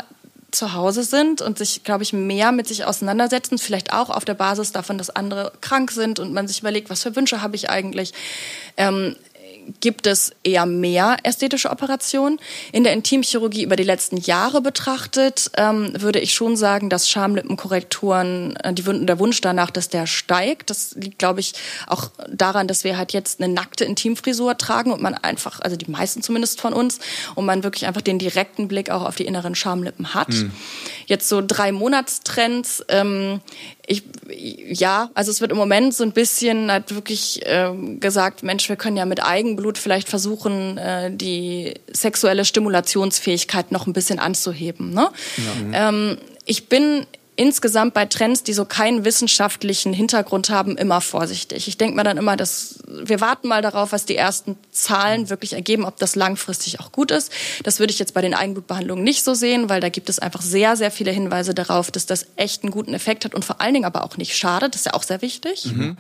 zu 0.56 0.74
Hause 0.74 1.04
sind 1.04 1.42
und 1.42 1.58
sich, 1.58 1.84
glaube 1.84 2.04
ich, 2.04 2.14
mehr 2.14 2.52
mit 2.52 2.68
sich 2.68 2.86
auseinandersetzen, 2.86 3.58
vielleicht 3.58 3.94
auch 3.94 4.10
auf 4.10 4.26
der 4.26 4.34
Basis 4.34 4.72
davon, 4.72 4.98
dass 4.98 5.10
andere 5.10 5.52
krank 5.62 5.92
sind 5.92 6.20
und 6.20 6.34
man 6.34 6.48
sich 6.48 6.60
überlegt, 6.60 6.90
was 6.90 7.04
für 7.04 7.16
Wünsche 7.16 7.42
habe 7.42 7.56
ich 7.56 7.70
eigentlich. 7.70 8.14
Ähm, 8.78 9.16
gibt 9.82 10.08
es 10.08 10.32
eher 10.44 10.66
mehr 10.66 11.18
ästhetische 11.24 11.70
Operationen. 11.70 12.40
In 12.72 12.84
der 12.84 12.94
Intimchirurgie 12.94 13.64
über 13.64 13.76
die 13.76 13.84
letzten 13.84 14.18
Jahre 14.18 14.62
betrachtet, 14.62 15.52
ähm, 15.58 15.92
würde 16.00 16.20
ich 16.20 16.34
schon 16.34 16.56
sagen, 16.56 16.90
dass 16.90 17.10
Schamlippenkorrekturen, 17.10 18.56
äh, 18.58 18.74
die, 18.74 18.84
der 18.84 19.20
Wunsch 19.20 19.42
danach, 19.42 19.72
dass 19.72 19.90
der 19.90 20.08
steigt. 20.08 20.70
Das 20.70 20.96
liegt, 20.96 21.20
glaube 21.20 21.40
ich, 21.40 21.54
auch 21.88 22.12
daran, 22.32 22.68
dass 22.68 22.84
wir 22.84 22.98
halt 22.98 23.14
jetzt 23.14 23.42
eine 23.42 23.54
nackte 23.54 23.86
Intimfrisur 23.86 24.58
tragen 24.58 24.92
und 24.92 25.02
man 25.02 25.14
einfach, 25.16 25.60
also 25.62 25.76
die 25.76 25.90
meisten 25.90 26.22
zumindest 26.22 26.62
von 26.62 26.74
uns, 26.74 27.00
und 27.36 27.46
man 27.46 27.64
wirklich 27.64 27.86
einfach 27.86 28.02
den 28.02 28.20
direkten 28.20 28.68
Blick 28.68 28.90
auch 28.90 29.04
auf 29.04 29.16
die 29.16 29.26
inneren 29.26 29.56
Schamlippen 29.56 30.14
hat. 30.14 30.30
Mhm. 30.30 30.52
Jetzt 31.06 31.30
so 31.30 31.42
drei 31.46 31.72
Monatstrends. 31.72 32.84
Ähm, 32.90 33.42
ich, 33.86 34.04
ja, 34.30 35.10
also 35.14 35.32
es 35.32 35.42
wird 35.42 35.52
im 35.52 35.58
Moment 35.58 35.94
so 35.94 36.04
ein 36.04 36.12
bisschen 36.12 36.72
halt 36.72 36.94
wirklich 36.96 37.42
ähm, 37.44 38.00
gesagt, 38.00 38.44
Mensch, 38.44 38.70
wir 38.70 38.76
können 38.76 38.98
ja 38.98 39.06
mit 39.06 39.24
Eigenblut 39.24 39.78
vielleicht 39.78 40.10
versuchen, 40.10 40.78
äh, 40.78 41.12
die 41.12 41.74
sexuelle 41.92 42.46
Stimulationsfähigkeit 42.46 43.72
noch 43.72 43.88
ein 43.88 43.94
bisschen 43.94 44.20
anzuheben. 44.20 44.92
Ne? 44.94 45.10
Ja. 45.72 45.90
Ähm, 45.90 46.18
ich 46.46 46.70
bin 46.70 47.06
insgesamt 47.36 47.94
bei 47.94 48.06
Trends, 48.06 48.44
die 48.44 48.54
so 48.54 48.66
keinen 48.66 49.06
wissenschaftlichen 49.06 49.94
Hintergrund 49.94 50.50
haben, 50.50 50.78
immer 50.78 51.02
vorsichtig. 51.02 51.68
Ich 51.68 51.78
denke 51.78 51.96
mir 51.96 52.04
dann 52.04 52.18
immer, 52.18 52.38
dass 52.38 52.80
wir 52.88 53.22
warten 53.22 53.48
mal 53.48 53.62
darauf, 53.62 53.92
was 53.92 54.06
die 54.06 54.16
ersten 54.16 54.58
Zahlen 54.72 55.30
wirklich 55.30 55.54
ergeben, 55.54 55.86
ob 55.86 55.98
das 55.98 56.16
langfristig 56.16 56.80
auch 56.80 56.92
gut 56.92 57.12
ist. 57.12 57.32
Das 57.64 57.80
würde 57.80 57.92
ich 57.92 58.00
jetzt 58.00 58.14
bei 58.14 58.22
den 58.22 58.34
Eigenblutbehandlungen 58.34 59.04
nicht 59.04 59.24
so 59.24 59.34
sehen, 59.34 59.70
weil 59.70 59.82
da 59.82 59.90
gibt 59.90 60.10
es 60.10 60.20
einfach 60.20 60.42
sehr, 60.42 60.76
sehr 60.76 60.92
viele 60.92 61.12
Hinweise 61.12 61.54
darauf, 61.54 61.92
dass 61.92 62.06
das 62.06 62.28
echt 62.36 62.64
einen 62.64 62.72
guten 62.72 62.94
Effekt 62.94 63.26
hat 63.26 63.34
und 63.34 63.44
vor 63.44 63.62
allen 63.62 63.74
Dingen 63.74 63.86
aber 63.86 64.04
auch 64.04 64.18
nicht 64.18 64.38
schadet. 64.38 64.76
Das 64.76 64.82
ist 64.82 64.86
ja 64.86 64.94
auch 64.94 65.04
sehr 65.04 65.22
wichtig. 65.22 65.66
Mhm. 65.66 65.98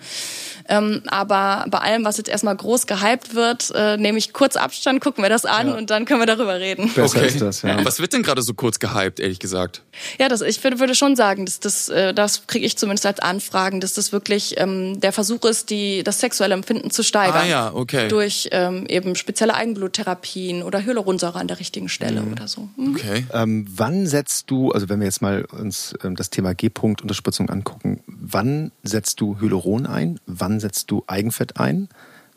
Ähm, 0.70 1.02
aber 1.08 1.66
bei 1.70 1.80
allem, 1.80 2.06
was 2.06 2.18
jetzt 2.18 2.30
erstmal 2.30 2.56
groß 2.56 2.88
gehypt 2.88 3.36
wird, 3.36 3.72
äh, 3.76 3.98
nehme 3.98 4.18
ich 4.18 4.34
kurz 4.34 4.56
Abstand, 4.56 5.02
gucken 5.02 5.24
wir 5.24 5.30
das 5.30 5.46
an 5.46 5.68
ja. 5.68 5.74
und 5.76 5.90
dann 5.90 6.06
können 6.06 6.22
wir 6.22 6.26
darüber 6.26 6.60
reden. 6.60 6.92
Besser 6.94 7.18
okay. 7.18 7.28
ist 7.28 7.42
das, 7.42 7.62
ja. 7.64 7.84
Was 7.84 8.00
wird 8.00 8.14
denn 8.14 8.24
gerade 8.24 8.42
so 8.42 8.54
kurz 8.54 8.80
gehypt, 8.80 9.20
ehrlich 9.20 9.40
gesagt? 9.40 9.82
Ja, 10.20 10.30
das, 10.30 10.42
ich 10.42 10.64
würde, 10.64 10.80
würde 10.80 10.96
schon 10.96 11.16
sagen, 11.16 11.22
dass 11.24 11.59
das, 11.59 11.89
äh, 11.89 12.13
das 12.13 12.47
kriege 12.47 12.65
ich 12.65 12.78
zumindest 12.78 13.05
als 13.05 13.19
Anfragen, 13.19 13.80
dass 13.80 13.93
das 13.93 14.11
wirklich 14.11 14.55
ähm, 14.57 14.99
der 14.99 15.11
Versuch 15.13 15.45
ist, 15.45 15.69
die, 15.69 16.03
das 16.03 16.19
sexuelle 16.19 16.53
Empfinden 16.53 16.91
zu 16.91 17.03
steigern. 17.03 17.43
Ah, 17.43 17.47
ja, 17.47 17.74
okay. 17.74 18.07
Durch 18.07 18.49
ähm, 18.51 18.86
eben 18.88 19.15
spezielle 19.15 19.53
Eigenbluttherapien 19.55 20.63
oder 20.63 20.84
Hyaluronsäure 20.84 21.39
an 21.39 21.47
der 21.47 21.59
richtigen 21.59 21.89
Stelle 21.89 22.21
mhm. 22.21 22.34
oder 22.34 22.47
so. 22.47 22.69
Mhm. 22.76 22.95
Okay. 22.95 23.26
Ähm, 23.34 23.65
wann 23.69 24.05
setzt 24.05 24.51
du, 24.51 24.71
also 24.71 24.89
wenn 24.89 24.99
wir 24.99 25.05
jetzt 25.05 25.21
mal 25.21 25.45
uns 25.45 25.95
ähm, 26.03 26.15
das 26.15 26.30
Thema 26.30 26.53
G-Punkt-Unterspritzung 26.53 27.49
angucken, 27.49 28.01
wann 28.07 28.71
setzt 28.84 29.21
du 29.21 29.39
Hyaluron 29.39 29.86
ein? 29.86 30.19
Wann 30.26 30.59
setzt 30.59 30.91
du 30.91 31.03
Eigenfett 31.07 31.57
ein? 31.57 31.89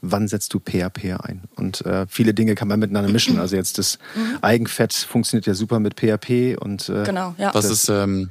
wann 0.02 0.28
setzt 0.28 0.54
du 0.54 0.60
PHP 0.60 1.16
ein? 1.20 1.42
Und 1.56 1.84
äh, 1.84 2.06
viele 2.08 2.34
Dinge 2.34 2.54
kann 2.54 2.68
man 2.68 2.80
miteinander 2.80 3.10
mischen. 3.10 3.38
Also 3.38 3.56
jetzt 3.56 3.78
das 3.78 3.98
mhm. 4.14 4.38
Eigenfett 4.42 4.92
funktioniert 4.92 5.46
ja 5.46 5.54
super 5.54 5.80
mit 5.80 5.94
PHP 5.94 6.56
und 6.58 6.88
äh, 6.88 7.04
genau, 7.04 7.34
ja. 7.38 7.54
Was 7.54 7.66
ist 7.66 7.88
ähm, 7.88 8.30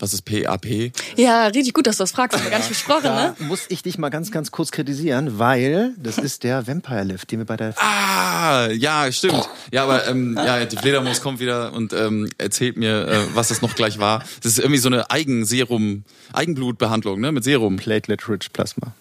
was 0.00 0.14
ist 0.14 0.22
PAP? 0.22 0.92
Ja, 1.16 1.46
richtig 1.46 1.74
gut, 1.74 1.86
dass 1.86 1.98
du 1.98 2.02
das 2.02 2.12
fragst. 2.12 2.36
Haben 2.36 2.44
wir 2.44 2.50
gar 2.50 2.58
nicht 2.58 2.68
besprochen, 2.68 3.04
da 3.04 3.28
ne? 3.28 3.34
muss 3.40 3.66
ich 3.68 3.82
dich 3.82 3.98
mal 3.98 4.08
ganz, 4.08 4.30
ganz 4.30 4.50
kurz 4.50 4.70
kritisieren, 4.70 5.38
weil 5.38 5.94
das 5.98 6.18
ist 6.18 6.44
der 6.44 6.66
Vampire 6.66 7.04
Lift, 7.04 7.30
den 7.30 7.40
wir 7.40 7.46
bei 7.46 7.56
der... 7.56 7.74
Ah, 7.76 8.68
ja, 8.68 9.10
stimmt. 9.12 9.48
Ja, 9.72 9.84
aber 9.84 10.06
ähm, 10.06 10.34
ja, 10.36 10.64
die 10.64 10.76
Fledermaus 10.76 11.20
kommt 11.20 11.40
wieder 11.40 11.72
und 11.72 11.92
ähm, 11.92 12.28
erzählt 12.38 12.76
mir, 12.76 13.06
äh, 13.06 13.18
was 13.34 13.48
das 13.48 13.62
noch 13.62 13.74
gleich 13.74 13.98
war. 13.98 14.24
Das 14.42 14.52
ist 14.52 14.58
irgendwie 14.58 14.78
so 14.78 14.88
eine 14.88 15.10
Eigenserum, 15.10 16.04
Eigenblutbehandlung, 16.32 17.20
ne, 17.20 17.32
mit 17.32 17.44
Serum. 17.44 17.76
Platelet-Rich 17.76 18.52
Plasma. 18.52 18.92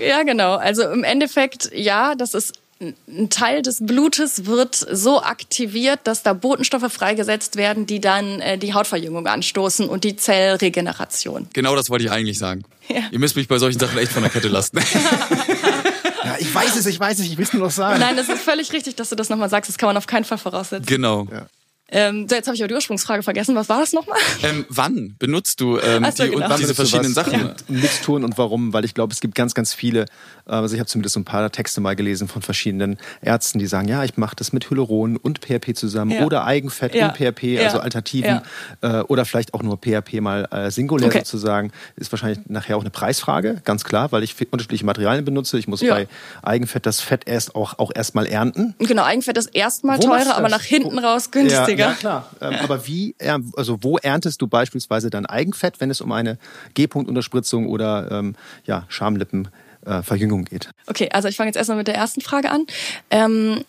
Ja, 0.00 0.22
genau. 0.22 0.56
Also 0.56 0.88
im 0.90 1.04
Endeffekt, 1.04 1.70
ja, 1.74 2.14
das 2.14 2.34
ist 2.34 2.54
ein 2.80 3.28
Teil 3.28 3.62
des 3.62 3.84
Blutes 3.84 4.46
wird 4.46 4.74
so 4.74 5.20
aktiviert, 5.20 6.00
dass 6.04 6.22
da 6.22 6.32
Botenstoffe 6.32 6.92
freigesetzt 6.92 7.56
werden, 7.56 7.86
die 7.86 8.00
dann 8.00 8.40
äh, 8.40 8.56
die 8.56 8.72
Hautverjüngung 8.72 9.26
anstoßen 9.26 9.88
und 9.88 10.04
die 10.04 10.14
Zellregeneration. 10.14 11.48
Genau 11.52 11.74
das 11.74 11.90
wollte 11.90 12.04
ich 12.04 12.10
eigentlich 12.12 12.38
sagen. 12.38 12.62
Ja. 12.88 13.02
Ihr 13.10 13.18
müsst 13.18 13.34
mich 13.34 13.48
bei 13.48 13.58
solchen 13.58 13.80
Sachen 13.80 13.98
echt 13.98 14.12
von 14.12 14.22
der 14.22 14.30
Kette 14.30 14.48
lassen. 14.48 14.78
ja, 16.24 16.36
ich 16.38 16.54
weiß 16.54 16.76
es, 16.76 16.86
ich 16.86 17.00
weiß 17.00 17.18
es, 17.18 17.26
ich 17.26 17.36
will 17.36 17.44
es 17.44 17.52
nur 17.52 17.64
noch 17.64 17.72
sagen. 17.72 17.98
Nein, 17.98 18.16
es 18.16 18.28
ist 18.28 18.42
völlig 18.42 18.72
richtig, 18.72 18.94
dass 18.94 19.10
du 19.10 19.16
das 19.16 19.28
nochmal 19.28 19.50
sagst. 19.50 19.68
Das 19.68 19.76
kann 19.76 19.88
man 19.88 19.96
auf 19.96 20.06
keinen 20.06 20.24
Fall 20.24 20.38
voraussetzen. 20.38 20.86
Genau. 20.86 21.26
Ja. 21.32 21.46
Ähm, 21.90 22.28
so, 22.28 22.34
jetzt 22.34 22.46
habe 22.46 22.54
ich 22.54 22.62
aber 22.62 22.68
die 22.68 22.74
Ursprungsfrage 22.74 23.22
vergessen. 23.22 23.54
Was 23.54 23.68
war 23.68 23.80
das 23.80 23.92
nochmal? 23.92 24.18
Ähm, 24.42 24.66
wann 24.68 25.16
benutzt 25.18 25.60
du 25.60 25.78
ähm, 25.78 26.06
so, 26.14 26.24
die, 26.24 26.30
genau. 26.30 26.56
diese 26.56 26.74
verschiedenen 26.74 27.14
Sachen? 27.14 27.32
Ja. 27.32 27.54
Mixturen 27.68 28.24
und 28.24 28.36
warum? 28.36 28.74
Weil 28.74 28.84
ich 28.84 28.94
glaube, 28.94 29.12
es 29.12 29.20
gibt 29.20 29.34
ganz, 29.34 29.54
ganz 29.54 29.72
viele, 29.72 30.02
äh, 30.46 30.52
also 30.52 30.74
ich 30.74 30.80
habe 30.80 30.88
zumindest 30.88 31.14
so 31.14 31.20
ein 31.20 31.24
paar 31.24 31.50
Texte 31.50 31.80
mal 31.80 31.96
gelesen 31.96 32.28
von 32.28 32.42
verschiedenen 32.42 32.98
Ärzten, 33.22 33.58
die 33.58 33.66
sagen, 33.66 33.88
ja, 33.88 34.04
ich 34.04 34.18
mache 34.18 34.36
das 34.36 34.52
mit 34.52 34.68
Hyaluron 34.70 35.16
und 35.16 35.40
PRP 35.40 35.74
zusammen 35.74 36.10
ja. 36.10 36.24
oder 36.24 36.44
Eigenfett 36.44 36.94
ja. 36.94 37.08
und 37.08 37.14
PRP, 37.14 37.58
also 37.64 37.80
Alternativen 37.80 38.42
äh, 38.82 39.00
oder 39.00 39.24
vielleicht 39.24 39.54
auch 39.54 39.62
nur 39.62 39.80
PRP 39.80 40.20
mal 40.20 40.46
äh, 40.50 40.70
singulär 40.70 41.08
okay. 41.08 41.18
sozusagen. 41.18 41.72
Ist 41.96 42.12
wahrscheinlich 42.12 42.40
nachher 42.48 42.76
auch 42.76 42.82
eine 42.82 42.90
Preisfrage, 42.90 43.62
ganz 43.64 43.84
klar, 43.84 44.12
weil 44.12 44.22
ich 44.22 44.36
unterschiedliche 44.50 44.84
Materialien 44.84 45.24
benutze. 45.24 45.58
Ich 45.58 45.68
muss 45.68 45.80
bei 45.80 46.06
Eigenfett 46.42 46.84
das 46.84 47.00
Fett 47.00 47.22
erst 47.26 47.54
auch, 47.54 47.78
auch 47.78 47.92
erstmal 47.94 48.26
ernten. 48.26 48.74
Genau, 48.78 49.04
Eigenfett 49.04 49.38
ist 49.38 49.46
erstmal 49.54 49.98
teurer, 49.98 50.36
aber 50.36 50.50
nach 50.50 50.62
hinten 50.62 50.98
raus 50.98 51.30
günstiger. 51.30 51.77
Ja, 51.78 51.94
klar. 51.94 52.30
Ähm, 52.40 52.54
aber 52.62 52.86
wie, 52.86 53.14
also 53.56 53.78
wo 53.82 53.98
erntest 53.98 54.40
du 54.42 54.46
beispielsweise 54.46 55.10
dein 55.10 55.26
Eigenfett, 55.26 55.80
wenn 55.80 55.90
es 55.90 56.00
um 56.00 56.12
eine 56.12 56.38
G-Punkt-Unterspritzung 56.74 57.66
oder 57.66 58.10
ähm, 58.10 58.36
ja, 58.64 58.84
Schamlippenverjüngung 58.88 60.46
äh, 60.46 60.50
geht? 60.50 60.70
Okay, 60.86 61.08
also 61.12 61.28
ich 61.28 61.36
fange 61.36 61.48
jetzt 61.48 61.56
erstmal 61.56 61.78
mit 61.78 61.88
der 61.88 61.94
ersten 61.94 62.20
Frage 62.20 62.50
an. 62.50 62.66
Ähm, 63.10 63.64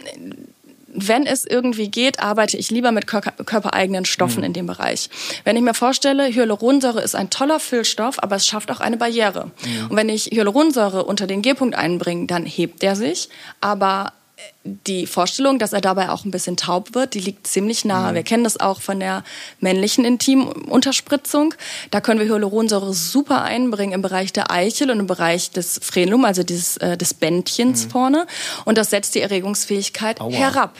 wenn 0.93 1.25
es 1.25 1.45
irgendwie 1.45 1.89
geht, 1.89 2.19
arbeite 2.19 2.57
ich 2.57 2.71
lieber 2.71 2.91
mit 2.91 3.07
körpereigenen 3.07 4.05
Stoffen 4.05 4.39
mhm. 4.39 4.45
in 4.45 4.53
dem 4.53 4.65
Bereich. 4.65 5.09
Wenn 5.43 5.55
ich 5.55 5.61
mir 5.61 5.73
vorstelle, 5.73 6.33
Hyaluronsäure 6.33 7.01
ist 7.01 7.15
ein 7.15 7.29
toller 7.29 7.59
Füllstoff, 7.59 8.21
aber 8.21 8.37
es 8.37 8.47
schafft 8.47 8.71
auch 8.71 8.79
eine 8.79 8.97
Barriere. 8.97 9.51
Mhm. 9.65 9.87
Und 9.89 9.97
wenn 9.97 10.09
ich 10.09 10.31
Hyaluronsäure 10.31 11.03
unter 11.05 11.27
den 11.27 11.41
G-Punkt 11.41 11.75
einbringe, 11.75 12.27
dann 12.27 12.45
hebt 12.45 12.81
der 12.81 12.95
sich, 12.95 13.29
aber 13.61 14.13
die 14.63 15.07
Vorstellung, 15.07 15.57
dass 15.59 15.73
er 15.73 15.81
dabei 15.81 16.09
auch 16.09 16.25
ein 16.25 16.31
bisschen 16.31 16.57
taub 16.57 16.93
wird, 16.93 17.13
die 17.13 17.19
liegt 17.19 17.47
ziemlich 17.47 17.85
nahe. 17.85 18.11
Mhm. 18.11 18.15
Wir 18.15 18.23
kennen 18.23 18.43
das 18.43 18.59
auch 18.59 18.81
von 18.81 18.99
der 18.99 19.23
männlichen 19.59 20.05
Intimunterspritzung. 20.05 21.53
Da 21.91 22.01
können 22.01 22.19
wir 22.19 22.27
Hyaluronsäure 22.27 22.93
super 22.93 23.43
einbringen 23.43 23.93
im 23.93 24.01
Bereich 24.01 24.33
der 24.33 24.51
Eichel 24.51 24.91
und 24.91 24.99
im 24.99 25.07
Bereich 25.07 25.51
des 25.51 25.79
Frenum, 25.81 26.25
also 26.25 26.43
dieses, 26.43 26.77
äh, 26.77 26.97
des 26.97 27.13
Bändchens 27.13 27.85
mhm. 27.85 27.89
vorne. 27.89 28.27
Und 28.65 28.77
das 28.77 28.89
setzt 28.89 29.15
die 29.15 29.21
Erregungsfähigkeit 29.21 30.21
Aua. 30.21 30.31
herab. 30.31 30.75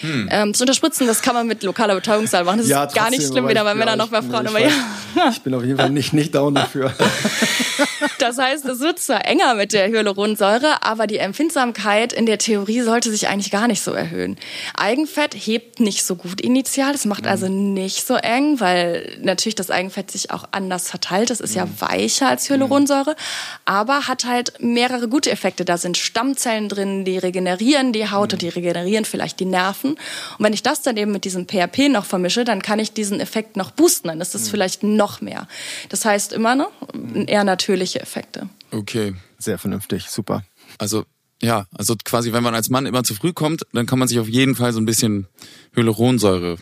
Hm. 0.00 0.28
Ähm, 0.30 0.52
das 0.52 0.60
Unterspritzen, 0.60 1.06
das 1.06 1.22
kann 1.22 1.34
man 1.34 1.46
mit 1.46 1.62
lokaler 1.62 1.94
Betäubungssalbe 1.94 2.46
machen. 2.46 2.58
Das 2.58 2.68
ja, 2.68 2.84
ist 2.84 2.94
gar 2.94 3.10
nicht 3.10 3.26
schlimm, 3.26 3.48
weder 3.48 3.64
bei 3.64 3.74
Männern 3.74 3.98
noch 3.98 4.08
bei 4.08 4.22
Frauen. 4.22 4.46
Aber 4.46 4.60
ja. 4.60 4.70
Ich 5.30 5.40
bin 5.42 5.54
auf 5.54 5.64
jeden 5.64 5.78
Fall 5.78 5.90
nicht, 5.90 6.12
nicht 6.12 6.34
down 6.34 6.54
dafür. 6.54 6.92
Das 8.18 8.38
heißt, 8.38 8.64
es 8.66 8.80
wird 8.80 8.98
zwar 8.98 9.26
enger 9.26 9.54
mit 9.54 9.72
der 9.72 9.88
Hyaluronsäure, 9.88 10.82
aber 10.82 11.06
die 11.06 11.18
Empfindsamkeit 11.18 12.12
in 12.12 12.26
der 12.26 12.38
Theorie 12.38 12.80
sollte 12.80 13.10
sich 13.10 13.28
eigentlich 13.28 13.50
gar 13.50 13.66
nicht 13.66 13.82
so 13.82 13.92
erhöhen. 13.92 14.36
Eigenfett 14.76 15.34
hebt 15.34 15.80
nicht 15.80 16.04
so 16.04 16.16
gut 16.16 16.40
initial. 16.40 16.92
Das 16.92 17.04
macht 17.04 17.26
also 17.26 17.48
nicht 17.48 18.06
so 18.06 18.14
eng, 18.14 18.60
weil 18.60 19.18
natürlich 19.20 19.54
das 19.54 19.70
Eigenfett 19.70 20.10
sich 20.10 20.30
auch 20.30 20.44
anders 20.52 20.88
verteilt. 20.88 21.30
Das 21.30 21.40
ist 21.40 21.54
ja 21.54 21.66
mhm. 21.66 21.80
weicher 21.80 22.28
als 22.28 22.48
Hyaluronsäure, 22.48 23.16
aber 23.64 24.06
hat 24.06 24.24
halt 24.24 24.54
mehrere 24.60 25.08
gute 25.08 25.30
Effekte. 25.30 25.64
Da 25.64 25.76
sind 25.76 25.96
Stammzellen 25.96 26.68
drin, 26.68 27.04
die 27.04 27.18
regenerieren 27.18 27.92
die 27.92 28.10
Haut 28.10 28.32
und 28.32 28.42
die 28.42 28.48
regenerieren 28.48 29.04
vielleicht 29.04 29.40
die 29.40 29.44
Nerven. 29.44 29.63
Und 29.72 29.98
wenn 30.38 30.52
ich 30.52 30.62
das 30.62 30.82
dann 30.82 30.96
eben 30.96 31.12
mit 31.12 31.24
diesem 31.24 31.46
PHP 31.46 31.88
noch 31.90 32.04
vermische, 32.04 32.44
dann 32.44 32.62
kann 32.62 32.78
ich 32.78 32.92
diesen 32.92 33.20
Effekt 33.20 33.56
noch 33.56 33.70
boosten. 33.70 34.08
Dann 34.08 34.20
ist 34.20 34.34
es 34.34 34.48
vielleicht 34.48 34.82
noch 34.82 35.20
mehr. 35.20 35.48
Das 35.88 36.04
heißt 36.04 36.32
immer 36.32 36.54
ne, 36.54 36.66
eher 37.26 37.44
natürliche 37.44 38.00
Effekte. 38.00 38.48
Okay. 38.70 39.14
Sehr 39.38 39.58
vernünftig, 39.58 40.08
super. 40.08 40.42
Also 40.78 41.04
ja, 41.42 41.66
also 41.76 41.94
quasi, 42.02 42.32
wenn 42.32 42.42
man 42.42 42.54
als 42.54 42.70
Mann 42.70 42.86
immer 42.86 43.04
zu 43.04 43.14
früh 43.14 43.34
kommt, 43.34 43.66
dann 43.74 43.84
kann 43.84 43.98
man 43.98 44.08
sich 44.08 44.18
auf 44.18 44.28
jeden 44.28 44.54
Fall 44.54 44.72
so 44.72 44.80
ein 44.80 44.86
bisschen 44.86 45.26
Hyaluronsäure 45.74 46.56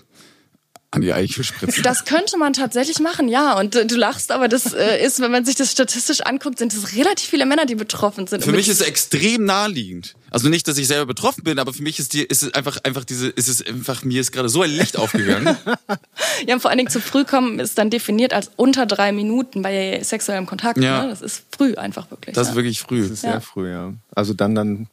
an 0.92 1.00
die 1.00 1.12
Eichel 1.12 1.42
spritzen. 1.42 1.82
Das 1.82 2.04
könnte 2.04 2.36
man 2.36 2.52
tatsächlich 2.52 3.00
machen, 3.00 3.26
ja. 3.26 3.58
Und 3.58 3.74
äh, 3.74 3.86
du 3.86 3.96
lachst, 3.96 4.30
aber 4.30 4.46
das 4.46 4.74
äh, 4.74 5.02
ist, 5.04 5.20
wenn 5.20 5.30
man 5.30 5.44
sich 5.44 5.56
das 5.56 5.72
statistisch 5.72 6.20
anguckt, 6.20 6.58
sind 6.58 6.72
es 6.74 6.94
relativ 6.94 7.30
viele 7.30 7.46
Männer, 7.46 7.64
die 7.64 7.74
betroffen 7.74 8.26
sind. 8.26 8.44
Für 8.44 8.52
mich 8.52 8.68
ist 8.68 8.82
es 8.82 8.86
extrem 8.86 9.44
naheliegend. 9.44 10.14
Also 10.30 10.50
nicht, 10.50 10.68
dass 10.68 10.76
ich 10.76 10.86
selber 10.86 11.06
betroffen 11.06 11.44
bin, 11.44 11.58
aber 11.58 11.72
für 11.72 11.82
mich 11.82 11.98
ist 11.98 12.12
die, 12.12 12.22
ist 12.22 12.42
es 12.42 12.52
einfach, 12.52 12.76
einfach 12.84 13.04
diese, 13.04 13.28
ist 13.28 13.48
es 13.48 13.66
einfach, 13.66 14.04
mir 14.04 14.20
ist 14.20 14.32
gerade 14.32 14.50
so 14.50 14.60
ein 14.60 14.70
Licht 14.70 14.98
aufgegangen. 14.98 15.56
ja, 16.46 16.54
und 16.54 16.60
vor 16.60 16.70
allen 16.70 16.78
Dingen 16.78 16.90
zu 16.90 17.00
früh 17.00 17.24
kommen 17.24 17.58
ist 17.58 17.78
dann 17.78 17.88
definiert 17.88 18.34
als 18.34 18.50
unter 18.56 18.84
drei 18.84 19.12
Minuten 19.12 19.62
bei 19.62 20.02
sexuellem 20.02 20.44
Kontakt. 20.44 20.78
Ja. 20.78 21.04
Ne? 21.04 21.08
Das 21.08 21.22
ist 21.22 21.44
früh 21.56 21.74
einfach 21.74 22.10
wirklich. 22.10 22.34
Das 22.34 22.48
ja. 22.48 22.50
ist 22.50 22.56
wirklich 22.56 22.80
früh. 22.80 23.00
Das 23.00 23.10
ist 23.10 23.22
sehr 23.22 23.30
ja. 23.30 23.40
früh, 23.40 23.70
ja. 23.70 23.94
Also 24.14 24.34
dann, 24.34 24.54
dann 24.54 24.88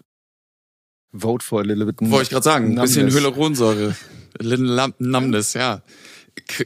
Vote 1.11 1.43
for 1.43 1.59
a 1.59 1.63
little 1.63 1.85
bit. 1.85 1.97
Wollte 2.01 2.23
ich 2.23 2.29
gerade 2.29 2.43
sagen, 2.43 2.77
ein 2.77 2.81
bisschen 2.81 3.09
Hyaluronsäure. 3.09 3.95
Little 4.39 4.93
Numbness, 4.99 5.53
ja. 5.53 5.82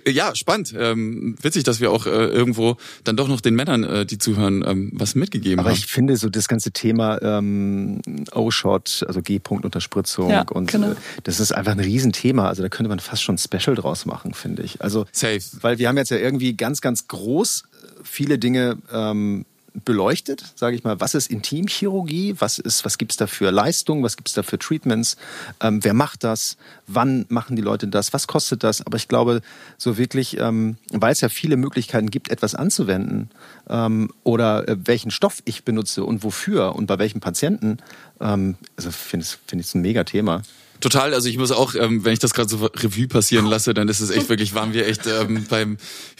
Ja, 0.07 0.35
spannend. 0.35 0.73
Ähm, 0.77 1.35
witzig, 1.41 1.63
dass 1.63 1.79
wir 1.79 1.91
auch 1.91 2.05
äh, 2.05 2.09
irgendwo 2.09 2.77
dann 3.03 3.17
doch 3.17 3.27
noch 3.27 3.41
den 3.41 3.55
Männern, 3.55 3.83
äh, 3.83 4.05
die 4.05 4.17
zuhören, 4.17 4.63
ähm, 4.65 4.91
was 4.93 5.15
mitgegeben 5.15 5.59
Aber 5.59 5.69
haben. 5.69 5.75
Aber 5.75 5.85
ich 5.85 5.87
finde 5.91 6.15
so 6.15 6.29
das 6.29 6.47
ganze 6.47 6.71
Thema 6.71 7.21
ähm, 7.21 8.01
O-Shot, 8.33 9.03
also 9.07 9.21
G-Punkt-Unterspritzung 9.21 10.29
ja, 10.29 10.43
und 10.43 10.71
genau. 10.71 10.91
äh, 10.91 10.95
das 11.23 11.39
ist 11.39 11.51
einfach 11.53 11.73
ein 11.73 11.79
Riesenthema. 11.79 12.47
Also 12.47 12.63
da 12.63 12.69
könnte 12.69 12.89
man 12.89 12.99
fast 12.99 13.23
schon 13.23 13.35
ein 13.35 13.39
Special 13.39 13.75
draus 13.75 14.05
machen, 14.05 14.33
finde 14.33 14.63
ich. 14.63 14.81
Also 14.81 15.05
Safe. 15.11 15.41
Weil 15.61 15.79
wir 15.79 15.87
haben 15.87 15.97
jetzt 15.97 16.11
ja 16.11 16.17
irgendwie 16.17 16.55
ganz, 16.55 16.81
ganz 16.81 17.07
groß 17.07 17.63
viele 18.03 18.37
Dinge 18.37 18.77
ähm, 18.91 19.45
beleuchtet, 19.85 20.43
sage 20.55 20.75
ich 20.75 20.83
mal, 20.83 20.99
was 20.99 21.15
ist 21.15 21.31
Intimchirurgie, 21.31 22.35
was 22.39 22.59
ist, 22.59 22.85
was 22.85 22.97
gibt's 22.97 23.17
da 23.17 23.27
für 23.27 23.49
Leistungen, 23.51 24.03
was 24.03 24.17
gibt's 24.17 24.33
da 24.33 24.43
für 24.43 24.59
Treatments, 24.59 25.17
ähm, 25.61 25.83
wer 25.83 25.93
macht 25.93 26.23
das, 26.23 26.57
wann 26.87 27.25
machen 27.29 27.55
die 27.55 27.61
Leute 27.61 27.87
das, 27.87 28.13
was 28.13 28.27
kostet 28.27 28.63
das? 28.63 28.85
Aber 28.85 28.97
ich 28.97 29.07
glaube, 29.07 29.41
so 29.77 29.97
wirklich, 29.97 30.37
ähm, 30.39 30.77
weil 30.91 31.11
es 31.11 31.21
ja 31.21 31.29
viele 31.29 31.57
Möglichkeiten 31.57 32.11
gibt, 32.11 32.29
etwas 32.29 32.53
anzuwenden 32.55 33.29
ähm, 33.69 34.11
oder 34.23 34.67
äh, 34.67 34.77
welchen 34.85 35.11
Stoff 35.11 35.41
ich 35.45 35.63
benutze 35.63 36.03
und 36.03 36.23
wofür 36.23 36.75
und 36.75 36.85
bei 36.85 36.99
welchen 36.99 37.19
Patienten, 37.19 37.77
ähm, 38.21 38.55
also 38.77 38.91
finde 38.91 39.25
ich 39.25 39.37
finde 39.47 39.65
ich 39.65 39.73
ein 39.73 39.81
mega 39.81 40.03
Thema. 40.03 40.43
Total, 40.83 41.13
also 41.13 41.29
ich 41.29 41.37
muss 41.37 41.53
auch, 41.53 41.75
ähm, 41.75 42.03
wenn 42.03 42.11
ich 42.11 42.19
das 42.19 42.33
gerade 42.33 42.49
so 42.49 42.57
Revue 42.65 43.07
passieren 43.07 43.45
lasse, 43.45 43.73
dann 43.73 43.87
ist 43.87 44.01
es 44.01 44.09
echt 44.09 44.27
wirklich, 44.29 44.53
waren 44.53 44.73
wir 44.73 44.85
echt 44.85 45.07
ähm, 45.07 45.45
beim 45.49 45.77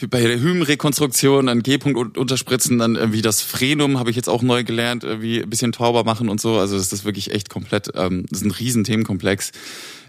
bei 0.08 0.22
der 0.22 0.40
Hymenrekonstruktion 0.40 1.50
an 1.50 1.62
G-Punkt 1.62 2.16
unterspritzen, 2.16 2.78
dann 2.78 2.94
irgendwie 2.94 3.20
das 3.20 3.42
Frenum 3.42 3.98
habe 3.98 4.08
ich 4.08 4.16
jetzt 4.16 4.30
auch 4.30 4.40
neu 4.40 4.64
gelernt, 4.64 5.04
irgendwie 5.04 5.42
ein 5.42 5.50
bisschen 5.50 5.72
tauber 5.72 6.04
machen 6.04 6.30
und 6.30 6.40
so. 6.40 6.56
Also 6.56 6.78
das 6.78 6.94
ist 6.94 7.04
wirklich 7.04 7.32
echt 7.32 7.50
komplett, 7.50 7.90
ähm, 7.94 8.24
das 8.30 8.40
ist 8.40 8.46
ein 8.46 8.52
riesen 8.52 8.84
Themenkomplex. 8.84 9.52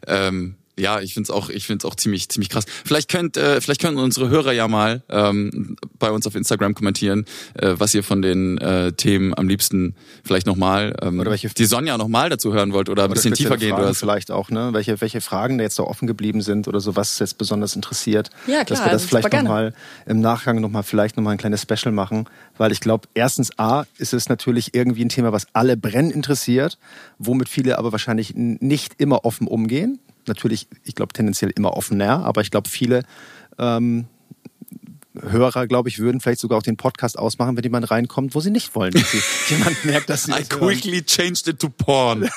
Ähm, 0.07 0.55
ja, 0.77 0.99
ich 0.99 1.13
find's 1.13 1.29
auch, 1.29 1.49
ich 1.49 1.65
find's 1.65 1.85
auch 1.85 1.95
ziemlich, 1.95 2.29
ziemlich 2.29 2.49
krass. 2.49 2.65
Vielleicht 2.83 3.09
könnt, 3.09 3.37
äh, 3.37 3.61
vielleicht 3.61 3.81
können 3.81 3.97
unsere 3.97 4.29
Hörer 4.29 4.51
ja 4.51 4.67
mal 4.67 5.03
ähm, 5.09 5.77
bei 5.99 6.11
uns 6.11 6.27
auf 6.27 6.35
Instagram 6.35 6.75
kommentieren, 6.75 7.25
äh, 7.53 7.75
was 7.77 7.93
ihr 7.93 8.03
von 8.03 8.21
den 8.21 8.57
äh, 8.57 8.91
Themen 8.93 9.33
am 9.33 9.47
liebsten 9.47 9.95
vielleicht 10.23 10.47
nochmal, 10.47 10.95
ähm, 11.01 11.19
oder 11.19 11.31
welche, 11.31 11.49
die 11.49 11.65
Sonja 11.65 11.97
nochmal 11.97 12.29
dazu 12.29 12.53
hören 12.53 12.73
wollt 12.73 12.89
oder 12.89 13.05
ein 13.05 13.11
bisschen 13.11 13.33
tiefer 13.33 13.57
gehen 13.57 13.73
oder 13.73 13.93
vielleicht 13.93 14.31
auch, 14.31 14.49
ne? 14.49 14.69
Welche, 14.73 14.99
welche 14.99 15.21
Fragen 15.21 15.57
da 15.57 15.63
jetzt 15.63 15.75
so 15.75 15.87
offen 15.87 16.07
geblieben 16.07 16.41
sind 16.41 16.67
oder 16.67 16.79
so, 16.79 16.95
was 16.95 17.19
jetzt 17.19 17.37
besonders 17.37 17.75
interessiert. 17.75 18.29
Ja, 18.47 18.63
klar. 18.63 18.65
Dass 18.65 18.79
wir 18.79 18.91
das 18.91 19.03
also 19.03 19.07
vielleicht 19.07 19.33
nochmal 19.33 19.73
im 20.05 20.19
Nachgang 20.19 20.59
nochmal 20.59 20.83
vielleicht 20.83 21.15
nochmal 21.15 21.33
ein 21.33 21.37
kleines 21.37 21.61
Special 21.61 21.93
machen, 21.93 22.27
weil 22.57 22.71
ich 22.71 22.81
glaube, 22.81 23.07
erstens 23.13 23.57
A 23.57 23.85
ist 23.97 24.13
es 24.13 24.27
natürlich 24.27 24.73
irgendwie 24.73 25.05
ein 25.05 25.09
Thema, 25.09 25.31
was 25.31 25.47
alle 25.53 25.77
brennen 25.77 26.11
interessiert, 26.11 26.77
womit 27.17 27.47
viele 27.47 27.77
aber 27.77 27.91
wahrscheinlich 27.91 28.33
nicht 28.35 28.95
immer 28.97 29.23
offen 29.23 29.47
umgehen 29.47 29.99
natürlich, 30.27 30.67
ich 30.83 30.95
glaube, 30.95 31.13
tendenziell 31.13 31.51
immer 31.55 31.73
offener, 31.75 32.25
aber 32.25 32.41
ich 32.41 32.51
glaube, 32.51 32.69
viele 32.69 33.03
ähm, 33.57 34.07
Hörer, 35.21 35.67
glaube 35.67 35.87
ich, 35.89 35.99
würden 35.99 36.19
vielleicht 36.19 36.41
sogar 36.41 36.57
auch 36.57 36.63
den 36.63 36.77
Podcast 36.77 37.17
ausmachen, 37.17 37.55
wenn 37.55 37.63
jemand 37.63 37.89
reinkommt, 37.89 38.35
wo 38.35 38.41
sie 38.41 38.51
nicht 38.51 38.75
wollen, 38.75 38.91
dass 38.91 39.11
sie, 39.11 39.21
jemand 39.49 39.85
merkt, 39.85 40.09
dass 40.09 40.23
sie. 40.25 40.31
I 40.31 40.43
quickly 40.43 40.97
hören. 40.97 41.05
changed 41.05 41.47
it 41.47 41.59
to 41.59 41.69
porn. 41.69 42.23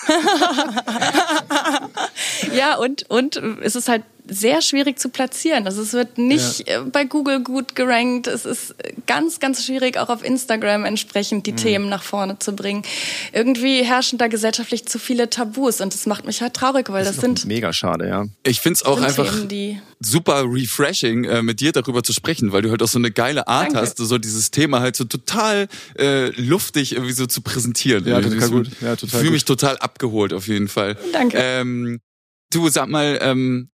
ja, 2.54 2.76
und, 2.76 3.08
und 3.10 3.36
es 3.62 3.74
ist 3.74 3.88
halt 3.88 4.04
sehr 4.28 4.62
schwierig 4.62 4.98
zu 4.98 5.08
platzieren. 5.08 5.66
Also 5.66 5.82
es 5.82 5.92
wird 5.92 6.18
nicht 6.18 6.68
ja. 6.68 6.82
Äh, 6.82 6.84
bei 6.84 7.04
Google 7.04 7.42
gut 7.42 7.74
gerankt. 7.74 8.26
Es 8.26 8.44
ist 8.44 8.74
ganz, 9.06 9.40
ganz 9.40 9.64
schwierig, 9.64 9.98
auch 9.98 10.08
auf 10.08 10.24
Instagram 10.24 10.84
entsprechend 10.84 11.46
die 11.46 11.52
mhm. 11.52 11.56
Themen 11.56 11.88
nach 11.88 12.02
vorne 12.02 12.38
zu 12.38 12.54
bringen. 12.54 12.82
Irgendwie 13.32 13.82
herrschen 13.82 14.18
da 14.18 14.28
gesellschaftlich 14.28 14.86
zu 14.86 14.98
viele 14.98 15.30
Tabus 15.30 15.80
und 15.80 15.94
das 15.94 16.06
macht 16.06 16.26
mich 16.26 16.40
halt 16.42 16.54
traurig, 16.54 16.90
weil 16.90 17.04
das, 17.04 17.16
das 17.16 17.20
sind 17.22 17.46
mega 17.46 17.72
schade, 17.72 18.08
ja. 18.08 18.26
Ich 18.44 18.60
finde 18.60 18.74
es 18.74 18.82
auch 18.84 19.00
einfach 19.00 19.46
Themen, 19.48 19.82
super 20.00 20.44
refreshing, 20.46 21.24
äh, 21.24 21.42
mit 21.42 21.60
dir 21.60 21.72
darüber 21.72 22.02
zu 22.02 22.12
sprechen, 22.12 22.52
weil 22.52 22.62
du 22.62 22.70
halt 22.70 22.82
auch 22.82 22.88
so 22.88 22.98
eine 22.98 23.10
geile 23.10 23.48
Art 23.48 23.68
Danke. 23.68 23.80
hast, 23.80 23.98
so 23.98 24.18
dieses 24.18 24.50
Thema 24.50 24.80
halt 24.80 24.96
so 24.96 25.04
total 25.04 25.68
äh, 25.98 26.30
luftig 26.40 26.92
irgendwie 26.92 27.12
so 27.12 27.26
zu 27.26 27.40
präsentieren. 27.40 28.06
Ja, 28.06 28.20
total 28.20 28.50
gut. 28.50 28.70
Ja, 28.80 28.96
total 28.96 29.06
ich 29.06 29.12
fühle 29.12 29.30
mich 29.30 29.44
total 29.44 29.78
abgeholt 29.78 30.32
auf 30.32 30.48
jeden 30.48 30.68
Fall. 30.68 30.96
Danke. 31.12 31.38
Ähm, 31.40 32.00
du 32.52 32.68
sag 32.68 32.88
mal, 32.88 33.18
ähm, 33.22 33.70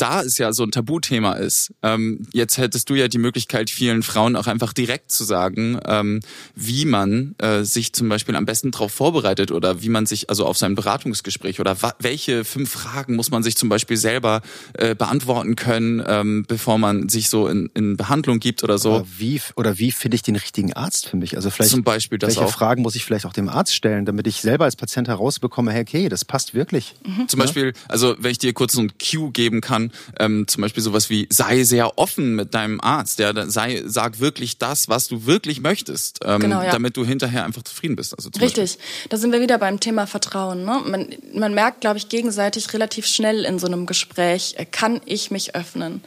da 0.00 0.22
es 0.22 0.38
ja 0.38 0.52
so 0.52 0.62
ein 0.62 0.70
Tabuthema 0.70 1.34
ist, 1.34 1.72
ähm, 1.82 2.26
jetzt 2.32 2.58
hättest 2.58 2.88
du 2.88 2.94
ja 2.94 3.08
die 3.08 3.18
Möglichkeit, 3.18 3.70
vielen 3.70 4.02
Frauen 4.02 4.36
auch 4.36 4.46
einfach 4.46 4.72
direkt 4.72 5.12
zu 5.12 5.24
sagen, 5.24 5.78
ähm, 5.84 6.20
wie 6.54 6.84
man 6.84 7.34
äh, 7.38 7.64
sich 7.64 7.92
zum 7.92 8.08
Beispiel 8.08 8.36
am 8.36 8.46
besten 8.46 8.70
darauf 8.70 8.92
vorbereitet 8.92 9.50
oder 9.50 9.82
wie 9.82 9.88
man 9.88 10.06
sich 10.06 10.30
also 10.30 10.46
auf 10.46 10.56
sein 10.56 10.74
Beratungsgespräch 10.74 11.60
oder 11.60 11.76
welche 11.98 12.44
fünf 12.44 12.70
Fragen 12.70 13.16
muss 13.16 13.30
man 13.30 13.42
sich 13.42 13.56
zum 13.56 13.68
Beispiel 13.68 13.96
selber 13.96 14.40
äh, 14.74 14.94
beantworten 14.94 15.56
können, 15.56 16.02
ähm, 16.06 16.44
bevor 16.48 16.78
man 16.78 17.08
sich 17.08 17.28
so 17.28 17.46
in, 17.48 17.70
in 17.74 17.96
Behandlung 17.96 18.40
gibt 18.40 18.64
oder 18.64 18.78
so. 18.78 18.96
Oder 18.96 19.06
wie, 19.18 19.40
oder 19.56 19.78
wie 19.78 19.92
finde 19.92 20.14
ich 20.14 20.22
den 20.22 20.36
richtigen 20.36 20.72
Arzt 20.72 21.08
für 21.08 21.16
mich? 21.16 21.36
Also 21.36 21.50
vielleicht 21.50 21.70
zum 21.70 21.84
Beispiel 21.84 22.18
das 22.18 22.36
welche 22.36 22.46
auch. 22.46 22.52
Fragen 22.52 22.82
muss 22.82 22.96
ich 22.96 23.04
vielleicht 23.04 23.26
auch 23.26 23.32
dem 23.32 23.48
Arzt 23.48 23.74
stellen, 23.74 24.06
damit 24.06 24.26
ich 24.26 24.40
selber 24.40 24.64
als 24.64 24.76
Patient 24.76 25.08
herausbekomme, 25.08 25.72
hey, 25.72 25.82
okay, 25.82 26.08
das 26.08 26.24
passt 26.24 26.54
wirklich. 26.54 26.94
Mhm. 27.04 27.28
Zum 27.28 27.38
Beispiel, 27.38 27.74
also 27.88 28.16
wenn 28.18 28.30
ich 28.30 28.38
dir 28.38 28.52
kurz 28.52 28.72
so 28.72 28.80
ein 28.80 28.92
Cue 28.98 29.30
geben 29.30 29.60
kann, 29.60 29.89
ähm, 30.18 30.46
zum 30.46 30.62
Beispiel 30.62 30.82
sowas 30.82 31.10
wie 31.10 31.26
sei 31.30 31.64
sehr 31.64 31.98
offen 31.98 32.34
mit 32.34 32.54
deinem 32.54 32.80
Arzt, 32.80 33.18
ja, 33.18 33.32
sei 33.48 33.82
sag 33.86 34.20
wirklich 34.20 34.58
das, 34.58 34.88
was 34.88 35.08
du 35.08 35.26
wirklich 35.26 35.60
möchtest, 35.60 36.20
ähm, 36.24 36.40
genau, 36.40 36.62
ja. 36.62 36.70
damit 36.70 36.96
du 36.96 37.04
hinterher 37.04 37.44
einfach 37.44 37.62
zufrieden 37.62 37.96
bist. 37.96 38.14
Also 38.16 38.30
Richtig, 38.40 38.76
Beispiel. 38.76 39.08
da 39.08 39.16
sind 39.16 39.32
wir 39.32 39.40
wieder 39.40 39.58
beim 39.58 39.80
Thema 39.80 40.06
Vertrauen. 40.06 40.64
Ne? 40.64 40.80
Man, 40.86 41.08
man 41.34 41.54
merkt, 41.54 41.80
glaube 41.80 41.98
ich, 41.98 42.08
gegenseitig 42.08 42.72
relativ 42.72 43.06
schnell 43.06 43.44
in 43.44 43.58
so 43.58 43.66
einem 43.66 43.86
Gespräch, 43.86 44.54
äh, 44.58 44.64
kann 44.64 45.00
ich 45.06 45.30
mich 45.30 45.54
öffnen. 45.54 46.02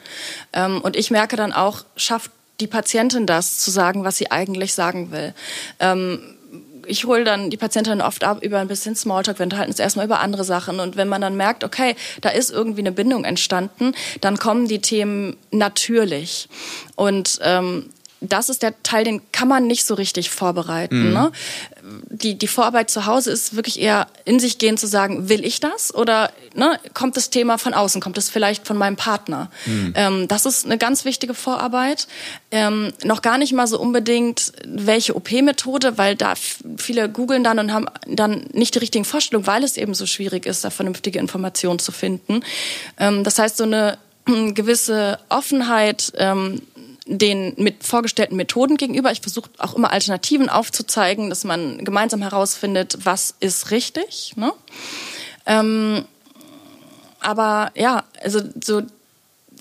Ähm, 0.53 0.81
und 0.81 0.95
ich 0.95 1.11
merke 1.11 1.35
dann 1.35 1.53
auch, 1.53 1.85
schafft 1.95 2.31
die 2.59 2.67
Patientin 2.67 3.25
das, 3.25 3.57
zu 3.57 3.71
sagen, 3.71 4.03
was 4.03 4.17
sie 4.17 4.31
eigentlich 4.31 4.73
sagen 4.73 5.11
will. 5.11 5.33
Ähm, 5.79 6.19
ich 6.87 7.05
hole 7.05 7.23
dann 7.23 7.49
die 7.49 7.57
Patientin 7.57 8.01
oft 8.01 8.23
ab 8.23 8.43
über 8.43 8.59
ein 8.59 8.67
bisschen 8.67 8.95
Smalltalk. 8.95 9.39
Wir 9.39 9.45
unterhalten 9.45 9.71
uns 9.71 9.79
erstmal 9.79 10.05
über 10.05 10.19
andere 10.19 10.43
Sachen. 10.43 10.79
Und 10.79 10.95
wenn 10.95 11.07
man 11.07 11.21
dann 11.21 11.35
merkt, 11.35 11.63
okay, 11.63 11.95
da 12.21 12.29
ist 12.29 12.51
irgendwie 12.51 12.81
eine 12.81 12.91
Bindung 12.91 13.25
entstanden, 13.25 13.93
dann 14.21 14.37
kommen 14.37 14.67
die 14.67 14.79
Themen 14.79 15.37
natürlich. 15.51 16.49
Und 16.95 17.39
ähm, 17.43 17.89
das 18.29 18.49
ist 18.49 18.63
der 18.63 18.81
Teil, 18.83 19.03
den 19.03 19.21
kann 19.31 19.47
man 19.47 19.67
nicht 19.67 19.85
so 19.85 19.93
richtig 19.93 20.29
vorbereiten. 20.29 21.07
Mhm. 21.07 21.13
Ne? 21.13 21.31
Die, 22.09 22.37
die 22.37 22.47
Vorarbeit 22.47 22.89
zu 22.89 23.05
Hause 23.05 23.31
ist 23.31 23.55
wirklich 23.55 23.79
eher 23.79 24.07
in 24.25 24.39
sich 24.39 24.57
gehen 24.57 24.77
zu 24.77 24.87
sagen, 24.87 25.29
will 25.29 25.45
ich 25.45 25.59
das 25.59 25.93
oder 25.93 26.31
ne, 26.55 26.79
kommt 26.93 27.17
das 27.17 27.29
Thema 27.29 27.57
von 27.57 27.73
außen, 27.73 28.01
kommt 28.01 28.17
es 28.17 28.29
vielleicht 28.29 28.65
von 28.65 28.77
meinem 28.77 28.95
Partner? 28.95 29.51
Mhm. 29.65 29.93
Ähm, 29.95 30.27
das 30.27 30.45
ist 30.45 30.65
eine 30.65 30.77
ganz 30.77 31.05
wichtige 31.05 31.33
Vorarbeit. 31.33 32.07
Ähm, 32.51 32.93
noch 33.03 33.21
gar 33.21 33.37
nicht 33.37 33.53
mal 33.53 33.67
so 33.67 33.79
unbedingt, 33.79 34.53
welche 34.65 35.15
OP-Methode, 35.15 35.97
weil 35.97 36.15
da 36.15 36.33
viele 36.77 37.09
googeln 37.09 37.43
dann 37.43 37.59
und 37.59 37.73
haben 37.73 37.87
dann 38.07 38.45
nicht 38.53 38.75
die 38.75 38.79
richtigen 38.79 39.05
Vorstellungen, 39.05 39.47
weil 39.47 39.63
es 39.63 39.77
eben 39.77 39.93
so 39.93 40.05
schwierig 40.05 40.45
ist, 40.45 40.63
da 40.63 40.69
vernünftige 40.69 41.19
Informationen 41.19 41.79
zu 41.79 41.91
finden. 41.91 42.43
Ähm, 42.97 43.23
das 43.23 43.39
heißt, 43.39 43.57
so 43.57 43.65
eine 43.65 43.97
gewisse 44.25 45.19
Offenheit, 45.29 46.13
ähm, 46.17 46.61
den 47.05 47.53
mit 47.57 47.83
vorgestellten 47.83 48.35
Methoden 48.35 48.77
gegenüber. 48.77 49.11
Ich 49.11 49.21
versuche 49.21 49.49
auch 49.57 49.75
immer 49.75 49.91
Alternativen 49.91 50.49
aufzuzeigen, 50.49 51.29
dass 51.29 51.43
man 51.43 51.83
gemeinsam 51.83 52.21
herausfindet, 52.21 52.97
was 53.03 53.35
ist 53.39 53.71
richtig. 53.71 54.33
Ne? 54.35 54.53
Ähm, 55.45 56.05
aber 57.19 57.71
ja, 57.75 58.03
also 58.21 58.41
so, 58.63 58.81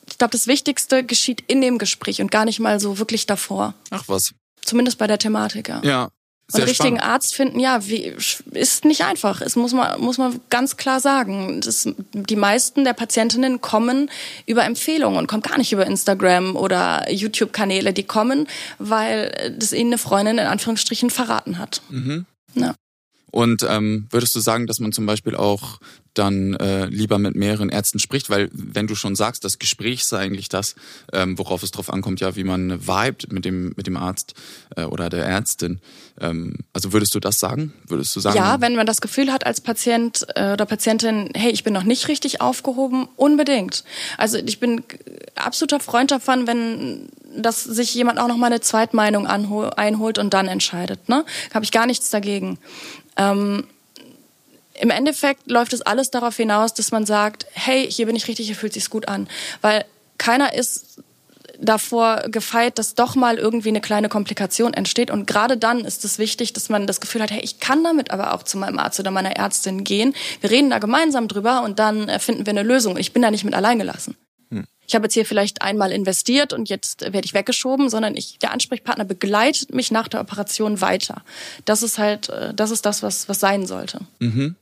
ich 0.09 0.19
glaube, 0.19 0.33
das 0.33 0.47
Wichtigste 0.47 1.05
geschieht 1.05 1.43
in 1.47 1.61
dem 1.61 1.79
Gespräch 1.79 2.21
und 2.21 2.31
gar 2.31 2.45
nicht 2.45 2.61
mal 2.61 2.79
so 2.81 2.99
wirklich 2.99 3.27
davor. 3.27 3.75
Ach 3.91 4.05
was. 4.07 4.35
Zumindest 4.65 4.99
bei 4.99 5.07
der 5.07 5.19
Thematik, 5.19 5.69
ja. 5.69 5.81
Ja, 5.83 6.09
sehr 6.53 6.63
und 6.63 6.69
richtigen 6.69 6.97
spannend. 6.97 7.15
Arzt 7.15 7.35
finden, 7.35 7.61
ja, 7.61 7.87
wie, 7.87 8.15
ist 8.53 8.85
nicht 8.85 9.05
einfach. 9.05 9.41
Es 9.41 9.57
muss 9.57 9.73
man, 9.73 10.01
muss 10.01 10.19
man 10.19 10.41
ganz 10.51 10.77
klar 10.77 11.01
sagen. 11.01 11.61
Das, 11.61 11.89
die 12.13 12.37
meisten 12.37 12.85
der 12.85 12.93
Patientinnen 12.93 13.61
kommen 13.61 14.11
über 14.47 14.65
Empfehlungen 14.65 15.19
und 15.19 15.27
kommen 15.27 15.43
gar 15.43 15.59
nicht 15.59 15.73
über 15.73 15.87
Instagram 15.87 16.57
oder 16.57 17.11
YouTube-Kanäle. 17.11 17.93
Die 17.93 18.05
kommen, 18.05 18.47
weil 18.79 19.55
das 19.59 19.73
ihnen 19.73 19.91
eine 19.91 19.99
Freundin 19.99 20.39
in 20.39 20.47
Anführungsstrichen 20.47 21.11
verraten 21.11 21.59
hat. 21.59 21.83
Mhm. 21.89 22.27
Ja. 22.55 22.75
Und 23.33 23.67
ähm, 23.69 24.07
würdest 24.11 24.35
du 24.35 24.41
sagen, 24.41 24.67
dass 24.67 24.79
man 24.79 24.93
zum 24.93 25.07
Beispiel 25.07 25.35
auch 25.35 25.81
dann 26.15 26.55
äh, 26.55 26.85
lieber 26.87 27.19
mit 27.19 27.35
mehreren 27.35 27.71
Ärzten 27.71 27.99
spricht, 27.99 28.29
weil 28.29 28.51
wenn 28.53 28.87
du 28.87 28.95
schon 28.95 29.17
sagst, 29.17 29.45
das 29.45 29.59
Gespräch 29.59 30.05
sei 30.05 30.19
eigentlich 30.19 30.51
das, 30.51 30.75
ähm, 31.15 31.39
worauf 31.39 31.63
es 31.63 31.71
drauf 31.71 31.91
ankommt, 31.91 32.21
ja, 32.21 32.37
wie 32.37 32.45
man 32.45 32.87
vibet 32.87 33.33
mit 33.33 33.47
dem 33.47 33.73
mit 33.77 33.87
dem 33.87 33.97
Arzt 33.97 34.35
äh, 34.77 34.85
oder 34.85 35.09
der 35.09 35.25
Ärztin. 35.25 35.81
Ähm, 36.21 36.59
also 36.75 36.93
würdest 36.93 37.15
du 37.15 37.21
das 37.21 37.41
sagen? 37.41 37.73
Würdest 37.87 38.15
du 38.15 38.21
sagen? 38.21 38.37
Ja, 38.37 38.61
wenn 38.61 38.77
man 38.77 38.87
das 38.87 39.01
Gefühl 39.01 39.33
hat 39.33 39.47
als 39.47 39.63
Patient 39.63 40.27
äh, 40.35 40.53
oder 40.53 40.67
Patientin, 40.67 41.31
hey, 41.35 41.51
ich 41.51 41.65
bin 41.65 41.73
noch 41.73 41.85
nicht 41.85 42.09
richtig 42.09 42.43
aufgehoben, 42.43 43.09
unbedingt. 43.17 43.85
Also 44.19 44.37
ich 44.37 44.61
bin 44.61 44.83
absoluter 45.37 45.81
Freund 45.81 46.11
davon, 46.11 46.47
wenn 46.47 47.09
dass 47.35 47.65
sich 47.65 47.95
jemand 47.95 48.19
auch 48.19 48.29
noch 48.29 48.37
mal 48.37 48.49
eine 48.49 48.61
Zweitmeinung 48.61 49.27
einholt 49.27 50.19
und 50.19 50.35
dann 50.35 50.49
entscheidet. 50.49 51.09
Ne, 51.09 51.25
habe 51.55 51.65
ich 51.65 51.73
gar 51.73 51.87
nichts 51.87 52.11
dagegen. 52.11 52.59
Ähm, 53.17 53.67
Im 54.75 54.91
Endeffekt 54.91 55.51
läuft 55.51 55.73
es 55.73 55.83
alles 55.83 56.11
darauf 56.11 56.37
hinaus, 56.37 56.75
dass 56.75 56.93
man 56.93 57.07
sagt, 57.07 57.47
hey, 57.53 57.91
hier 57.91 58.07
bin 58.07 58.17
ich 58.17 58.29
richtig, 58.29 58.47
hier 58.47 58.57
fühlt 58.57 58.73
sich's 58.73 58.91
gut 58.91 59.09
an, 59.09 59.29
weil 59.61 59.85
keiner 60.19 60.55
ist 60.55 61.03
davor 61.59 62.25
gefeit, 62.29 62.79
dass 62.79 62.95
doch 62.95 63.15
mal 63.15 63.39
irgendwie 63.39 63.69
eine 63.69 63.81
kleine 63.81 64.09
Komplikation 64.09 64.75
entsteht. 64.75 65.11
Und 65.11 65.27
gerade 65.27 65.57
dann 65.57 65.85
ist 65.85 66.05
es 66.05 66.19
wichtig, 66.19 66.53
dass 66.53 66.69
man 66.69 66.87
das 66.87 67.01
Gefühl 67.01 67.23
hat, 67.23 67.31
hey, 67.31 67.41
ich 67.41 67.61
kann 67.61 67.85
damit 67.85 68.11
aber 68.11 68.35
auch 68.35 68.43
zu 68.43 68.59
meinem 68.59 68.79
Arzt 68.79 68.99
oder 68.99 69.11
meiner 69.11 69.37
Ärztin 69.37 69.85
gehen. 69.85 70.15
Wir 70.41 70.51
reden 70.51 70.71
da 70.71 70.79
gemeinsam 70.79 71.29
drüber 71.29 71.63
und 71.63 71.79
dann 71.79 72.09
finden 72.19 72.47
wir 72.47 72.51
eine 72.51 72.63
Lösung. 72.63 72.97
Ich 72.97 73.13
bin 73.13 73.23
da 73.23 73.31
nicht 73.31 73.45
mit 73.45 73.55
allein 73.55 73.79
gelassen 73.79 74.17
ich 74.87 74.95
habe 74.95 75.05
jetzt 75.05 75.15
hier 75.15 75.27
vielleicht 75.27 75.63
einmal 75.63 75.93
investiert 75.93 76.53
und 76.53 76.69
jetzt 76.69 77.03
werde 77.03 77.25
ich 77.25 77.35
weggeschoben, 77.35 77.89
sondern 77.89 78.17
ich, 78.17 78.39
der 78.39 78.53
Ansprechpartner 78.53 79.05
begleitet 79.05 79.75
mich 79.75 79.91
nach 79.91 80.09
der 80.09 80.21
Operation 80.21 80.81
weiter. 80.81 81.23
Das 81.65 81.83
ist 81.83 81.99
halt, 81.99 82.29
äh, 82.29 82.53
das 82.55 82.71
ist 82.71 82.85
das, 82.85 83.03
was, 83.03 83.29
was 83.29 83.41
sein 83.41 83.67
sollte. 83.67 84.01
Mhm. 84.19 84.57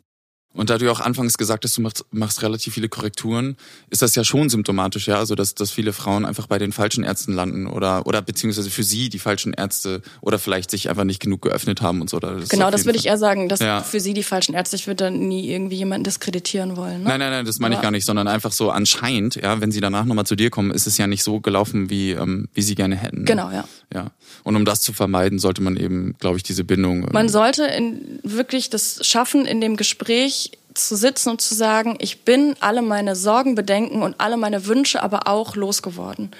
Und 0.52 0.68
da 0.68 0.78
du 0.78 0.86
ja 0.86 0.90
auch 0.90 1.00
anfangs 1.00 1.38
gesagt 1.38 1.64
hast, 1.64 1.76
du 1.76 1.80
machst, 1.80 2.04
machst 2.10 2.42
relativ 2.42 2.74
viele 2.74 2.88
Korrekturen, 2.88 3.56
ist 3.88 4.02
das 4.02 4.16
ja 4.16 4.24
schon 4.24 4.48
symptomatisch, 4.48 5.06
ja, 5.06 5.16
also 5.16 5.36
dass, 5.36 5.54
dass 5.54 5.70
viele 5.70 5.92
Frauen 5.92 6.24
einfach 6.24 6.48
bei 6.48 6.58
den 6.58 6.72
falschen 6.72 7.04
Ärzten 7.04 7.32
landen 7.32 7.68
oder 7.68 8.04
oder 8.06 8.20
beziehungsweise 8.20 8.68
für 8.68 8.82
sie 8.82 9.10
die 9.10 9.20
falschen 9.20 9.52
Ärzte 9.52 10.02
oder 10.20 10.40
vielleicht 10.40 10.72
sich 10.72 10.88
einfach 10.88 11.04
nicht 11.04 11.20
genug 11.20 11.42
geöffnet 11.42 11.82
haben 11.82 12.00
und 12.00 12.10
so. 12.10 12.18
Das 12.18 12.48
genau, 12.48 12.72
das 12.72 12.84
würde 12.84 12.98
ich 12.98 13.06
eher 13.06 13.16
sagen, 13.16 13.48
dass 13.48 13.60
ja. 13.60 13.80
für 13.80 14.00
sie 14.00 14.12
die 14.12 14.24
falschen 14.24 14.54
Ärzte. 14.54 14.74
Ich 14.74 14.88
würde 14.88 15.04
dann 15.04 15.20
nie 15.28 15.48
irgendwie 15.48 15.76
jemanden 15.76 16.02
diskreditieren 16.02 16.76
wollen. 16.76 17.04
Ne? 17.04 17.10
Nein, 17.10 17.20
nein, 17.20 17.30
nein, 17.30 17.44
das 17.44 17.60
meine 17.60 17.76
ich 17.76 17.80
gar 17.80 17.92
nicht, 17.92 18.04
sondern 18.04 18.26
einfach 18.26 18.50
so 18.50 18.70
anscheinend, 18.70 19.36
ja, 19.36 19.60
wenn 19.60 19.70
sie 19.70 19.80
danach 19.80 20.04
nochmal 20.04 20.26
zu 20.26 20.34
dir 20.34 20.50
kommen, 20.50 20.72
ist 20.72 20.88
es 20.88 20.98
ja 20.98 21.06
nicht 21.06 21.22
so 21.22 21.38
gelaufen, 21.38 21.90
wie 21.90 22.10
ähm, 22.10 22.48
wie 22.54 22.62
sie 22.62 22.74
gerne 22.74 22.96
hätten. 22.96 23.20
Ne? 23.20 23.24
Genau, 23.24 23.52
ja. 23.52 23.64
Ja. 23.94 24.10
Und 24.44 24.56
um 24.56 24.64
das 24.64 24.80
zu 24.80 24.92
vermeiden, 24.92 25.38
sollte 25.38 25.62
man 25.62 25.76
eben, 25.76 26.14
glaube 26.18 26.36
ich, 26.36 26.42
diese 26.42 26.64
Bindung. 26.64 27.06
Man 27.12 27.26
ähm, 27.26 27.28
sollte 27.28 27.64
in, 27.64 28.20
wirklich 28.22 28.70
das 28.70 29.06
schaffen, 29.06 29.46
in 29.46 29.60
dem 29.60 29.76
Gespräch 29.76 30.39
zu 30.74 30.96
sitzen 30.96 31.30
und 31.30 31.40
zu 31.40 31.54
sagen, 31.54 31.96
ich 32.00 32.24
bin 32.24 32.54
alle 32.60 32.82
meine 32.82 33.16
Sorgen, 33.16 33.54
Bedenken 33.54 34.02
und 34.02 34.20
alle 34.20 34.36
meine 34.36 34.66
Wünsche 34.66 35.02
aber 35.02 35.26
auch 35.28 35.56
losgeworden. 35.56 36.30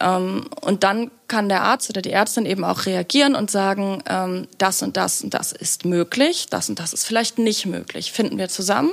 Ähm, 0.00 0.46
und 0.60 0.84
dann 0.84 1.10
kann 1.26 1.48
der 1.48 1.62
Arzt 1.62 1.90
oder 1.90 2.02
die 2.02 2.10
Ärztin 2.10 2.46
eben 2.46 2.64
auch 2.64 2.86
reagieren 2.86 3.34
und 3.34 3.50
sagen, 3.50 4.02
ähm, 4.06 4.46
das 4.58 4.82
und 4.82 4.96
das 4.96 5.22
und 5.22 5.34
das 5.34 5.52
ist 5.52 5.84
möglich, 5.84 6.46
das 6.50 6.68
und 6.68 6.78
das 6.78 6.92
ist 6.92 7.04
vielleicht 7.04 7.38
nicht 7.38 7.66
möglich. 7.66 8.12
Finden 8.12 8.38
wir 8.38 8.48
zusammen? 8.48 8.92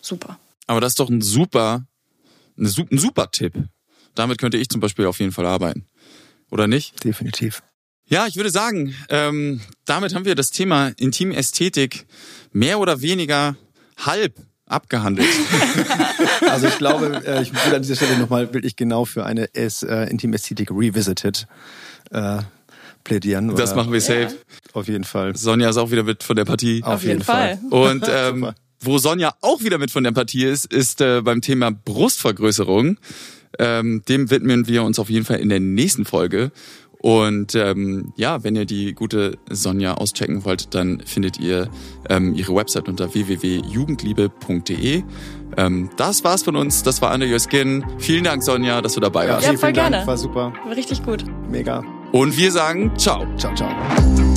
Super. 0.00 0.38
Aber 0.66 0.80
das 0.80 0.92
ist 0.92 1.00
doch 1.00 1.08
ein 1.08 1.22
super, 1.22 1.86
ein 2.58 2.66
super 2.98 3.30
Tipp. 3.30 3.54
Damit 4.14 4.38
könnte 4.38 4.58
ich 4.58 4.68
zum 4.68 4.80
Beispiel 4.80 5.06
auf 5.06 5.20
jeden 5.20 5.32
Fall 5.32 5.46
arbeiten. 5.46 5.86
Oder 6.50 6.66
nicht? 6.66 7.02
Definitiv. 7.02 7.62
Ja, 8.04 8.26
ich 8.26 8.36
würde 8.36 8.50
sagen, 8.50 8.94
ähm, 9.08 9.62
damit 9.86 10.14
haben 10.14 10.26
wir 10.26 10.34
das 10.34 10.50
Thema 10.50 10.88
Intimästhetik 10.98 12.06
mehr 12.52 12.78
oder 12.78 13.00
weniger 13.00 13.56
halb 14.06 14.34
abgehandelt. 14.66 15.28
also 16.48 16.66
ich 16.66 16.78
glaube, 16.78 17.22
äh, 17.26 17.42
ich 17.42 17.52
würde 17.52 17.76
an 17.76 17.82
dieser 17.82 17.96
Stelle 17.96 18.18
nochmal 18.18 18.52
wirklich 18.54 18.76
genau 18.76 19.04
für 19.04 19.24
eine 19.24 19.54
S, 19.54 19.82
äh, 19.82 20.04
Intimästhetik 20.04 20.70
Revisited 20.70 21.46
äh, 22.10 22.38
plädieren. 23.04 23.54
Das 23.54 23.74
machen 23.74 23.92
wir 23.92 24.00
safe. 24.00 24.20
Ja. 24.20 24.28
Auf 24.72 24.88
jeden 24.88 25.04
Fall. 25.04 25.36
Sonja 25.36 25.68
ist 25.68 25.76
auch 25.76 25.90
wieder 25.90 26.04
mit 26.04 26.22
von 26.22 26.36
der 26.36 26.44
Partie. 26.44 26.82
Auf, 26.82 26.94
Auf 26.94 27.02
jeden, 27.02 27.12
jeden 27.12 27.24
Fall. 27.24 27.58
Fall. 27.70 27.92
Und 27.92 28.06
ähm, 28.10 28.52
wo 28.80 28.98
Sonja 28.98 29.34
auch 29.40 29.62
wieder 29.62 29.78
mit 29.78 29.90
von 29.90 30.04
der 30.04 30.12
Partie 30.12 30.44
ist, 30.44 30.72
ist 30.72 31.00
äh, 31.00 31.20
beim 31.22 31.40
Thema 31.40 31.70
Brustvergrößerung. 31.70 32.98
Ähm, 33.58 34.02
dem 34.08 34.30
widmen 34.30 34.66
wir 34.66 34.82
uns 34.82 34.98
auf 34.98 35.10
jeden 35.10 35.26
Fall 35.26 35.38
in 35.38 35.50
der 35.50 35.60
nächsten 35.60 36.04
Folge. 36.04 36.52
Und 37.02 37.54
ähm, 37.56 38.12
ja, 38.16 38.44
wenn 38.44 38.54
ihr 38.56 38.64
die 38.64 38.94
gute 38.94 39.36
Sonja 39.50 39.94
auschecken 39.94 40.44
wollt, 40.44 40.74
dann 40.74 41.02
findet 41.04 41.38
ihr 41.40 41.68
ähm, 42.08 42.34
ihre 42.34 42.54
Website 42.54 42.88
unter 42.88 43.12
www.jugendliebe.de. 43.12 45.02
Ähm, 45.56 45.90
das 45.96 46.24
war's 46.24 46.44
von 46.44 46.56
uns. 46.56 46.84
Das 46.84 47.02
war 47.02 47.12
Under 47.12 47.26
Your 47.26 47.40
Skin. 47.40 47.84
Vielen 47.98 48.24
Dank, 48.24 48.42
Sonja, 48.44 48.80
dass 48.80 48.94
du 48.94 49.00
dabei 49.00 49.28
warst. 49.28 49.46
Ja, 49.46 49.50
voll 49.50 49.58
vielen 49.58 49.74
Dank. 49.74 49.90
gerne. 49.90 50.06
War 50.06 50.16
super. 50.16 50.52
War 50.64 50.76
richtig 50.76 51.02
gut. 51.02 51.24
Mega. 51.50 51.82
Und 52.12 52.36
wir 52.36 52.52
sagen 52.52 52.92
Ciao. 52.96 53.26
Ciao, 53.36 53.52
ciao. 53.54 54.31